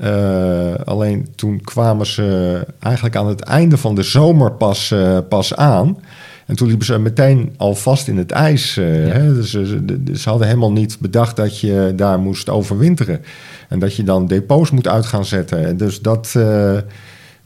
Eh, 0.00 0.74
alleen 0.84 1.28
toen 1.34 1.60
kwamen 1.60 2.06
ze 2.06 2.60
eigenlijk 2.78 3.16
aan 3.16 3.26
het 3.26 3.40
einde 3.40 3.76
van 3.76 3.94
de 3.94 4.02
zomer 4.02 4.52
pas, 4.52 4.90
eh, 4.90 5.18
pas 5.28 5.56
aan. 5.56 5.98
En 6.46 6.56
toen 6.56 6.68
liepen 6.68 6.86
ze 6.86 6.98
meteen 6.98 7.54
al 7.56 7.74
vast 7.74 8.08
in 8.08 8.16
het 8.16 8.30
ijs. 8.30 8.76
eh, 8.76 9.06
Ja. 9.06 9.12
hè? 9.12 9.34
Dus, 9.34 9.50
ze, 9.50 10.28
hadden 10.28 10.46
helemaal 10.46 10.72
niet 10.72 10.96
bedacht 11.00 11.36
dat 11.36 11.60
je 11.60 11.92
daar 11.96 12.18
moest 12.18 12.48
overwinteren. 12.48 13.20
En 13.68 13.78
dat 13.78 13.96
je 13.96 14.02
dan 14.02 14.26
depots 14.26 14.70
moet 14.70 14.88
uit 14.88 15.06
gaan 15.06 15.24
zetten. 15.24 15.66
En 15.66 15.76
dus 15.76 16.00
dat, 16.00 16.34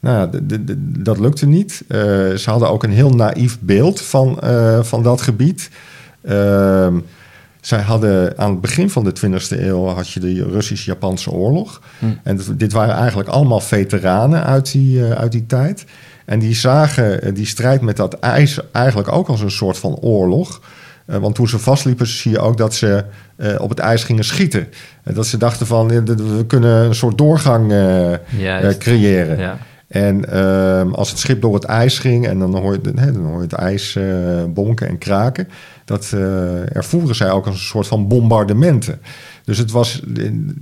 nou, 0.00 0.28
dat 0.78 1.18
lukte 1.18 1.46
niet. 1.46 1.82
Ze 2.36 2.42
hadden 2.44 2.70
ook 2.70 2.82
een 2.82 2.92
heel 2.92 3.10
naïef 3.10 3.58
beeld 3.60 4.00
van, 4.00 4.38
van 4.82 5.02
dat 5.02 5.20
gebied. 5.20 5.70
Ehm, 6.22 6.94
zij 7.66 7.80
hadden 7.80 8.38
aan 8.38 8.50
het 8.50 8.60
begin 8.60 8.90
van 8.90 9.04
de 9.04 9.12
20e 9.26 9.60
eeuw 9.60 9.86
had 9.86 10.10
je 10.10 10.20
de 10.20 10.44
Russisch-Japanse 10.50 11.30
oorlog. 11.30 11.80
En 12.22 12.36
d- 12.36 12.58
dit 12.58 12.72
waren 12.72 12.94
eigenlijk 12.94 13.28
allemaal 13.28 13.60
veteranen 13.60 14.44
uit 14.44 14.72
die, 14.72 15.06
eh, 15.06 15.10
uit 15.10 15.32
die 15.32 15.46
tijd. 15.46 15.84
En 16.24 16.38
die 16.38 16.54
zagen 16.54 17.22
eh, 17.22 17.34
die 17.34 17.46
strijd 17.46 17.80
met 17.80 17.96
dat 17.96 18.14
ijs 18.18 18.58
eigenlijk 18.72 19.12
ook 19.12 19.28
als 19.28 19.40
een 19.40 19.50
soort 19.50 19.78
van 19.78 19.94
oorlog. 19.94 20.60
Eh, 21.06 21.16
want 21.16 21.34
toen 21.34 21.48
ze 21.48 21.58
vastliepen, 21.58 22.06
zie 22.06 22.30
je 22.30 22.38
ook 22.38 22.56
dat 22.56 22.74
ze 22.74 23.04
op 23.58 23.68
het 23.68 23.78
ijs 23.78 24.04
gingen 24.04 24.24
schieten. 24.24 24.66
En 25.02 25.14
dat 25.14 25.26
ze 25.26 25.36
dachten 25.36 25.66
van, 25.66 25.88
we 25.88 26.44
kunnen 26.46 26.84
een 26.84 26.94
soort 26.94 27.18
doorgang 27.18 27.72
creëren. 28.78 29.38
Ja. 29.38 29.58
En 29.88 30.30
ehm, 30.32 30.92
als 30.92 31.10
het 31.10 31.18
schip 31.18 31.40
door 31.42 31.54
het 31.54 31.64
ijs 31.64 31.98
ging 31.98 32.26
en 32.26 32.38
dan 32.38 32.56
hoor 32.56 32.72
je, 32.72 32.80
dan 32.80 33.16
hoor 33.24 33.36
je 33.36 33.42
het 33.42 33.52
ijs 33.52 33.98
bonken 34.48 34.88
en 34.88 34.98
kraken, 34.98 35.48
dat 35.84 36.10
eh, 36.14 36.76
ervoeren 36.76 37.14
zij 37.14 37.30
ook 37.30 37.46
als 37.46 37.54
een 37.54 37.60
soort 37.60 37.86
van 37.86 38.08
bombardementen. 38.08 39.00
Dus 39.44 39.58
het 39.58 39.70
was, 39.70 40.02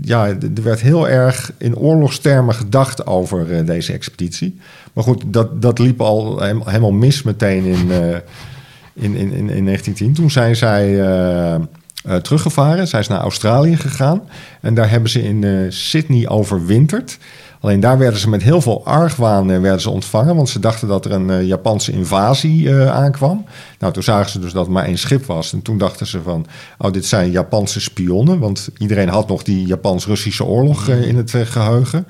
ja, 0.01 0.27
er 0.27 0.63
werd 0.63 0.81
heel 0.81 1.09
erg 1.09 1.53
in 1.59 1.77
oorlogstermen 1.77 2.55
gedacht 2.55 3.07
over 3.07 3.53
eh, 3.53 3.67
deze 3.67 3.93
expeditie. 3.93 4.59
Maar 4.93 5.05
goed, 5.05 5.23
dat, 5.27 5.63
dat 5.63 5.79
liep 5.79 6.01
al 6.01 6.43
helemaal 6.43 6.93
mis 6.93 7.23
meteen 7.23 7.65
in, 7.65 7.91
eh, 7.91 8.09
in, 8.93 9.15
in, 9.15 9.33
in, 9.33 9.51
in 9.51 9.65
1910. 9.65 10.13
Toen 10.13 10.31
zijn 10.31 10.57
zij 10.57 11.01
teruggevaren, 12.23 12.89
zij 12.89 13.01
is 13.01 13.09
naar 13.09 13.21
Australië 13.21 13.77
gegaan. 13.77 14.23
En 14.61 14.75
daar 14.75 14.91
hebben 14.91 15.11
ze 15.11 15.23
in 15.23 15.73
Sydney 15.73 16.29
overwinterd. 16.29 17.19
Alleen 17.63 17.81
daar 17.81 17.99
werden 17.99 18.21
ze 18.21 18.29
met 18.29 18.43
heel 18.43 18.61
veel 18.61 18.85
argwaan 18.85 19.51
eh, 19.51 19.61
werden 19.61 19.81
ze 19.81 19.91
ontvangen, 19.91 20.37
want 20.37 20.49
ze 20.49 20.59
dachten 20.59 20.89
dat 20.89 21.05
er 21.05 21.13
een 21.13 21.31
eh, 21.31 21.47
Japanse 21.47 21.93
invasie 21.93 22.71
eh, 22.71 22.91
aankwam. 22.91 23.45
Nou, 23.79 23.93
toen 23.93 24.03
zagen 24.03 24.31
ze 24.31 24.39
dus 24.39 24.53
dat 24.53 24.65
het 24.65 24.75
maar 24.75 24.85
één 24.85 24.99
schip 24.99 25.25
was. 25.27 25.53
En 25.53 25.63
toen 25.63 25.79
dachten 25.79 26.07
ze 26.07 26.23
van, 26.23 26.47
oh, 26.79 26.93
dit 26.93 27.07
zijn 27.07 27.31
Japanse 27.31 27.81
spionnen, 27.81 28.39
want 28.39 28.69
iedereen 28.79 29.09
had 29.09 29.29
nog 29.29 29.43
die 29.43 29.67
Japans-Russische 29.67 30.45
oorlog 30.45 30.89
eh, 30.89 31.07
in 31.07 31.17
het 31.17 31.35
eh, 31.35 31.41
geheugen. 31.47 32.07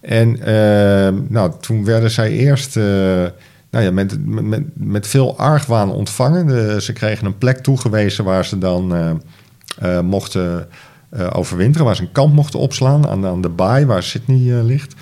En 0.00 0.38
nou, 1.28 1.52
toen 1.60 1.84
werden 1.84 2.10
zij 2.10 2.30
eerst 2.30 2.76
nou 3.70 3.84
ja, 3.84 3.90
met, 3.90 4.26
met, 4.26 4.62
met 4.74 5.06
veel 5.06 5.38
argwaan 5.38 5.92
ontvangen. 5.92 6.46
De- 6.46 6.76
ze 6.80 6.92
kregen 6.92 7.26
een 7.26 7.38
plek 7.38 7.58
toegewezen 7.58 8.24
waar 8.24 8.44
ze 8.44 8.58
dan 8.58 8.94
mochten 10.04 10.68
overwinteren, 11.32 11.86
waar 11.86 11.96
ze 11.96 12.02
een 12.02 12.12
kamp 12.12 12.34
mochten 12.34 12.58
opslaan 12.60 13.08
aan, 13.08 13.26
aan 13.26 13.40
de 13.40 13.48
baai 13.48 13.86
waar 13.86 14.02
Sydney 14.02 14.58
eh, 14.58 14.64
ligt. 14.64 14.94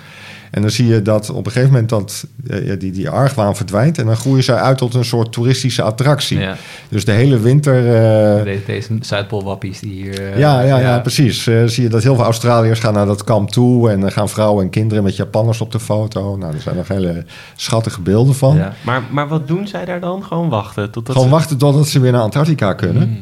En 0.51 0.61
dan 0.61 0.71
zie 0.71 0.87
je 0.87 1.01
dat 1.01 1.29
op 1.29 1.45
een 1.45 1.51
gegeven 1.51 1.71
moment 1.71 1.89
dat, 1.89 2.27
eh, 2.47 2.79
die, 2.79 2.91
die 2.91 3.09
argwaan 3.09 3.55
verdwijnt 3.55 3.97
en 3.97 4.05
dan 4.05 4.15
groeien 4.15 4.43
zij 4.43 4.55
uit 4.55 4.77
tot 4.77 4.93
een 4.93 5.05
soort 5.05 5.31
toeristische 5.31 5.81
attractie. 5.81 6.39
Ja. 6.39 6.55
Dus 6.89 7.05
de 7.05 7.11
hele 7.11 7.39
winter 7.39 7.77
eh, 7.77 8.43
Deze, 8.43 8.63
deze 8.65 8.97
Zuidpoolwappies 9.01 9.79
die 9.79 9.91
hier... 9.91 10.31
eh, 10.31 10.37
ja, 10.37 10.61
ja, 10.61 10.79
ja, 10.79 10.99
precies. 10.99 11.47
Eh, 11.47 11.63
zie 11.65 11.83
je 11.83 11.89
dat 11.89 12.03
heel 12.03 12.15
veel 12.15 12.23
Australiërs 12.23 12.79
gaan 12.79 12.93
naar 12.93 13.05
dat 13.05 13.23
kamp 13.23 13.49
toe... 13.49 13.89
en 13.91 13.99
dan 13.99 14.11
gaan 14.11 14.29
vrouwen 14.29 14.63
en 14.63 14.69
kinderen 14.69 15.03
met 15.03 15.15
Japanners 15.15 15.61
op 15.61 15.71
de 15.71 15.79
foto. 15.79 16.35
Nou, 16.35 16.53
er 16.53 16.61
zijn 16.61 16.75
nog 16.75 16.87
hele 16.87 17.25
schattige 17.55 18.01
beelden 18.01 18.35
van. 18.35 18.55
Ja. 18.55 18.73
Maar, 18.81 19.01
maar 19.11 19.27
wat 19.27 19.47
doen 19.47 19.67
zij 19.67 19.85
daar 19.85 19.99
dan? 19.99 20.23
Gewoon 20.23 20.49
wachten 20.49 20.91
totdat 20.91 21.15
Gewoon 21.15 21.29
ze... 21.29 21.35
wachten 21.35 21.57
totdat 21.57 21.87
ze 21.87 21.99
weer 21.99 22.11
naar 22.11 22.21
Antarctica 22.21 22.73
kunnen. 22.73 23.09
Mm. 23.09 23.17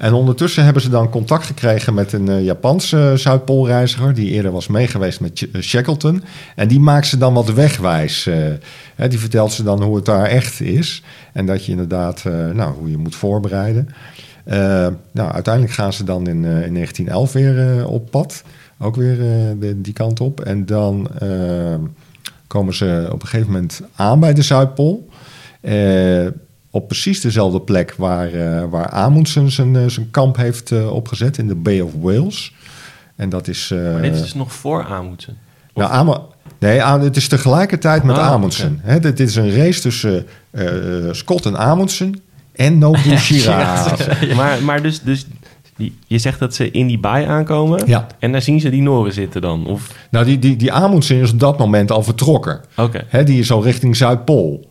En 0.00 0.12
ondertussen 0.12 0.64
hebben 0.64 0.82
ze 0.82 0.88
dan 0.88 1.10
contact 1.10 1.44
gekregen 1.46 1.94
met 1.94 2.12
een 2.12 2.28
eh, 2.28 2.44
Japanse 2.44 3.12
Zuidpoolreiziger... 3.16 4.14
die 4.14 4.30
eerder 4.30 4.52
was 4.52 4.66
meegeweest 4.68 5.20
met 5.20 5.48
eh, 5.52 5.60
Shackleton. 5.60 6.22
En 6.56 6.68
die 6.68 6.80
maakt 6.80 7.06
ze 7.06 7.18
dan 7.18 7.34
wat 7.34 7.52
wegwijs. 7.52 8.26
eh, 8.26 9.08
die 9.08 9.18
vertelt 9.18 9.52
ze 9.52 9.62
dan 9.62 9.82
hoe 9.82 9.96
het 9.96 10.04
daar 10.04 10.24
echt 10.26 10.60
is. 10.60 11.02
En 11.32 11.46
dat 11.46 11.64
je 11.64 11.70
inderdaad, 11.70 12.22
eh, 12.26 12.32
nou, 12.50 12.74
hoe 12.78 12.90
je 12.90 12.96
moet 12.98 13.14
voorbereiden. 13.14 13.88
Eh, 14.44 14.86
nou, 15.12 15.32
uiteindelijk 15.32 15.74
gaan 15.74 15.92
ze 15.92 16.04
dan 16.04 16.26
in, 16.26 16.44
eh, 16.44 16.66
in 16.66 16.72
1911 16.72 17.32
weer 17.32 17.78
eh, 17.78 17.86
op 17.86 18.10
pad. 18.10 18.42
Ook 18.78 18.96
weer 18.96 19.20
eh, 19.20 19.68
die 19.76 19.92
kant 19.92 20.20
op. 20.20 20.40
En 20.40 20.66
dan 20.66 21.08
eh, 21.18 21.74
komen 22.46 22.74
ze 22.74 23.08
op 23.12 23.22
een 23.22 23.28
gegeven 23.28 23.52
moment 23.52 23.80
aan 23.94 24.20
bij 24.20 24.34
de 24.34 24.42
Zuidpool. 24.42 25.08
Op 26.70 26.88
precies 26.88 27.20
dezelfde 27.20 27.60
plek 27.60 27.94
waar, 27.96 28.32
eh, 28.32 28.64
waar 28.70 28.88
Amundsen 28.90 29.50
zijn, 29.50 29.76
eh, 29.76 29.86
zijn 29.86 30.10
kamp 30.10 30.36
heeft 30.36 30.70
eh, 30.70 30.92
opgezet, 30.92 31.38
in 31.38 31.48
de 31.48 31.54
Bay 31.54 31.80
of 31.80 31.90
Wales. 32.00 32.54
En 33.16 33.28
dat 33.28 33.48
is... 33.48 33.68
Maar 33.92 34.02
dit 34.02 34.14
is 34.14 34.20
dus 34.20 34.34
nog 34.34 34.52
voor 34.52 34.84
Amundsen. 34.84 35.36
nou, 35.74 36.18
nee, 36.58 36.82
Am- 36.82 37.00
het 37.00 37.16
is 37.16 37.28
tegelijkertijd 37.28 38.02
met 38.02 38.18
Ah, 38.18 38.26
Amundsen. 38.30 38.80
Hè, 38.82 39.00
dit, 39.00 39.16
dit 39.16 39.28
is 39.28 39.36
een 39.36 39.54
race 39.56 39.80
tussen 39.80 40.26
Scott 41.10 41.46
en 41.46 41.58
Amundsen 41.58 42.20
en 42.52 42.78
Nobu 42.78 43.16
Shiraz. 43.26 43.92
Maar, 44.34 44.62
maar 44.62 44.82
dus, 44.82 45.00
dus 45.02 45.26
je 46.06 46.18
zegt 46.18 46.38
dat 46.38 46.54
ze 46.54 46.70
in 46.70 46.86
die 46.86 46.98
baai 46.98 47.26
aankomen. 47.26 47.82
Ja. 47.86 48.06
En 48.18 48.32
daar 48.32 48.42
zien 48.42 48.60
ze 48.60 48.70
die 48.70 48.82
Noren 48.82 49.12
zitten 49.12 49.40
dan. 49.40 49.66
Of, 49.66 49.94
Nou, 50.10 50.24
die, 50.24 50.38
die, 50.38 50.56
die 50.56 50.72
Amundsen 50.72 51.16
is 51.20 51.32
op 51.32 51.40
dat 51.40 51.58
moment 51.58 51.90
al 51.90 52.02
vertrokken. 52.02 52.60
oké, 52.76 53.24
die 53.24 53.38
is 53.38 53.50
al 53.52 53.62
richting 53.62 53.96
Zuidpool. 53.96 54.69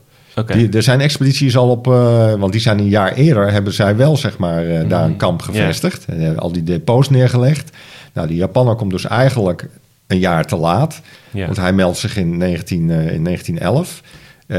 Die, 0.56 0.70
er 0.70 0.84
zijn 0.84 1.02
expedities 1.02 1.58
al 1.58 1.70
op, 1.70 1.88
eh, 1.88 2.34
want 2.34 2.52
die 2.52 2.62
zijn 2.62 2.80
een 2.80 2.88
jaar 2.90 3.14
eerder, 3.14 3.52
hebben 3.52 3.74
zij 3.74 3.96
wel 3.96 4.18
zeg 4.18 4.38
maar 4.38 4.66
eh, 4.68 4.90
daar 4.90 5.02
Mhm. 5.02 5.10
een 5.12 5.18
kamp 5.18 5.42
gevestigd. 5.42 6.06
En 6.06 6.20
hebben 6.20 6.40
al 6.42 6.52
die 6.52 6.64
depots 6.64 7.10
neergelegd. 7.10 7.70
Nou, 8.14 8.28
die 8.28 8.38
Japaner 8.38 8.76
komt 8.76 8.92
dus 8.92 9.06
eigenlijk 9.08 9.70
een 10.08 10.20
jaar 10.20 10.46
te 10.46 10.56
laat. 10.56 11.02
Want 11.46 11.58
hij 11.58 11.74
meldt 11.74 11.98
zich 11.98 12.18
in, 12.18 12.38
19, 12.38 12.90
eh, 12.92 13.14
in 13.14 13.22
1911. 13.22 14.02
Eh, 14.48 14.58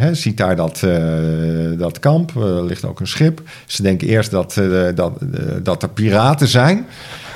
hè, 0.00 0.14
ziet 0.14 0.36
daar 0.36 0.56
dat, 0.56 0.82
eh, 0.82 0.92
dat 1.78 1.98
kamp, 1.98 2.36
er 2.36 2.64
ligt 2.64 2.84
ook 2.84 3.00
een 3.00 3.06
schip. 3.06 3.42
Ze 3.66 3.82
denken 3.82 4.08
eerst 4.08 4.30
dat, 4.30 4.56
eh, 4.56 4.82
dat, 4.94 5.12
eh, 5.34 5.42
dat 5.62 5.82
er 5.82 5.88
piraten 5.88 6.48
zijn. 6.48 6.86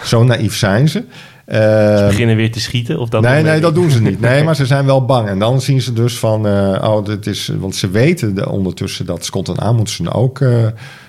Zo 0.05 0.23
naïef 0.25 0.57
zijn 0.57 0.89
ze. 0.89 1.05
Ze 1.47 1.53
Eh, 1.53 2.07
beginnen 2.07 2.36
weer 2.36 2.53
te 2.53 2.61
schieten? 2.61 2.99
Of 2.99 3.09
dat 3.09 3.22
nee, 3.22 3.42
nee, 3.42 3.61
dat 3.61 3.74
doen 3.74 3.90
ze 3.90 4.03
niet. 4.03 4.20
Nee, 4.20 4.42
maar 4.45 4.57
ze 4.57 4.66
zijn 4.66 4.86
wel 4.86 5.05
bang. 5.05 5.28
En 5.28 5.38
dan 5.38 5.61
zien 5.61 5.80
ze 5.80 5.92
dus 5.92 6.18
van, 6.18 6.47
eh, 6.47 6.82
oh, 6.82 7.05
dit 7.05 7.26
is, 7.26 7.51
want 7.59 7.76
ze 7.76 7.90
weten 7.90 8.34
de, 8.34 8.49
ondertussen 8.49 9.07
dat 9.07 9.24
Scott 9.24 9.49
en 9.49 9.61
Amundsen 9.61 10.12
ook 10.12 10.40
eh, 10.40 10.66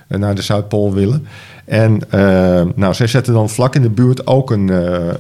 naar 0.08 0.36
de 0.36 0.42
Zuidpool 0.42 0.94
willen. 0.94 1.28
En 1.66 2.00
eh, 2.10 2.62
nou, 2.76 2.94
zij 2.94 3.08
zetten 3.08 3.34
dan 3.34 3.50
vlak 3.50 3.76
in 3.76 3.82
de 3.82 3.90
buurt 3.90 4.28
ook 4.28 4.52
een, 4.52 4.68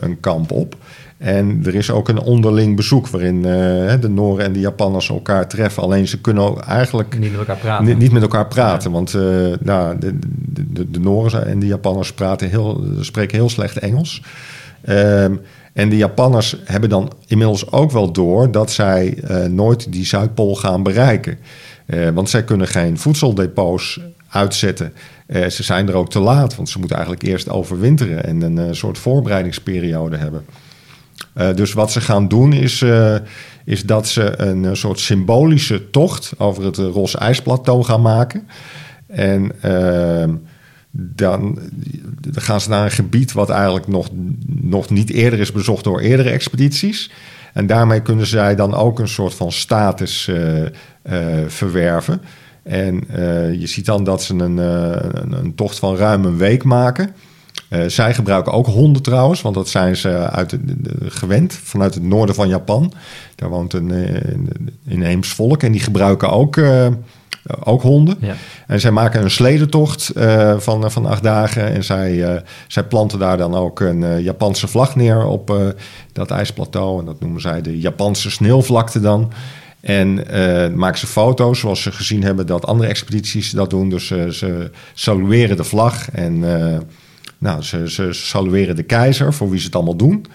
een 0.04 0.20
kamp 0.20 0.52
op. 0.52 0.76
En 1.18 1.62
er 1.66 1.76
is 1.76 1.92
ook 1.92 2.10
een 2.10 2.20
onderling 2.20 2.76
bezoek 2.76 3.08
waarin 3.08 3.36
eh, 3.36 3.94
de 4.02 4.10
Noren 4.10 4.46
en 4.46 4.54
de 4.54 4.60
Japanners 4.60 5.10
elkaar 5.10 5.48
treffen. 5.48 5.84
Alleen 5.84 6.08
ze 6.08 6.22
kunnen 6.22 6.44
ook 6.44 6.60
eigenlijk 6.60 7.20
Niet 7.20 7.32
met 7.32 7.40
elkaar 7.40 7.58
praten. 7.58 7.86
niet, 7.86 7.98
niet 7.98 8.12
met 8.12 8.22
elkaar 8.22 8.48
praten. 8.48 8.92
Want 8.92 9.14
eh, 9.14 9.22
nou, 9.60 10.00
de, 10.00 10.20
de, 10.20 10.74
de, 10.74 10.92
de 10.92 11.00
Noren 11.00 11.48
en 11.48 11.60
de 11.60 11.68
Japanners 11.68 12.14
praten 12.14 12.50
heel, 12.50 12.84
spreken 13.00 13.38
heel 13.38 13.50
slecht 13.50 13.78
Engels. 13.78 14.22
Ehm, 14.86 15.36
en 15.74 15.90
de 15.90 15.98
Japanners 15.98 16.56
hebben 16.64 16.90
dan 16.90 17.12
inmiddels 17.28 17.72
ook 17.72 17.92
wel 17.92 18.12
door 18.12 18.52
dat 18.52 18.72
zij 18.72 19.18
eh, 19.24 19.46
nooit 19.46 19.92
die 19.92 20.06
Zuidpool 20.06 20.56
gaan 20.56 20.84
bereiken. 20.84 21.38
Eh, 21.86 22.10
want 22.10 22.30
zij 22.30 22.44
kunnen 22.44 22.68
geen 22.68 22.98
voedseldepots 22.98 24.00
uitzetten. 24.30 24.94
Eh, 25.26 25.48
ze 25.48 25.64
zijn 25.64 25.88
er 25.88 25.96
ook 25.96 26.10
te 26.10 26.20
laat, 26.20 26.56
want 26.56 26.70
ze 26.70 26.80
moeten 26.80 26.98
eigenlijk 26.98 27.28
eerst 27.28 27.50
overwinteren 27.50 28.26
en 28.26 28.42
een 28.42 28.76
soort 28.76 28.98
voorbereidingsperiode 28.98 30.18
hebben. 30.18 30.46
Dus 31.56 31.74
wat 31.74 31.92
ze 31.92 32.02
gaan 32.02 32.28
doen 32.28 32.54
is, 32.54 32.84
is 33.66 33.84
dat 33.84 34.08
ze 34.08 34.42
een 34.42 34.78
soort 34.78 35.00
symbolische 35.00 35.90
tocht 35.90 36.34
over 36.38 36.64
het 36.64 36.78
Ros 36.78 37.16
IJsplateau 37.16 37.84
gaan 37.84 38.02
maken. 38.02 38.48
En 39.08 39.52
ehm, 39.62 40.34
dan, 40.98 41.60
dan 42.20 42.44
gaan 42.44 42.62
ze 42.62 42.70
naar 42.70 42.86
een 42.86 42.92
gebied 42.92 43.32
wat 43.32 43.50
eigenlijk 43.50 43.88
nog, 43.88 44.10
nog 44.46 44.90
niet 44.90 45.10
eerder 45.10 45.40
is 45.40 45.52
bezocht 45.52 45.84
door 45.84 46.00
eerdere 46.00 46.30
expedities. 46.30 47.12
En 47.56 47.68
daarmee 47.68 48.02
kunnen 48.02 48.26
zij 48.26 48.56
dan 48.56 48.74
ook 48.74 49.00
een 49.00 49.08
soort 49.08 49.34
van 49.34 49.52
status 49.52 50.28
eh, 50.28 50.66
eh, 50.66 51.48
verwerven. 51.48 52.22
En 52.64 53.04
eh, 53.10 53.54
je 53.54 53.68
ziet 53.68 53.86
dan 53.86 54.04
dat 54.04 54.24
ze 54.24 54.34
een, 54.34 54.58
een, 54.58 55.56
tocht 55.56 55.80
van 55.80 55.96
ruim 55.96 56.26
een 56.26 56.38
week 56.38 56.64
maken. 56.64 57.16
Zij 57.88 58.14
gebruiken 58.14 58.52
ook 58.52 58.66
honden 58.66 59.02
trouwens, 59.02 59.42
want 59.42 59.56
dat 59.56 59.70
zijn 59.70 59.96
ze 59.96 60.10
uit 60.10 60.58
gewend 61.02 61.54
vanuit 61.54 61.94
het 61.94 62.04
noorden 62.04 62.36
van 62.36 62.48
Japan. 62.48 62.94
Daar 63.36 63.50
woont 63.50 63.74
een 63.74 63.92
inheems 64.88 65.28
volk 65.28 65.64
en 65.64 65.72
die 65.72 65.82
gebruiken 65.82 66.30
ook, 66.30 66.56
ook 67.64 67.82
honden. 67.82 68.18
Ja. 68.20 68.36
En 68.68 68.80
zij 68.80 68.92
maken 68.92 69.24
een 69.24 69.32
sledentocht 69.32 70.12
van, 70.58 70.92
van 70.92 71.06
acht 71.06 71.24
dagen 71.24 71.74
en 71.74 71.84
zij, 71.84 72.44
zij 72.68 72.84
planten 72.84 73.20
daar 73.20 73.38
dan 73.38 73.56
ook 73.56 73.80
een 73.80 74.22
Japanse 74.22 74.68
vlag 74.68 74.96
neer 74.96 75.26
op 75.26 75.74
dat 76.14 76.32
ijsplateau. 76.32 77.00
En 77.00 77.06
dat 77.06 77.20
noemen 77.20 77.42
zij 77.42 77.62
de 77.62 77.80
Japanse 77.80 78.32
sneeuwvlakte 78.32 79.00
dan. 79.00 79.32
En 79.80 80.14
maken 80.76 81.00
ze 81.00 81.08
foto's, 81.08 81.60
zoals 81.60 81.82
ze 81.82 81.92
gezien 81.92 82.24
hebben 82.24 82.46
dat 82.48 82.66
andere 82.66 82.90
expedities 82.90 83.52
dat 83.52 83.70
doen. 83.70 83.90
Dus 83.90 84.08
ze 84.08 84.72
salueren 84.94 85.58
de 85.58 85.64
vlag 85.64 86.12
en 86.12 86.40
nou, 87.38 87.62
ze, 87.62 87.92
ze 87.92 88.14
salueren 88.14 88.76
de 88.76 88.84
keizer, 88.84 89.34
voor 89.34 89.50
wie 89.50 89.60
ze 89.60 89.66
het 89.66 89.76
allemaal 89.76 89.96
doen. 89.96 90.26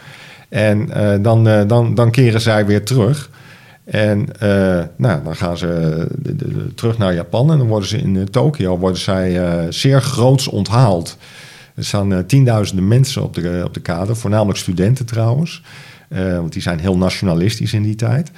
En 0.49 0.89
dan, 1.23 1.67
dan, 1.67 1.95
dan 1.95 2.11
keren 2.11 2.41
zij 2.41 2.67
weer 2.67 2.85
terug. 2.85 3.31
En 3.91 4.28
nou, 4.97 5.22
dan 5.24 5.36
gaan 5.36 5.59
ze 5.59 6.07
de, 6.18 6.74
terug 6.74 6.99
naar 6.99 7.14
Japan 7.14 7.53
en 7.53 7.59
dan 7.59 7.66
worden 7.66 7.88
ze 7.88 7.99
in 7.99 8.30
Tokio 8.30 8.78
worden 8.78 9.01
zij 9.01 9.66
zeer 9.72 10.03
groots 10.03 10.49
onthaald. 10.49 11.16
Er 11.74 11.84
staan 11.84 12.26
tienduizenden 12.26 12.88
mensen 12.88 13.22
op 13.22 13.34
de, 13.34 13.62
op 13.64 13.74
de 13.74 13.80
kade, 13.80 14.14
voornamelijk 14.14 14.59
studenten 14.59 15.07
trouwens. 15.07 15.62
want 16.09 16.53
die 16.53 16.62
zijn 16.62 16.78
heel 16.78 16.97
nationalistisch 16.97 17.72
in 17.72 17.82
die 17.82 17.95
tijd. 17.95 18.30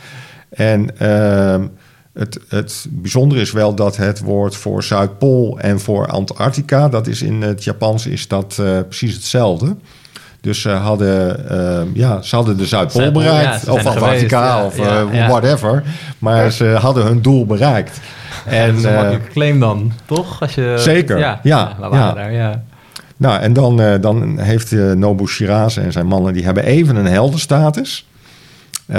En 0.52 0.88
uh, 1.02 1.64
het, 2.12 2.38
het 2.48 2.86
bijzondere 2.90 3.40
is 3.40 3.52
wel 3.52 3.74
dat 3.74 3.96
het 3.96 4.20
woord 4.20 4.56
voor 4.56 4.82
Zuidpool 4.82 5.58
en 5.58 5.80
voor 5.80 6.06
Antarctica, 6.06 6.88
dat 6.88 7.06
is 7.06 7.22
in 7.22 7.42
het 7.42 7.64
Japans 7.64 8.06
is 8.06 8.28
dat 8.28 8.56
uh, 8.60 8.78
precies 8.88 9.14
hetzelfde. 9.14 9.76
Dus 10.42 10.60
ze 10.60 10.70
hadden, 10.70 11.44
uh, 11.50 11.94
ja, 11.94 12.22
ze 12.22 12.36
hadden 12.36 12.56
de 12.56 12.66
Zuidpool, 12.66 13.12
bereikt, 13.12 13.64
ja, 13.66 13.72
of 13.72 13.86
Antarctica, 13.86 14.64
of 14.64 14.76
ja. 14.76 15.28
whatever. 15.28 15.82
Maar 16.18 16.52
ze 16.52 16.64
hadden 16.64 17.04
hun 17.04 17.22
doel 17.22 17.46
bereikt. 17.46 18.00
En, 18.46 18.68
dat 18.68 18.76
is 18.76 18.84
een 18.84 18.94
makkelijke 18.94 19.30
claim 19.30 19.60
dan, 19.60 19.92
toch? 20.04 20.40
Als 20.40 20.54
je, 20.54 20.74
zeker, 20.78 21.18
ja. 21.18 21.40
ja, 21.42 21.76
ja. 21.90 22.12
Daar, 22.12 22.32
ja. 22.32 22.62
Nou, 23.16 23.40
en 23.40 23.52
dan, 23.52 23.80
uh, 23.80 23.94
dan 24.00 24.38
heeft 24.38 24.72
Nobu 24.72 25.26
Shiraz 25.26 25.76
en 25.76 25.92
zijn 25.92 26.06
mannen, 26.06 26.32
die 26.32 26.44
hebben 26.44 26.64
even 26.64 26.96
een 26.96 27.06
heldenstatus. 27.06 28.06
Uh, 28.86 28.96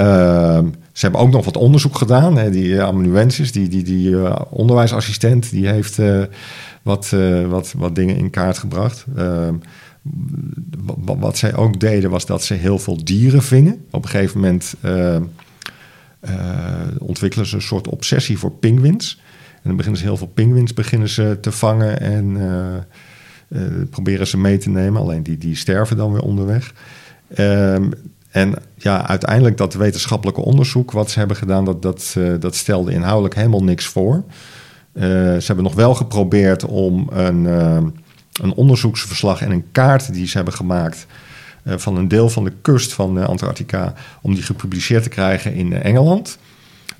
ze 0.92 1.00
hebben 1.00 1.20
ook 1.20 1.30
nog 1.30 1.44
wat 1.44 1.56
onderzoek 1.56 1.96
gedaan. 1.98 2.36
Hè. 2.36 2.50
Die 2.50 2.68
uh, 2.68 2.82
amanuensis, 2.82 3.52
die, 3.52 3.68
die, 3.68 3.82
die 3.82 4.08
uh, 4.08 4.36
onderwijsassistent, 4.50 5.50
die 5.50 5.68
heeft 5.68 5.98
wat, 6.82 7.12
wat, 7.48 7.74
wat 7.76 7.94
dingen 7.94 8.16
in 8.16 8.30
kaart 8.30 8.58
gebracht. 8.58 9.04
Ehm, 10.04 11.18
wat, 11.18 11.38
zij 11.38 11.56
ook 11.56 11.80
deden, 11.80 12.10
was 12.10 12.26
dat 12.26 12.44
ze 12.44 12.54
heel 12.54 12.78
veel 12.78 13.04
dieren 13.04 13.42
vingen. 13.42 13.84
Op 13.90 14.04
een 14.04 14.10
gegeven 14.10 14.40
moment 14.40 14.74
ehm, 14.80 15.22
ontwikkelen 16.98 17.46
ze 17.46 17.54
een 17.54 17.62
soort 17.62 17.88
obsessie 17.88 18.38
voor 18.38 18.52
pinguïns. 18.52 19.20
En 19.54 19.62
dan 19.62 19.76
beginnen 19.76 20.00
ze 20.00 20.06
heel 20.06 20.16
veel 20.16 20.26
pinguïns 20.34 20.72
beginnen 20.72 21.08
ze 21.08 21.38
te 21.40 21.52
vangen 21.52 22.00
en 22.00 22.38
proberen 23.90 24.26
ze 24.26 24.38
mee 24.38 24.58
te 24.58 24.70
nemen. 24.70 25.00
Alleen 25.00 25.22
die, 25.22 25.38
die 25.38 25.56
sterven 25.56 25.96
dan 25.96 26.12
weer 26.12 26.22
onderweg. 26.22 26.74
Um, 27.38 27.92
en 28.34 28.54
ja, 28.76 29.06
uiteindelijk 29.06 29.56
dat 29.56 29.74
wetenschappelijke 29.74 30.40
onderzoek 30.40 30.90
wat 30.90 31.10
ze 31.10 31.18
hebben 31.18 31.36
gedaan, 31.36 31.64
dat, 31.64 31.82
dat, 31.82 32.14
uh, 32.18 32.34
dat 32.40 32.54
stelde 32.54 32.92
inhoudelijk 32.92 33.34
helemaal 33.34 33.64
niks 33.64 33.86
voor. 33.86 34.24
Ze 34.94 35.44
hebben 35.46 35.64
nog 35.64 35.74
wel 35.74 35.94
geprobeerd 35.94 36.64
om 36.64 37.08
een, 37.12 37.44
uh, 37.44 37.82
een 38.42 38.54
onderzoeksverslag 38.54 39.40
en 39.40 39.50
een 39.50 39.64
kaart 39.72 40.12
die 40.12 40.26
ze 40.26 40.36
hebben 40.36 40.54
gemaakt 40.54 41.06
van 41.64 41.96
een 41.96 42.08
deel 42.08 42.28
van 42.28 42.44
de 42.44 42.52
kust 42.62 42.92
van 42.92 43.26
Antarctica, 43.26 43.94
om 44.22 44.34
die 44.34 44.42
gepubliceerd 44.42 45.02
te 45.02 45.08
krijgen 45.08 45.54
in 45.54 45.72
Engeland. 45.72 46.38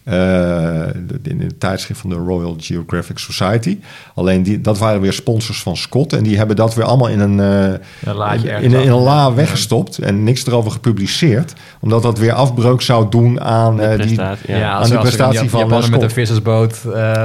Uh, 0.09 0.87
in 1.23 1.41
het 1.41 1.61
tijdschrift 1.61 2.01
van 2.01 2.11
de 2.11 2.17
Royal 2.17 2.57
Geographic 2.59 3.19
Society. 3.19 3.79
Alleen 4.15 4.43
die, 4.43 4.61
dat 4.61 4.79
waren 4.79 5.01
weer 5.01 5.13
sponsors 5.13 5.63
van 5.63 5.77
Scott. 5.77 6.13
En 6.13 6.23
die 6.23 6.37
hebben 6.37 6.57
dat 6.57 6.75
weer 6.75 6.85
allemaal 6.85 7.09
in 7.09 7.21
een, 7.21 7.39
uh, 7.39 8.15
een 8.15 8.45
in, 8.45 8.63
in, 8.63 8.73
in, 8.73 8.89
een 8.89 9.01
la 9.01 9.35
weggestopt. 9.35 9.99
En 9.99 10.25
niks 10.25 10.47
erover 10.47 10.71
gepubliceerd. 10.71 11.53
Omdat 11.81 12.03
dat 12.03 12.19
weer 12.19 12.33
afbreuk 12.33 12.81
zou 12.81 13.07
doen 13.11 13.41
aan, 13.41 13.81
uh, 13.81 13.97
die, 13.97 14.15
ja. 14.15 14.37
Ja, 14.47 14.73
aan 14.73 14.91
de 14.91 14.99
prestatie 14.99 15.51
van 15.51 15.61
Japaner 15.61 15.91
met 15.91 16.03
een 16.03 16.11
vissersboot. 16.11 16.81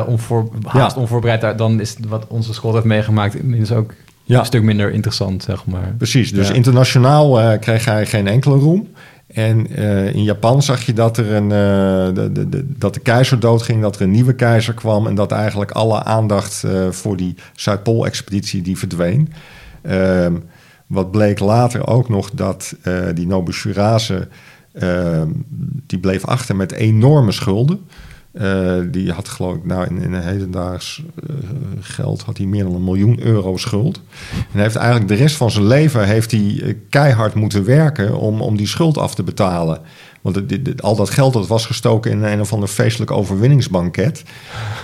onvoor, 0.07 0.49
haast 0.63 0.95
ja. 0.95 1.01
onvoorbereid. 1.01 1.57
Dan 1.57 1.79
is 1.79 1.95
wat 2.07 2.25
onze 2.27 2.53
Scott 2.53 2.73
heeft 2.73 2.85
meegemaakt. 2.85 3.35
Is 3.51 3.71
ook 3.71 3.93
ja. 4.23 4.39
een 4.39 4.45
stuk 4.45 4.63
minder 4.63 4.91
interessant, 4.91 5.43
zeg 5.43 5.65
maar. 5.65 5.93
Precies. 5.97 6.31
Dus 6.31 6.51
internationaal 6.51 7.57
kreeg 7.57 7.85
hij 7.85 8.05
geen 8.05 8.27
enkele 8.27 8.57
roem. 8.57 8.87
En 9.33 9.79
uh, 9.79 10.13
in 10.13 10.23
Japan 10.23 10.63
zag 10.63 10.81
je 10.81 10.93
dat 10.93 11.17
er 11.17 11.33
een, 11.33 11.43
uh, 11.43 12.15
de, 12.33 12.49
de, 12.49 12.65
dat 12.77 12.93
de 12.93 12.99
keizer 12.99 13.39
doodging, 13.39 13.81
dat 13.81 13.95
er 13.95 14.01
een 14.01 14.11
nieuwe 14.11 14.33
keizer 14.33 14.73
kwam 14.73 15.07
en 15.07 15.15
dat 15.15 15.31
eigenlijk 15.31 15.71
alle 15.71 16.03
aandacht 16.03 16.63
uh, 16.65 16.91
voor 16.91 17.17
die 17.17 17.35
Zuidpool-expeditie 17.53 18.61
die 18.61 18.77
verdween. 18.77 19.33
Ehm, 19.81 20.33
wat 20.87 21.11
bleek 21.11 21.39
later 21.39 21.87
ook 21.87 22.09
nog 22.09 22.29
dat 22.31 22.75
die 23.13 23.27
Nobushirase, 23.27 24.27
ehm, 24.73 25.27
die 25.87 25.99
bleef 25.99 26.25
achter 26.25 26.55
met 26.55 26.71
enorme 26.71 27.31
schulden. 27.31 27.79
Eh, 28.31 28.75
die 28.91 29.11
had 29.11 29.27
geloof 29.27 29.55
ik, 29.55 29.65
nou 29.65 29.85
in, 29.85 30.01
in 30.01 30.13
een 30.13 30.23
hedendaags 30.23 31.03
eh, 31.27 31.35
geld 31.79 32.21
had 32.21 32.37
hij 32.37 32.45
meer 32.45 32.63
dan 32.63 32.75
een 32.75 32.83
miljoen 32.83 33.21
euro 33.21 33.57
schuld. 33.57 34.01
En 34.53 34.59
heeft 34.59 34.75
eigenlijk 34.75 35.07
de 35.07 35.15
rest 35.15 35.35
van 35.35 35.51
zijn 35.51 35.67
leven 35.67 36.05
heeft 36.05 36.31
hij 36.31 36.61
eh, 36.63 36.73
keihard 36.89 37.33
moeten 37.33 37.65
werken 37.65 38.17
om, 38.17 38.41
om 38.41 38.57
die 38.57 38.67
schuld 38.67 38.97
af 38.97 39.15
te 39.15 39.23
betalen. 39.23 39.79
Want 40.21 40.41
al 40.81 40.95
dat 40.95 41.09
geld 41.09 41.33
dat 41.33 41.47
was 41.47 41.65
gestoken 41.65 42.11
in 42.11 42.23
een 42.23 42.39
of 42.39 42.53
ander 42.53 42.69
feestelijk 42.69 43.11
overwinningsbanket. 43.11 44.23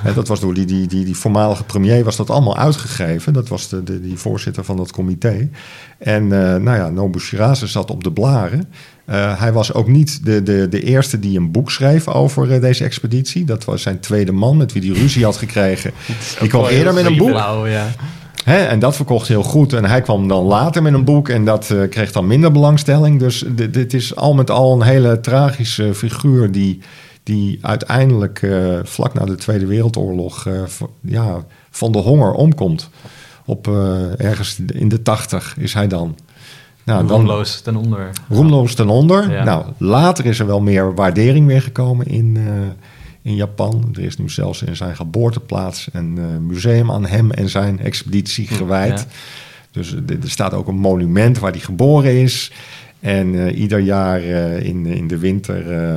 Hè, 0.04 0.14
dat 0.14 0.28
was 0.28 0.40
door 0.40 0.54
die, 0.54 0.66
die, 0.66 0.88
die, 0.88 1.06
die 1.06 1.18
voormalige 1.18 1.64
premier 1.64 2.04
was 2.04 2.16
dat 2.16 2.30
allemaal 2.30 2.58
uitgegeven. 2.58 3.34
Dat 3.34 3.48
was 3.48 3.70
de, 3.70 4.02
die 4.02 4.18
voorzitter 4.18 4.64
van 4.64 4.78
dat 4.78 4.92
comité. 4.92 5.50
En 5.98 6.28
nou 6.28 6.78
ja, 6.78 6.90
Nobu 6.90 7.20
Shirazi 7.20 7.68
zat 7.68 7.92
op 7.92 8.04
de 8.04 8.12
blaren. 8.12 8.70
Eh, 9.06 9.40
hij 9.40 9.54
was 9.54 9.74
ook 9.74 9.88
niet 9.88 10.26
de, 10.26 10.44
de, 10.44 10.68
de 10.70 10.82
eerste 10.82 11.20
die 11.20 11.38
een 11.38 11.52
boek 11.52 11.72
schreef 11.72 12.08
over 12.08 12.52
eh, 12.52 12.62
deze 12.62 12.84
expeditie. 12.84 13.46
Dat 13.46 13.66
was 13.66 13.82
zijn 13.82 14.00
tweede 14.00 14.32
man 14.32 14.58
met 14.58 14.74
wie 14.74 14.92
hij 14.92 15.02
ruzie 15.02 15.24
had 15.24 15.38
gekregen. 15.38 15.92
Die 16.40 16.50
kwam 16.50 16.66
eerder 16.66 16.94
met 16.94 17.06
een 17.06 17.18
boek. 17.18 17.30
Blauw, 17.30 17.68
ja. 17.68 17.88
Hè, 18.44 18.58
en 18.58 18.80
dat 18.80 18.96
verkocht 18.96 19.28
heel 19.28 19.44
goed. 19.44 19.74
En 19.74 19.86
hij 19.86 20.02
kwam 20.02 20.28
dan 20.28 20.44
later 20.44 20.82
met 20.82 20.94
een 20.94 21.04
boek 21.04 21.30
en 21.30 21.46
dat 21.46 21.70
eh, 21.70 21.90
kreeg 21.90 22.12
dan 22.12 22.28
minder 22.28 22.52
belangstelling. 22.52 23.20
Dus 23.20 23.44
dit, 23.48 23.74
dit 23.74 23.94
is 23.94 24.16
al 24.16 24.34
met 24.34 24.52
al 24.52 24.74
een 24.74 24.82
hele 24.82 25.20
tragische 25.20 25.94
figuur 25.94 26.52
die, 26.52 26.82
die 27.26 27.60
uiteindelijk 27.62 28.42
eh, 28.42 28.80
vlak 28.84 29.14
na 29.14 29.26
de 29.26 29.36
Tweede 29.36 29.66
Wereldoorlog 29.66 30.46
eh, 30.46 30.64
ja, 31.02 31.46
van 31.70 31.92
de 31.92 31.98
honger 31.98 32.32
omkomt. 32.32 32.90
Op 33.46 33.68
eh, 33.68 34.20
ergens 34.20 34.60
in 34.74 34.90
de 34.90 35.02
tachtig 35.02 35.56
is 35.58 35.74
hij 35.74 35.88
dan. 35.88 36.16
Nou, 36.86 37.08
dan 37.08 37.18
Roemloos 37.18 37.62
ten 37.62 37.76
onder. 37.76 38.10
roemloos 38.30 38.74
ten 38.74 38.88
onder. 38.90 39.32
Ja. 39.32 39.44
Nou, 39.44 39.66
later 39.78 40.26
is 40.26 40.40
er 40.40 40.46
wel 40.46 40.62
meer 40.62 40.96
waardering 40.96 41.48
weer 41.48 41.62
gekomen 41.62 42.06
in, 42.06 42.38
eh, 42.38 42.44
in 43.22 43.36
Japan. 43.36 43.90
Er 43.94 44.04
is 44.04 44.18
nu 44.18 44.30
zelfs 44.30 44.62
in 44.62 44.76
zijn 44.76 44.96
geboorteplaats 44.96 45.88
een 45.92 46.18
eh, 46.18 46.26
museum 46.42 46.92
aan 46.92 47.06
hem 47.06 47.32
en 47.32 47.50
zijn 47.50 47.80
expeditie 47.80 48.48
gewijd. 48.48 49.00
Ja. 49.00 49.06
Dus 49.72 49.92
er 49.92 50.04
er 50.22 50.30
staat 50.30 50.54
ook 50.54 50.68
een 50.68 50.80
monument 50.80 51.40
waar 51.40 51.52
hij 51.52 51.60
geboren 51.60 52.22
is. 52.22 52.52
En 53.00 53.48
eh, 53.48 53.60
ieder 53.60 53.80
jaar 53.80 54.22
eh, 54.22 54.64
in, 54.64 54.86
in 54.86 55.08
de 55.08 55.18
winter 55.18 55.72
eh, 55.84 55.96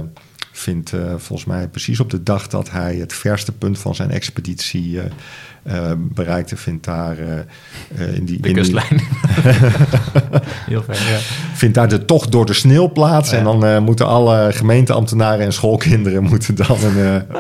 vindt 0.59 0.93
eh, 0.93 1.01
volgens 1.17 1.49
mij 1.49 1.69
precies 1.69 2.01
op 2.01 2.11
de 2.11 2.23
dag 2.23 2.47
dat 2.49 2.71
hij 2.71 2.97
het 2.97 3.13
verste 3.13 3.53
punt 3.53 3.79
van 3.79 3.95
zijn 3.95 4.11
expeditie 4.11 5.01
eh, 5.01 5.05
eh, 5.07 5.13
bereikte, 5.97 6.57
vindt 6.57 6.85
daar 6.85 7.19
eh, 7.19 7.39
eh, 7.39 8.15
in 8.17 8.25
die 8.25 8.41
De 8.41 8.49
in 8.49 8.55
die- 8.55 8.55
kustlijn. 8.55 9.01
Heel 10.67 10.83
fijn, 10.83 10.99
ja. 10.99 11.19
vindt 11.55 11.75
daar 11.75 11.89
de 11.89 12.05
tocht 12.05 12.33
door 12.33 12.47
de 12.47 12.53
sneeuw 12.53 12.93
plaats. 12.93 13.31
Ja. 13.31 13.37
En 13.39 13.45
dan 13.45 13.65
eh, 13.65 13.79
moeten 13.79 14.07
alle 14.07 14.49
gemeenteambtenaren 14.53 15.45
en 15.45 15.53
schoolkinderen 15.53 16.23
moeten 16.31 16.55
dan 16.55 16.77
een, 16.85 16.97
eh, 16.99 17.37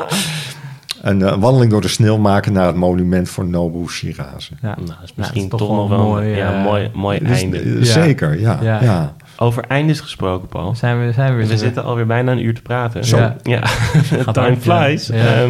een 1.02 1.22
eh, 1.22 1.34
wandeling 1.38 1.70
door 1.70 1.80
de 1.80 1.88
sneeuw 1.88 2.16
maken 2.16 2.52
naar 2.52 2.66
het 2.66 2.76
monument 2.76 3.28
voor 3.28 3.46
Nobu 3.46 3.88
Shirazi. 3.88 4.54
Ja. 4.62 4.68
Nou, 4.68 4.76
dat 4.86 4.96
is 5.02 5.08
Ja, 5.08 5.14
misschien 5.16 5.42
is 5.42 5.48
toch, 5.48 5.58
toch 5.60 5.68
nog 5.76 5.88
wel 5.88 5.98
wel 5.98 6.06
mooi, 6.06 6.30
een 6.30 6.36
ja, 6.36 6.52
eh, 6.58 6.62
mooi, 6.64 6.90
mooi 6.94 7.18
einde. 7.18 7.58
eh, 7.60 7.78
Ja. 7.78 7.84
Zeker, 7.84 8.40
ja. 8.40 8.58
Ja. 8.62 8.82
ja. 8.82 9.14
Over 9.40 9.64
eindes 9.68 10.00
gesproken, 10.00 10.48
Paul. 10.48 10.74
Zijn 10.74 11.06
we, 11.06 11.12
zijn 11.12 11.36
we, 11.36 11.46
We 11.46 11.56
zitten 11.56 11.84
alweer 11.84 12.06
bijna 12.06 12.32
een 12.32 12.44
uur 12.44 12.54
te 12.54 12.62
praten. 12.62 13.04
Zo. 13.04 13.32
Ja, 13.42 13.62
time 14.32 14.56
flies. 14.60 15.06
Ja. 15.06 15.46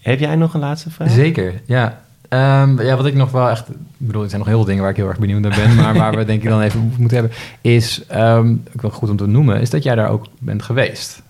Heb 0.00 0.18
jij 0.20 0.36
nog 0.36 0.54
een 0.54 0.60
laatste 0.60 0.90
vraag? 0.90 1.10
Zeker, 1.10 1.52
ja. 1.66 2.00
Ehm, 2.28 2.82
ja, 2.82 2.96
wat 2.96 3.06
ik 3.06 3.14
nog 3.14 3.30
wel 3.30 3.48
echt... 3.50 3.68
Ik 3.68 3.76
bedoel, 3.96 4.22
er 4.22 4.28
zijn 4.28 4.40
nog 4.40 4.48
heel 4.48 4.58
veel 4.58 4.66
dingen 4.66 4.82
waar 4.82 4.90
ik 4.90 4.96
heel 4.96 5.08
erg 5.08 5.18
benieuwd 5.18 5.40
naar 5.40 5.56
ben... 5.56 5.74
maar 5.74 5.94
waar 6.02 6.16
we 6.16 6.24
denk 6.24 6.42
ik 6.42 6.48
dan 6.48 6.60
even 6.60 6.92
moeten 6.98 7.18
hebben... 7.18 7.36
is, 7.60 8.02
ehm 8.06 8.48
ook 8.74 8.82
wel 8.82 8.90
goed 8.90 9.10
om 9.10 9.16
te 9.16 9.26
noemen... 9.26 9.60
is 9.60 9.70
dat 9.70 9.82
jij 9.82 9.94
daar 9.94 10.10
ook 10.10 10.26
bent 10.38 10.62
geweest. 10.62 11.22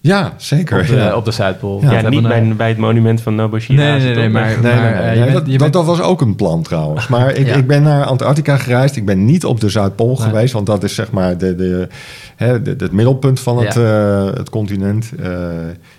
Ja, 0.00 0.32
zeker. 0.36 0.80
Op 0.80 0.86
de, 0.86 0.94
ja. 0.94 1.14
op 1.16 1.24
de 1.24 1.30
Zuidpool. 1.30 1.80
Ja, 1.82 2.08
niet 2.08 2.24
een- 2.24 2.28
bij, 2.28 2.56
bij 2.56 2.68
het 2.68 2.78
monument 2.78 3.20
van 3.20 3.34
Nobushima. 3.34 3.82
Nee, 3.82 4.00
nee, 4.00 4.14
nee, 4.14 4.28
maar- 4.28 4.56
Nee, 4.62 4.72
eh, 4.72 5.32
bent- 5.32 5.58
dat, 5.58 5.72
dat, 5.72 5.84
was 5.84 6.00
ook 6.00 6.20
een 6.20 6.34
plan 6.36 6.62
trouwens. 6.62 7.08
Maar 7.16 7.32
ik, 7.34 7.46
Ja. 7.46 7.54
ik 7.54 7.66
ben 7.66 7.82
naar 7.82 8.04
Antarctica 8.04 8.56
gereisd. 8.56 8.96
Ik 8.96 9.04
ben 9.06 9.24
niet 9.24 9.44
op 9.44 9.60
de 9.60 9.68
Zuidpool 9.68 10.06
Nee. 10.16 10.16
geweest. 10.28 10.52
Want 10.52 10.66
dat 10.66 10.82
is 10.84 10.94
zeg 10.94 11.10
maar 11.10 11.38
de, 11.38 11.54
de, 11.54 11.88
hè, 12.36 12.62
de- 12.62 12.74
het 12.78 12.92
middelpunt 12.92 13.40
van 13.40 13.58
het, 13.64 13.76
eh, 13.76 14.24
het 14.24 14.50
continent. 14.50 15.10
Eh, 15.22 15.30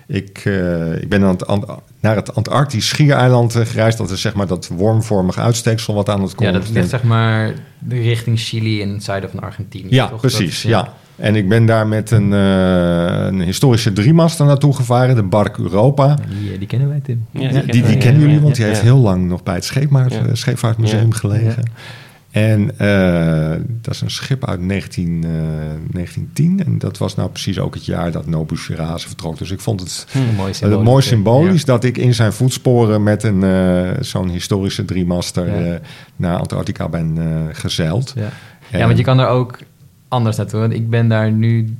ik, 0.06 0.42
eh, 0.44 0.92
ik 1.02 1.08
ben 1.08 1.22
aan 1.22 1.28
het, 1.30 1.46
naar 2.00 2.16
het 2.16 2.34
Antarctisch 2.34 2.88
schiereiland 2.88 3.54
eh, 3.54 3.66
gereisd. 3.66 3.98
Dat 3.98 4.10
is 4.10 4.20
zeg 4.20 4.34
maar 4.34 4.46
dat 4.46 4.68
wormvormig 4.76 5.38
uitsteeksel 5.38 5.94
wat 5.94 6.08
aan 6.08 6.20
het 6.22 6.30
Ja, 6.30 6.36
continent... 6.36 6.64
dat 6.64 6.74
ligt 6.74 6.88
zeg 6.88 7.02
maar 7.02 7.52
richting 7.88 8.38
Chili 8.40 8.82
en 8.82 8.88
het 8.88 9.04
zuiden 9.04 9.30
van 9.30 9.40
Argentinië. 9.40 9.86
Ja, 9.94 10.08
toch? 10.08 10.20
precies. 10.20 10.48
Is- 10.48 10.62
ja. 10.62 10.92
En 11.16 11.36
ik 11.36 11.48
ben 11.48 11.66
daar 11.66 11.86
met 11.86 12.10
een, 12.10 12.32
eh, 12.32 13.26
een 13.26 13.40
historische 13.40 13.92
driemaster 13.92 14.46
naartoe 14.46 14.74
gevaren. 14.74 15.14
De 15.14 15.22
Bark 15.22 15.56
Europa. 15.58 16.16
Die, 16.40 16.52
eh, 16.52 16.58
die 16.58 16.66
kennen 16.66 16.88
wij, 16.88 17.00
Tim. 17.02 17.26
Ja, 17.30 17.48
Die, 17.48 17.62
die 17.62 17.82
die, 17.82 17.96
kennen 17.96 18.14
ja, 18.14 18.18
jullie, 18.20 18.34
ja, 18.34 18.40
want 18.42 18.54
die 18.54 18.64
ja. 18.64 18.70
heeft 18.70 18.82
heel 18.82 18.98
lang 18.98 19.28
nog 19.28 19.42
bij 19.42 19.54
het 19.54 19.64
Scheepvaart, 19.64 20.12
Ja. 20.12 20.34
Scheepvaartmuseum 20.34 21.08
Ja. 21.10 21.16
gelegen. 21.16 21.62
En 22.38 22.78
eh, 22.78 23.60
dat 23.80 23.94
is 23.94 24.00
een 24.00 24.10
schip 24.10 24.46
uit 24.46 24.60
19, 24.60 25.24
eh, 25.24 25.30
1910. 25.92 26.62
En 26.66 26.78
dat 26.78 26.98
was 26.98 27.14
nou 27.14 27.28
precies 27.30 27.58
ook 27.58 27.74
het 27.74 27.84
jaar 27.84 28.12
dat 28.12 28.26
Nobu 28.26 28.56
Shirazi 28.56 29.06
vertrok. 29.06 29.38
Dus 29.38 29.50
ik 29.50 29.60
vond 29.60 29.80
het, 29.80 30.06
Mooi 30.36 30.46
het 30.48 30.56
symbolisch. 30.56 30.84
mooi 30.88 31.02
symbolisch 31.02 31.64
dat 31.64 31.84
ik 31.84 31.96
in 31.98 32.14
zijn 32.14 32.32
voetsporen 32.32 33.02
met 33.02 33.22
een, 33.22 33.42
eh, 33.44 33.90
zo'n 34.00 34.28
historische 34.28 34.84
driemaster 34.84 35.46
Ja. 35.46 35.72
eh, 35.74 35.80
naar 36.16 36.36
Antarctica 36.38 36.88
ben 36.88 37.12
eh, 37.18 37.24
gezeild. 37.52 38.12
Ja. 38.16 38.30
En- 38.70 38.78
ja, 38.78 38.86
want 38.86 38.98
je 38.98 39.04
kan 39.04 39.18
er 39.18 39.26
ook 39.28 39.58
anders 40.08 40.36
naartoe. 40.36 40.60
Want 40.60 40.72
ik 40.72 40.90
ben 40.90 41.08
daar 41.08 41.32
nu 41.32 41.76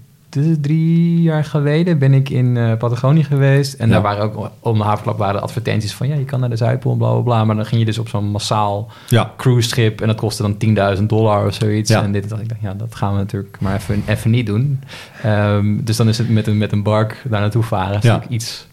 drie 0.60 1.22
jaar 1.22 1.44
geleden 1.44 1.98
ben 1.98 2.12
ik 2.14 2.28
in 2.30 2.56
eh, 2.56 2.76
Patagonië 2.76 3.24
geweest. 3.24 3.74
En 3.74 3.86
Ja. 3.86 3.92
daar 3.92 4.02
waren 4.02 4.22
ook 4.22 4.50
om 4.60 4.78
de 4.78 4.84
havenklap 4.84 5.18
waren 5.18 5.42
advertenties 5.42 5.94
van... 5.94 6.08
ja, 6.08 6.14
je 6.14 6.24
kan 6.24 6.40
naar 6.40 6.48
de 6.50 6.56
Zuidpool, 6.56 6.96
bla, 6.96 7.12
bla, 7.12 7.20
bla. 7.20 7.44
Maar 7.44 7.56
dan 7.56 7.66
ging 7.66 7.80
je 7.80 7.86
dus 7.86 7.98
op 7.98 8.08
zo'n 8.08 8.24
massaal 8.30 8.90
Ja, 9.08 9.32
cruise 9.36 9.68
schip... 9.68 10.00
en 10.00 10.06
dat 10.06 10.16
kostte 10.16 10.42
dan 10.42 10.96
10.000 10.96 11.02
dollar 11.02 11.46
of 11.46 11.54
zoiets. 11.54 11.90
Ja. 11.90 12.02
En 12.02 12.12
dit 12.12 12.28
dacht 12.28 12.42
ik, 12.42 12.48
dacht, 12.48 12.60
ja, 12.60 12.74
dat 12.74 12.94
gaan 12.94 13.12
we 13.12 13.18
natuurlijk 13.18 13.56
maar 13.60 13.74
even, 13.74 14.02
even 14.06 14.30
niet 14.30 14.46
doen. 14.46 14.80
Ehm, 15.22 15.76
dus 15.84 15.96
dan 15.96 16.08
is 16.08 16.18
het 16.18 16.28
met 16.30 16.46
een, 16.46 16.58
met 16.58 16.72
een 16.72 16.82
bark 16.82 17.22
daar 17.28 17.40
naartoe 17.40 17.62
varen... 17.62 17.98
Ja. 18.02 18.22
iets 18.28 18.66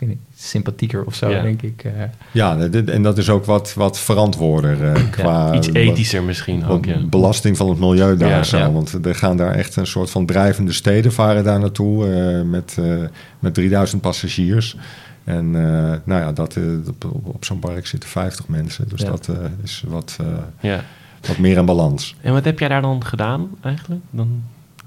ik 0.00 0.06
weet 0.06 0.08
niet, 0.08 0.18
sympathieker 0.36 1.04
of 1.04 1.14
zo, 1.14 1.28
Ja. 1.30 1.42
denk 1.42 1.62
ik. 1.62 1.84
eh. 1.84 1.92
ja 2.32 2.68
dit- 2.68 2.90
en 2.90 3.02
dat 3.02 3.18
is 3.18 3.30
ook 3.30 3.44
wat, 3.44 3.74
wat 3.74 3.98
verantwoorder 3.98 4.92
eh, 4.92 5.10
qua... 5.10 5.54
Iets 5.54 5.72
ethischer 5.72 6.22
misschien 6.22 6.66
ook, 6.66 6.84
ja. 6.84 6.98
Belasting 7.04 7.56
van 7.56 7.68
het 7.68 7.78
milieu 7.78 8.16
daar 8.16 8.28
Ja, 8.28 8.42
zo. 8.42 8.58
ja. 8.58 8.72
Want 8.72 9.06
er 9.06 9.14
gaan 9.14 9.36
daar 9.36 9.54
echt 9.54 9.76
een 9.76 9.86
soort 9.86 10.10
van 10.10 10.26
drijvende 10.26 10.72
steden 10.72 11.12
varen 11.12 11.44
daar 11.44 11.60
naartoe. 11.60 12.12
eh, 12.12 12.42
met, 12.42 12.76
eh, 12.78 12.94
met 13.38 13.54
3000 13.54 14.00
passagiers. 14.02 14.76
En 15.24 15.44
eh, 15.54 15.96
nou 16.04 16.20
ja, 16.22 16.32
dat, 16.32 16.56
eh, 16.56 16.62
op, 16.88 17.04
op, 17.04 17.26
op 17.34 17.44
zo'n 17.44 17.60
bark 17.60 17.86
zitten 17.86 18.08
50 18.08 18.48
mensen. 18.48 18.88
Dus 18.88 19.00
Ja. 19.00 19.08
dat 19.10 19.28
eh, 19.28 19.36
is 19.62 19.84
wat, 19.86 20.16
eh, 20.20 20.26
Ja. 20.70 20.80
wat 21.26 21.38
meer 21.38 21.56
in 21.56 21.64
balans. 21.64 22.16
En 22.20 22.32
wat 22.32 22.44
heb 22.44 22.58
jij 22.58 22.68
daar 22.68 22.82
dan 22.82 23.04
gedaan 23.04 23.48
eigenlijk? 23.60 24.00
Dan, 24.10 24.42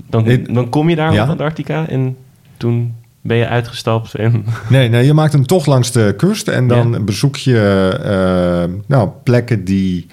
dan, 0.09 0.43
dan 0.53 0.69
kom 0.69 0.89
je 0.89 0.95
daar 0.95 1.13
Ja. 1.13 1.23
op 1.23 1.29
Antarctica 1.29 1.87
en 1.87 2.17
toen 2.57 2.95
ben 3.21 3.37
je 3.37 3.47
uitgestapt 3.47 4.15
en... 4.15 4.45
Nee, 4.69 4.89
nee, 4.89 5.05
je 5.05 5.13
maakt 5.13 5.33
een 5.33 5.45
tocht 5.45 5.67
langs 5.67 5.91
de 5.91 6.13
kust 6.17 6.47
en 6.47 6.67
dan 6.67 6.91
Ja. 6.91 6.99
bezoek 6.99 7.35
je 7.35 7.89
eh, 8.03 8.73
nou, 8.87 9.09
plekken 9.23 9.63
die 9.63 10.07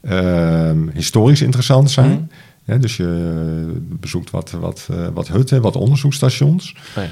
eh, 0.00 0.70
historisch 0.92 1.42
interessant 1.42 1.90
zijn. 1.90 2.10
Mhm. 2.10 2.22
Ja, 2.64 2.76
dus 2.76 2.96
je 2.96 3.80
bezoekt 3.88 4.30
wat, 4.30 4.50
wat, 4.50 4.88
eh, 4.90 5.06
wat 5.14 5.28
hutten, 5.28 5.62
wat 5.62 5.76
onderzoeksstations. 5.76 6.76
Oh 6.96 7.04
ja. 7.04 7.10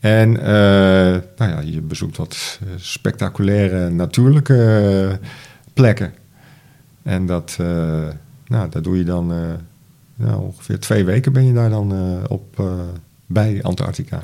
En 0.00 0.40
eh, 0.40 1.20
nou 1.36 1.50
ja, 1.50 1.60
je 1.60 1.80
bezoekt 1.80 2.16
wat 2.16 2.58
spectaculaire 2.76 3.90
natuurlijke 3.90 5.18
plekken. 5.72 6.12
En 7.02 7.26
dat, 7.26 7.56
nou, 8.46 8.68
dat 8.70 8.84
doe 8.84 8.96
je 8.96 9.04
dan 9.04 9.26
nou, 10.16 10.40
ongeveer 10.40 10.78
twee 10.78 11.04
weken 11.04 11.32
ben 11.32 11.46
je 11.46 11.52
daar 11.52 11.70
dan 11.70 11.92
op 12.28 12.62
bij 13.26 13.62
Antarctica. 13.62 14.20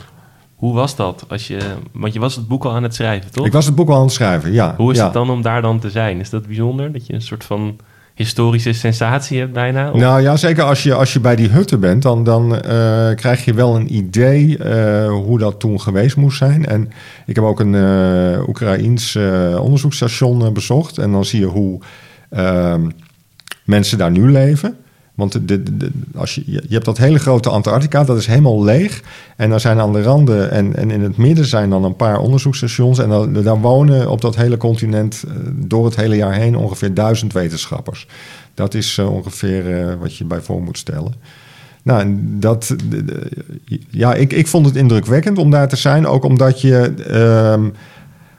Hoe 0.56 0.74
was 0.74 0.96
dat? 0.96 1.24
Als 1.28 1.46
je, 1.46 1.58
want 1.92 2.12
je 2.12 2.20
was 2.20 2.36
het 2.36 2.48
boek 2.48 2.64
al 2.64 2.72
aan 2.72 2.82
het 2.82 2.94
schrijven, 2.94 3.32
toch? 3.32 3.46
Ik 3.46 3.52
was 3.52 3.66
het 3.66 3.74
boek 3.74 3.88
al 3.88 3.96
aan 3.96 4.02
het 4.02 4.12
schrijven, 4.12 4.52
ja. 4.52 4.74
Hoe 4.76 4.92
is 4.92 4.98
ja. 4.98 5.04
het 5.04 5.12
dan 5.12 5.30
om 5.30 5.42
daar 5.42 5.62
dan 5.62 5.78
te 5.78 5.90
zijn? 5.90 6.20
Is 6.20 6.30
dat 6.30 6.46
bijzonder? 6.46 6.92
Dat 6.92 7.06
je 7.06 7.12
een 7.12 7.22
soort 7.22 7.44
van 7.44 7.76
historische 8.14 8.72
sensatie 8.72 9.38
hebt 9.38 9.52
bijna? 9.52 9.90
Of- 9.90 10.00
Nou 10.00 10.22
ja, 10.22 10.36
zeker 10.36 10.64
als 10.64 10.82
je, 10.82 10.94
als 10.94 11.12
je 11.12 11.20
bij 11.20 11.36
die 11.36 11.48
hutten 11.48 11.80
bent, 11.80 12.02
dan, 12.02 12.24
dan 12.24 12.60
eh, 12.60 13.14
krijg 13.14 13.44
je 13.44 13.54
wel 13.54 13.76
een 13.76 13.94
idee 13.96 14.58
eh, 14.58 15.08
hoe 15.08 15.38
dat 15.38 15.60
toen 15.60 15.80
geweest 15.80 16.16
moest 16.16 16.38
zijn. 16.38 16.66
En 16.66 16.90
ik 17.26 17.34
heb 17.34 17.44
ook 17.44 17.60
een 17.60 17.74
eh 17.74 18.48
Oekraïens 18.48 19.16
onderzoeksstation 19.60 20.52
bezocht. 20.52 20.98
En 20.98 21.12
dan 21.12 21.24
zie 21.24 21.40
je 21.40 21.46
hoe 21.46 21.80
ehm, 22.30 22.88
mensen 23.64 23.98
daar 23.98 24.10
nu 24.10 24.30
leven. 24.30 24.76
Want 25.16 25.40
als 26.14 26.34
je, 26.34 26.42
je 26.46 26.62
hebt 26.68 26.84
dat 26.84 26.98
hele 26.98 27.18
grote 27.18 27.48
Antarctica, 27.48 28.04
dat 28.04 28.16
is 28.16 28.26
helemaal 28.26 28.64
leeg. 28.64 29.02
En 29.36 29.50
dan 29.50 29.60
zijn 29.60 29.80
aan 29.80 29.92
de 29.92 30.02
randen 30.02 30.50
en, 30.50 30.76
en 30.76 30.90
in 30.90 31.02
het 31.02 31.16
midden 31.16 31.46
zijn 31.46 31.70
dan 31.70 31.84
een 31.84 31.96
paar 31.96 32.18
onderzoeksstations. 32.18 32.98
En 32.98 33.08
dan, 33.08 33.32
daar 33.32 33.60
wonen 33.60 34.10
op 34.10 34.20
dat 34.20 34.36
hele 34.36 34.56
continent 34.56 35.24
eh, 35.28 35.34
door 35.54 35.84
het 35.84 35.96
hele 35.96 36.16
jaar 36.16 36.34
heen 36.34 36.56
ongeveer 36.56 36.94
duizend 36.94 37.32
wetenschappers. 37.32 38.06
Dat 38.54 38.74
is 38.74 38.98
eh, 38.98 39.12
ongeveer 39.12 39.80
eh, 39.80 39.94
wat 40.00 40.16
je 40.16 40.24
bij 40.24 40.40
voor 40.40 40.62
moet 40.62 40.78
stellen. 40.78 41.14
Nou, 41.82 42.18
dat, 42.20 42.76
ja, 43.90 44.14
ik, 44.14 44.32
ik 44.32 44.46
vond 44.46 44.66
het 44.66 44.76
indrukwekkend 44.76 45.38
om 45.38 45.50
daar 45.50 45.68
te 45.68 45.76
zijn. 45.76 46.06
Ook 46.06 46.24
omdat 46.24 46.60
je 46.60 46.94
ehm, 47.08 47.68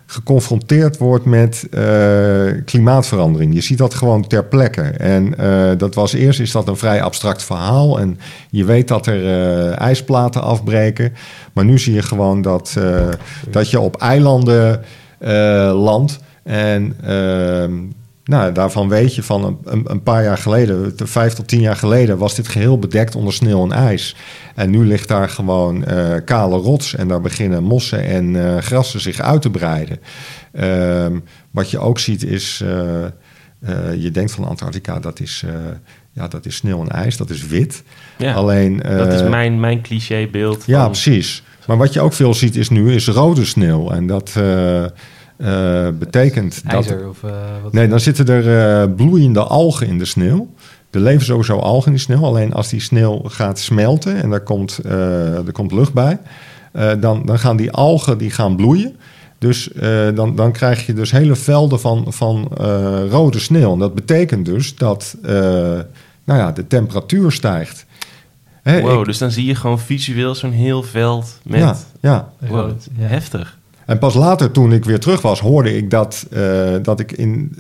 geconfronteerd 0.10 0.98
wordt 0.98 1.26
met 1.26 1.68
eh, 1.72 2.64
klimaatverandering. 2.66 3.54
Je 3.54 3.62
ziet 3.62 3.78
dat 3.78 3.94
gewoon 3.94 4.28
ter 4.28 4.46
plekke. 4.46 4.82
En 4.82 5.38
eh, 5.38 5.78
dat 5.78 5.96
was 5.96 6.14
eerst 6.14 6.40
is 6.40 6.52
dat 6.52 6.68
een 6.68 6.78
vrij 6.78 7.02
abstract 7.02 7.44
verhaal. 7.44 8.00
En 8.00 8.20
je 8.50 8.66
weet 8.66 8.88
dat 8.88 9.08
er 9.08 9.26
eh, 9.26 9.80
ijsplaten 9.80 10.42
afbreken. 10.42 11.14
Maar 11.54 11.66
nu 11.66 11.80
zie 11.80 11.94
je 11.94 12.02
gewoon 12.02 12.42
dat, 12.42 12.78
dat 13.50 13.70
je 13.70 13.80
op 13.80 13.96
eilanden 13.96 14.82
landt. 15.74 16.20
En 16.44 16.96
ehm, 17.04 17.74
nou, 18.28 18.52
daarvan 18.52 18.90
weet 18.90 19.16
je 19.16 19.24
van 19.24 19.60
een, 19.64 19.86
een, 19.86 20.04
paar 20.04 20.24
jaar 20.24 20.38
geleden, 20.38 20.94
vijf 21.04 21.34
tot 21.34 21.48
tien 21.48 21.62
jaar 21.62 21.76
geleden, 21.76 22.18
was 22.18 22.36
dit 22.36 22.48
geheel 22.48 22.80
bedekt 22.80 23.16
onder 23.16 23.34
sneeuw 23.34 23.64
en 23.64 23.72
ijs. 23.72 24.16
En 24.56 24.70
nu 24.70 24.86
ligt 24.86 25.08
daar 25.08 25.30
gewoon 25.30 25.86
eh, 25.86 26.16
kale 26.26 26.58
rots 26.58 26.96
en 26.96 27.08
daar 27.08 27.22
beginnen 27.22 27.64
mossen 27.64 28.04
en 28.04 28.46
eh, 28.46 28.62
grassen 28.62 29.00
zich 29.00 29.20
uit 29.20 29.42
te 29.42 29.50
breiden. 29.50 30.00
Ehm, 30.52 31.20
wat 31.52 31.72
je 31.72 31.80
ook 31.80 32.00
ziet 32.00 32.24
is, 32.24 32.62
eh, 32.64 33.06
je 33.96 34.12
denkt 34.12 34.32
van 34.32 34.48
Antarctica, 34.48 35.00
dat 35.00 35.20
is, 35.20 35.44
ja, 36.12 36.28
dat 36.28 36.46
is 36.46 36.56
sneeuw 36.56 36.82
en 36.82 36.90
ijs, 36.90 37.18
dat 37.18 37.30
is 37.30 37.48
wit. 37.48 37.84
Ja, 38.18 38.34
Alleen, 38.34 38.78
dat 38.78 39.14
is 39.14 39.24
mijn, 39.24 39.60
mijn 39.60 39.82
clichébeeld. 39.82 40.64
ja, 40.66 40.86
precies. 40.86 41.44
Maar 41.68 41.78
wat 41.78 41.94
je 41.94 42.02
ook 42.02 42.14
veel 42.14 42.34
ziet 42.34 42.56
is 42.56 42.70
nu 42.70 42.94
is 42.94 43.08
rode 43.08 43.46
sneeuw. 43.46 43.92
En 43.92 44.08
dat 44.08 44.34
eh, 45.38 45.88
betekent 46.00 46.64
dat... 46.64 46.74
IJzer 46.74 47.10
of... 47.10 47.24
eh, 47.24 47.32
wat 47.64 47.74
Nee, 47.74 47.88
dan 47.88 48.00
zitten 48.00 48.28
er 48.28 48.82
eh, 48.82 48.96
bloeiende 48.96 49.44
algen 49.44 49.88
in 49.88 49.98
de 49.98 50.06
sneeuw. 50.06 50.50
Er 50.92 51.00
leven 51.00 51.26
sowieso 51.26 51.58
algen 51.58 51.86
in 51.88 51.94
die 51.94 52.02
sneeuw. 52.02 52.24
Alleen 52.24 52.54
als 52.54 52.70
die 52.70 52.80
sneeuw 52.82 53.22
gaat 53.26 53.60
smelten 53.60 54.22
en 54.24 54.30
daar 54.30 54.42
komt, 54.44 54.78
eh, 54.86 55.36
er 55.48 55.52
komt 55.52 55.72
lucht 55.72 55.94
bij... 55.94 56.20
eh, 56.72 56.92
dan, 57.00 57.26
dan 57.26 57.40
gaan 57.40 57.58
die 57.58 57.72
algen 57.72 58.18
die 58.18 58.30
gaan 58.32 58.56
bloeien. 58.56 58.96
Dus 59.40 59.72
eh, 59.72 60.08
dan, 60.16 60.36
dan 60.36 60.52
krijg 60.52 60.86
je 60.86 60.94
dus 60.94 61.12
hele 61.12 61.36
velden 61.36 61.80
van, 61.80 62.06
van 62.08 62.50
eh, 62.58 63.00
rode 63.10 63.40
sneeuw. 63.40 63.74
En 63.74 63.80
dat 63.80 63.96
betekent 63.96 64.46
dus 64.46 64.76
dat 64.76 65.16
eh, 65.24 65.32
nou 66.24 66.40
ja, 66.40 66.52
de 66.52 66.68
temperatuur 66.68 67.32
stijgt. 67.32 67.86
Hè, 68.64 68.82
Wow, 68.82 69.00
ik- 69.00 69.06
dus 69.06 69.18
dan 69.18 69.32
zie 69.32 69.46
je 69.46 69.56
gewoon 69.56 69.80
visueel 69.80 70.36
zo'n 70.36 70.52
heel 70.52 70.84
veld 70.84 71.40
met... 71.44 71.60
ja, 71.60 71.76
ja. 72.02 72.30
Wow, 72.40 72.50
rood, 72.60 72.88
ja. 72.98 73.06
heftig. 73.08 73.57
En 73.88 74.00
pas 74.00 74.14
later, 74.14 74.52
toen 74.52 74.72
ik 74.72 74.86
weer 74.86 75.00
terug 75.00 75.22
was, 75.22 75.40
hoorde 75.40 75.78
ik 75.78 75.90
dat, 75.90 76.28
eh, 76.32 76.76
dat 76.82 77.00
ik 77.00 77.12
in. 77.12 77.56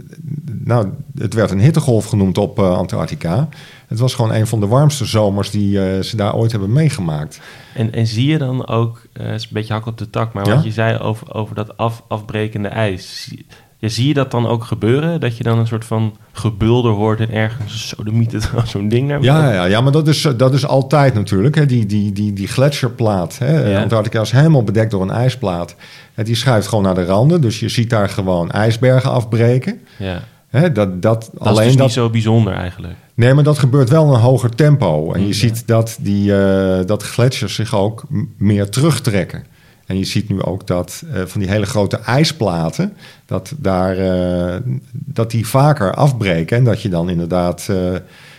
Nou, 0.63 0.88
het 1.17 1.34
werd 1.34 1.51
een 1.51 1.59
hittegolf 1.59 2.05
genoemd 2.05 2.38
op 2.38 2.59
eh, 2.59 2.78
Antarctica. 2.78 3.49
Het 3.88 3.99
was 3.99 4.13
gewoon 4.15 4.34
een 4.34 4.47
van 4.47 4.59
de 4.59 4.67
warmste 4.67 5.05
zomers 5.05 5.51
die 5.51 5.84
eh, 5.84 6.01
ze 6.01 6.15
daar 6.15 6.36
ooit 6.36 6.51
hebben 6.51 6.71
meegemaakt. 6.71 7.39
En, 7.73 7.93
en 7.93 8.07
zie 8.07 8.28
je 8.28 8.38
dan 8.38 8.67
ook, 8.67 9.01
is 9.13 9.43
een 9.43 9.49
beetje 9.51 9.73
hak 9.73 9.86
op 9.86 9.97
de 9.97 10.09
tak, 10.09 10.34
maar 10.34 10.47
Ja? 10.47 10.55
wat 10.55 10.63
je 10.63 10.71
zei 10.71 10.97
over, 10.97 11.34
over 11.34 11.55
dat 11.55 11.78
af, 11.78 12.03
afbrekende 12.07 12.67
ijs. 12.67 13.34
Zie, 13.80 13.89
ja, 13.89 13.95
zie 13.95 14.07
je 14.07 14.13
dat 14.13 14.32
dan 14.32 14.47
ook 14.47 14.63
gebeuren? 14.63 15.19
Dat 15.19 15.38
je 15.38 15.43
dan 15.43 15.59
een 15.59 15.67
soort 15.67 15.86
van 15.86 16.17
gebulder 16.32 16.91
hoort 16.91 17.19
en 17.19 17.32
ergens 17.32 17.88
zo 17.88 18.03
de 18.03 18.11
mythe 18.11 18.39
zo'n 18.65 18.88
ding 18.89 19.07
naar 19.07 19.21
Ja, 19.21 19.53
ja, 19.53 19.65
ja 19.65 19.82
maar 19.82 19.91
dat 19.91 20.07
is, 20.07 20.28
dat 20.38 20.53
is 20.53 20.67
altijd 20.67 21.13
natuurlijk. 21.13 21.55
Hè. 21.55 21.65
Die, 21.65 21.86
die, 21.86 22.11
die, 22.11 22.34
die 22.34 22.47
gletsjerplaat. 22.47 23.38
Hè. 23.38 23.69
Ja. 23.69 23.82
Antarctica 23.82 24.21
is 24.21 24.32
helemaal 24.32 24.63
bedekt 24.63 24.91
door 24.91 25.01
een 25.01 25.11
ijsplaat. 25.11 25.75
Die 26.15 26.36
schuift 26.36 26.67
gewoon 26.67 26.84
naar 26.84 26.95
de 26.95 27.05
randen. 27.05 27.41
Dus 27.41 27.59
je 27.59 27.69
ziet 27.69 27.89
daar 27.89 28.09
gewoon 28.09 28.51
ijsbergen 28.51 29.11
afbreken. 29.11 29.80
Ja. 29.97 30.21
Hè. 30.47 30.71
Dat, 30.71 31.01
dat, 31.01 31.30
Dat 31.34 31.47
alleen 31.47 31.59
is 31.59 31.67
dus 31.67 31.75
dat, 31.75 31.86
niet 31.86 31.95
zo 31.95 32.09
bijzonder 32.09 32.53
eigenlijk. 32.53 32.93
Nee, 33.13 33.34
maar 33.34 33.43
dat 33.43 33.59
gebeurt 33.59 33.89
wel 33.89 34.07
in 34.07 34.13
een 34.13 34.19
hoger 34.19 34.55
tempo. 34.55 35.13
En 35.13 35.21
je 35.21 35.28
Ja. 35.28 35.34
ziet 35.34 35.67
dat, 35.67 35.97
die, 36.01 36.36
eh, 36.38 36.86
dat 36.86 37.03
gletsjers 37.03 37.55
zich 37.55 37.75
ook 37.75 38.03
meer 38.38 38.69
terugtrekken. 38.69 39.43
En 39.88 39.97
je 39.97 40.05
ziet 40.05 40.29
nu 40.29 40.41
ook 40.41 40.67
dat 40.67 41.03
eh, 41.11 41.21
van 41.25 41.41
die 41.41 41.49
hele 41.49 41.65
grote 41.65 41.97
ijsplaten, 41.97 42.93
dat, 43.25 43.53
daar, 43.57 43.97
eh, 43.97 44.61
dat 44.91 45.31
die 45.31 45.47
vaker 45.47 45.93
afbreken. 45.93 46.57
En 46.57 46.63
dat 46.63 46.81
je 46.81 46.89
dan 46.89 47.09
inderdaad, 47.09 47.67
eh, 47.69 47.75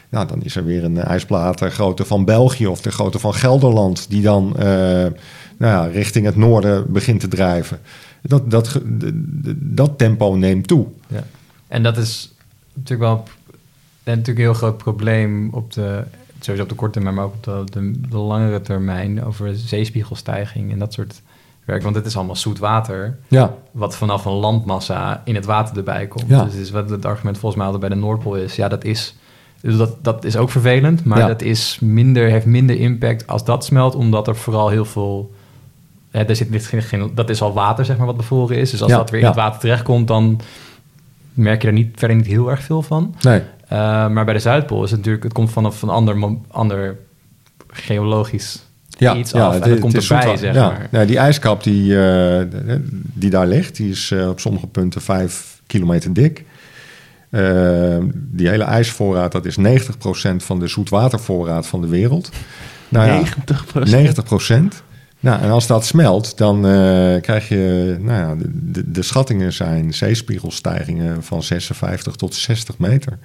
nou 0.08 0.26
dan 0.26 0.42
is 0.42 0.56
er 0.56 0.64
weer 0.64 0.84
een 0.84 0.98
ijsplaat 0.98 1.60
grootte 1.60 2.04
van 2.04 2.24
België 2.24 2.66
of 2.66 2.80
ter 2.80 2.92
grootte 2.92 3.18
van 3.18 3.34
Gelderland, 3.34 4.10
die 4.10 4.22
dan 4.22 4.54
nou 5.58 5.72
ja, 5.74 5.84
richting 5.84 6.26
het 6.26 6.36
noorden 6.36 6.92
begint 6.92 7.20
te 7.20 7.28
drijven. 7.28 7.78
Dat, 8.22 8.50
dat, 8.50 8.80
dat 9.54 9.98
tempo 9.98 10.34
neemt 10.34 10.66
toe. 10.66 10.86
Ja. 11.06 11.24
En 11.68 11.82
dat 11.82 11.96
is 11.96 12.34
natuurlijk 12.74 13.10
wel 13.10 13.24
en 14.02 14.16
natuurlijk 14.16 14.38
een 14.38 14.44
heel 14.44 14.54
groot 14.54 14.76
probleem 14.76 15.48
op 15.52 15.72
de, 15.72 16.04
sowieso 16.40 16.62
op 16.62 16.68
de 16.68 16.74
korte 16.74 16.92
termijn, 16.92 17.14
maar 17.14 17.24
ook 17.24 17.34
op 17.34 17.44
de, 17.44 17.80
de, 17.80 18.00
de 18.08 18.16
langere 18.16 18.60
termijn 18.60 19.24
over 19.24 19.56
zeespiegelstijging 19.56 20.72
en 20.72 20.78
dat 20.78 20.92
soort 20.92 21.22
Want 21.68 21.94
het 21.94 22.06
is 22.06 22.16
allemaal 22.16 22.36
zoet 22.36 22.58
water, 22.58 23.18
Ja, 23.28 23.54
wat 23.70 23.96
vanaf 23.96 24.24
een 24.24 24.32
landmassa 24.32 25.22
in 25.24 25.34
het 25.34 25.44
water 25.44 25.76
erbij 25.76 26.06
komt. 26.06 26.24
Ja. 26.28 26.44
Dus 26.44 26.54
is 26.54 26.70
wat 26.70 26.90
het 26.90 27.04
argument 27.04 27.38
volgens 27.38 27.54
mij 27.62 27.70
altijd 27.70 27.88
bij 27.90 27.98
de 27.98 28.04
Noordpool 28.06 28.36
is. 28.36 28.56
Ja, 28.56 28.68
dat 28.68 28.84
is, 28.84 29.14
dus 29.60 29.76
dat, 29.76 29.96
dat 30.04 30.24
is 30.24 30.36
ook 30.36 30.50
vervelend, 30.50 31.04
maar 31.04 31.18
Ja. 31.18 31.26
dat 31.26 31.42
is 31.42 31.78
minder, 31.80 32.28
heeft 32.30 32.46
minder 32.46 32.76
impact 32.80 33.26
als 33.26 33.44
dat 33.44 33.64
smelt, 33.64 33.94
omdat 33.94 34.28
er 34.28 34.36
vooral 34.36 34.68
heel 34.68 34.84
veel... 34.84 35.34
Hè, 36.10 36.22
er 36.22 36.36
zit, 36.36 36.66
geen, 36.66 36.82
geen- 36.82 37.10
dat 37.14 37.30
is 37.30 37.42
al 37.42 37.52
water, 37.52 37.84
zeg 37.84 37.96
maar, 37.96 38.06
wat 38.06 38.16
bevroren 38.16 38.56
is. 38.56 38.70
Dus 38.70 38.82
als 38.82 38.90
Ja, 38.90 38.96
dat 38.96 39.10
weer 39.10 39.20
in 39.20 39.26
het 39.26 39.34
water 39.36 39.60
terechtkomt, 39.60 40.08
dan 40.08 40.40
merk 41.34 41.62
je 41.62 41.66
er 41.68 41.74
niet, 41.74 41.98
verder 41.98 42.16
niet 42.16 42.26
heel 42.26 42.50
erg 42.50 42.62
veel 42.62 42.82
van. 42.82 43.14
nee. 43.22 43.42
Uh, 43.72 43.78
maar 44.08 44.24
bij 44.24 44.34
de 44.34 44.40
Zuidpool 44.40 44.82
is 44.84 44.88
het 44.90 44.98
natuurlijk, 44.98 45.24
het 45.24 45.32
komt 45.32 45.50
vanaf 45.50 45.82
een 45.82 45.88
ander, 45.88 46.36
ander 46.50 46.96
geologisch 47.66 48.62
iets 49.16 49.34
af. 49.34 49.54
En 49.54 49.60
het- 49.60 49.70
dat 49.70 49.78
komt 49.80 49.94
erbij, 49.94 50.28
zoet- 50.28 50.38
zeg 50.38 50.54
ja. 50.54 50.78
maar. 50.90 51.06
Die 51.06 51.18
ijskap 51.18 51.62
die, 51.62 52.00
eh, 52.06 52.44
die 53.12 53.30
daar 53.30 53.46
ligt, 53.46 53.76
die 53.76 53.90
is 53.90 54.10
eh, 54.10 54.28
op 54.28 54.40
sommige 54.40 54.66
punten 54.66 55.00
vijf 55.02 55.60
kilometer 55.66 56.12
dik. 56.12 56.44
Eh, 57.30 57.96
die 58.12 58.48
hele 58.48 58.64
ijsvoorraad, 58.64 59.32
dat 59.32 59.44
is 59.46 59.56
90% 59.56 60.42
van 60.44 60.58
de 60.58 60.66
zoetwatervoorraad 60.68 61.66
van 61.66 61.80
de 61.80 61.86
wereld. 61.88 62.30
Nou 62.88 63.06
ja, 63.06 63.12
90 63.14 63.64
90 63.84 64.24
procent. 64.24 64.82
Nou, 65.20 65.42
en 65.42 65.50
als 65.50 65.66
dat 65.66 65.86
smelt, 65.86 66.38
dan 66.38 66.56
eh, 66.66 67.20
krijg 67.20 67.48
je, 67.48 67.96
nou 68.00 68.18
ja, 68.18 68.34
de, 68.34 68.50
de, 68.52 68.90
de 68.90 69.02
schattingen 69.02 69.52
zijn 69.52 69.94
zeespiegelstijgingen 69.94 71.22
van 71.22 71.42
56 71.42 72.14
tot 72.14 72.34
60 72.34 72.78
meter. 72.78 73.18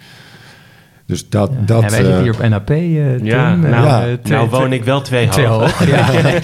Dus 1.07 1.29
dat, 1.29 1.49
Ja. 1.59 1.65
dat 1.65 1.83
en 1.83 1.89
wij 1.89 1.97
zitten 1.99 2.15
eh, 2.15 2.21
hier 2.21 2.33
op 2.33 2.49
NAP, 2.49 2.69
eh, 2.69 2.75
Tim. 2.77 3.25
Ja, 3.25 3.51
Eh, 3.51 3.57
nou, 3.59 3.85
ja. 3.85 4.01
eh, 4.07 4.13
twee- 4.23 4.37
nou 4.37 4.49
woon 4.49 4.73
ik 4.73 4.83
wel 4.83 5.01
twee 5.01 5.27
twee 5.27 5.45
hoog. 5.45 5.77
hoog. 5.79 5.87
Ja. 5.87 6.11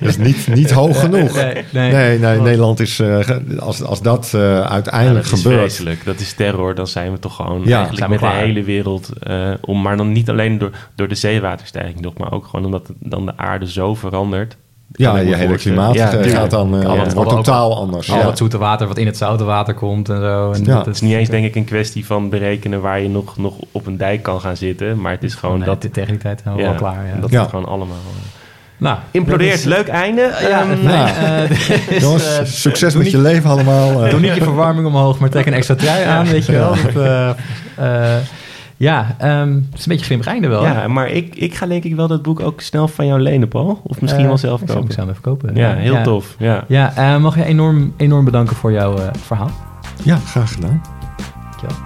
dat 0.00 0.08
is 0.08 0.16
niet, 0.16 0.46
niet 0.54 0.70
hoog 0.70 1.00
genoeg. 1.00 1.34
Nee, 1.34 1.54
nee. 1.72 1.92
Nee, 1.92 2.18
nee. 2.18 2.40
Nederland 2.40 2.80
is, 2.80 2.98
eh, 3.00 3.28
als, 3.58 3.82
als 3.82 4.02
dat 4.02 4.32
eh, 4.34 4.40
Ja, 4.40 4.68
uiteindelijk 4.68 5.24
dat 5.24 5.32
is 5.38 5.42
gebeurt. 5.42 5.60
vreselijk. 5.60 6.04
Dat 6.04 6.20
is 6.20 6.32
terror. 6.32 6.74
Dan 6.74 6.86
zijn 6.86 7.12
we 7.12 7.18
toch 7.18 7.36
gewoon 7.36 7.62
Ja, 7.64 7.76
eigenlijk 7.78 8.08
met 8.08 8.20
de 8.20 8.26
hele 8.26 8.62
wereld 8.62 9.08
eh, 9.22 9.50
om. 9.60 9.82
Maar 9.82 9.96
dan 9.96 10.12
niet 10.12 10.30
alleen 10.30 10.58
door, 10.58 10.70
door 10.94 11.08
de 11.08 11.14
zeewaterstijging 11.14 12.00
nog, 12.00 12.16
maar 12.18 12.32
ook 12.32 12.46
gewoon 12.46 12.64
omdat 12.64 12.86
het- 12.88 12.96
dan 13.00 13.26
de 13.26 13.32
aarde 13.36 13.70
zo 13.70 13.94
verandert. 13.94 14.56
Ja, 14.92 15.18
je 15.18 15.34
hele 15.34 15.56
klimaat 15.56 15.94
Ja, 15.94 16.12
eh, 16.12 16.30
gaat 16.32 16.50
dan, 16.50 16.82
eh, 16.82 17.02
het 17.02 17.12
wordt 17.12 17.30
ook- 17.30 17.36
totaal 17.44 17.76
anders. 17.76 18.10
Al 18.12 18.18
ja. 18.18 18.26
het 18.26 18.38
zoete 18.38 18.58
water 18.58 18.86
wat 18.86 18.98
in 18.98 19.06
het 19.06 19.16
zoute 19.16 19.44
water 19.44 19.74
komt 19.74 20.08
en 20.08 20.20
zo. 20.20 20.52
En 20.52 20.64
Ja. 20.64 20.74
dat 20.74 20.86
Het 20.86 20.94
is 20.94 21.00
niet 21.00 21.14
eens 21.14 21.28
denk 21.28 21.44
ik 21.44 21.54
een 21.54 21.64
kwestie 21.64 22.06
van 22.06 22.28
berekenen 22.28 22.80
waar 22.80 23.00
je 23.00 23.08
nog, 23.08 23.36
nog 23.36 23.54
op 23.72 23.86
een 23.86 23.96
dijk 23.96 24.22
kan 24.22 24.40
gaan 24.40 24.56
zitten. 24.56 25.00
Maar 25.00 25.12
het 25.12 25.22
is 25.22 25.34
gewoon 25.34 25.58
Nee, 25.58 25.66
dat, 25.68 25.82
dit- 25.82 25.92
tegen 25.92 26.10
die 26.10 26.18
tijd 26.20 26.40
zijn 26.42 26.54
we 26.54 26.60
ja, 26.62 26.68
wel 26.68 26.76
klaar. 26.76 27.06
Ja. 27.14 27.20
dat 27.20 27.30
Ja. 27.30 27.40
het 27.40 27.50
gewoon 27.50 27.64
allemaal 27.66 27.96
eh, 27.96 28.22
nou, 28.76 28.98
implodeert. 29.10 29.54
is- 29.54 29.64
Leuk 29.64 29.88
einde. 29.88 30.20
Ja, 30.48 30.60
Ehm, 30.60 30.82
nou, 30.84 31.08
Eh, 31.08 31.50
is, 31.90 32.02
Jongens, 32.04 32.60
succes 32.60 32.94
met 32.94 33.10
je 33.10 33.18
leven 33.18 33.50
allemaal. 33.50 34.08
Doe 34.10 34.20
niet 34.20 34.34
je 34.34 34.42
verwarming 34.42 34.86
omhoog, 34.86 35.18
maar 35.18 35.28
trek 35.30 35.46
een 35.46 35.52
extra 35.54 35.74
trui 35.74 36.04
aan, 36.14 36.26
weet 36.26 36.46
je 36.46 36.52
wel. 36.52 36.74
Dat, 36.94 37.02
eh, 37.04 37.28
eh, 37.76 38.16
ja, 38.76 39.14
ehm, 39.18 39.54
het 39.54 39.78
is 39.78 39.86
een 39.86 39.88
beetje 39.92 40.04
grimmig 40.04 40.26
einde 40.26 40.48
wel. 40.48 40.64
ja, 40.64 40.88
maar 40.88 41.08
ik, 41.08 41.34
ik 41.36 41.54
ga 41.54 41.66
denk 41.66 41.84
ik 41.84 41.94
wel 41.94 42.08
dat 42.08 42.22
boek 42.22 42.40
ook 42.40 42.60
snel 42.60 42.88
van 42.88 43.06
jou 43.06 43.20
lenen, 43.20 43.48
Paul. 43.48 43.80
Of 43.82 44.00
misschien 44.00 44.22
Eh, 44.22 44.28
wel 44.28 44.38
zelf 44.38 44.60
ik 44.60 44.66
zou 44.66 44.78
hem 44.78 44.88
kopen. 44.88 44.94
zelf 45.04 45.08
even 45.10 45.22
kopen. 45.22 45.54
Ja, 45.56 45.74
heel 45.74 46.02
tof. 46.02 46.34
Ja. 46.38 46.64
Ja, 46.68 46.96
eh, 46.96 47.16
mag 47.20 47.36
je 47.36 47.44
enorm, 47.44 47.92
enorm 47.96 48.24
bedanken 48.24 48.56
voor 48.56 48.72
jouw 48.72 48.96
eh, 48.98 49.08
verhaal. 49.12 49.50
Ja, 50.02 50.16
graag 50.16 50.52
gedaan. 50.54 50.82
Dankjewel. 51.50 51.76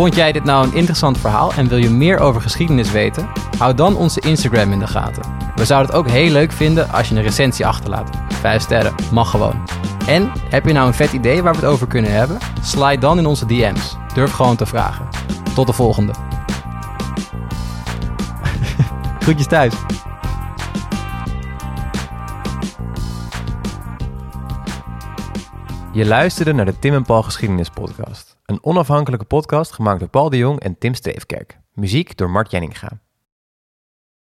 Vond 0.00 0.14
jij 0.14 0.32
dit 0.32 0.44
nou 0.44 0.66
een 0.66 0.74
interessant 0.74 1.18
verhaal 1.18 1.52
en 1.52 1.68
wil 1.68 1.78
je 1.78 1.90
meer 1.90 2.18
over 2.18 2.40
geschiedenis 2.40 2.90
weten? 2.90 3.28
Hou 3.58 3.74
dan 3.74 3.96
onze 3.96 4.20
Instagram 4.20 4.72
in 4.72 4.78
de 4.78 4.86
gaten. 4.86 5.22
We 5.54 5.64
zouden 5.64 5.90
het 5.90 5.98
ook 5.98 6.08
heel 6.08 6.30
leuk 6.30 6.52
vinden 6.52 6.90
als 6.90 7.08
je 7.08 7.14
een 7.14 7.22
recensie 7.22 7.66
achterlaat. 7.66 8.10
Vijf 8.28 8.62
sterren, 8.62 8.94
mag 9.12 9.30
gewoon. 9.30 9.68
En 10.06 10.32
heb 10.48 10.66
je 10.66 10.72
nou 10.72 10.86
een 10.86 10.94
vet 10.94 11.12
idee 11.12 11.42
waar 11.42 11.52
we 11.52 11.60
het 11.60 11.68
over 11.68 11.86
kunnen 11.86 12.12
hebben? 12.12 12.38
Slide 12.62 12.98
dan 12.98 13.18
in 13.18 13.26
onze 13.26 13.46
DM's. 13.46 13.96
Durf 14.14 14.32
gewoon 14.32 14.56
te 14.56 14.66
vragen. 14.66 15.08
Tot 15.54 15.66
de 15.66 15.72
volgende. 15.72 16.12
Groetjes 19.20 19.46
thuis. 19.46 19.74
Je 25.92 26.06
luisterde 26.06 26.52
naar 26.52 26.66
de 26.66 26.78
Tim 26.78 26.94
en 26.94 27.04
Paul 27.04 27.22
Geschiedenis 27.22 27.70
Podcast. 27.70 28.29
Een 28.50 28.64
onafhankelijke 28.64 29.24
podcast 29.24 29.72
gemaakt 29.72 30.00
door 30.00 30.08
Paul 30.08 30.30
de 30.30 30.36
Jong 30.36 30.60
en 30.60 30.78
Tim 30.78 30.94
Steefkerk. 30.94 31.58
Muziek 31.72 32.16
door 32.16 32.30
Mart 32.30 32.50
Jenninga. 32.50 33.00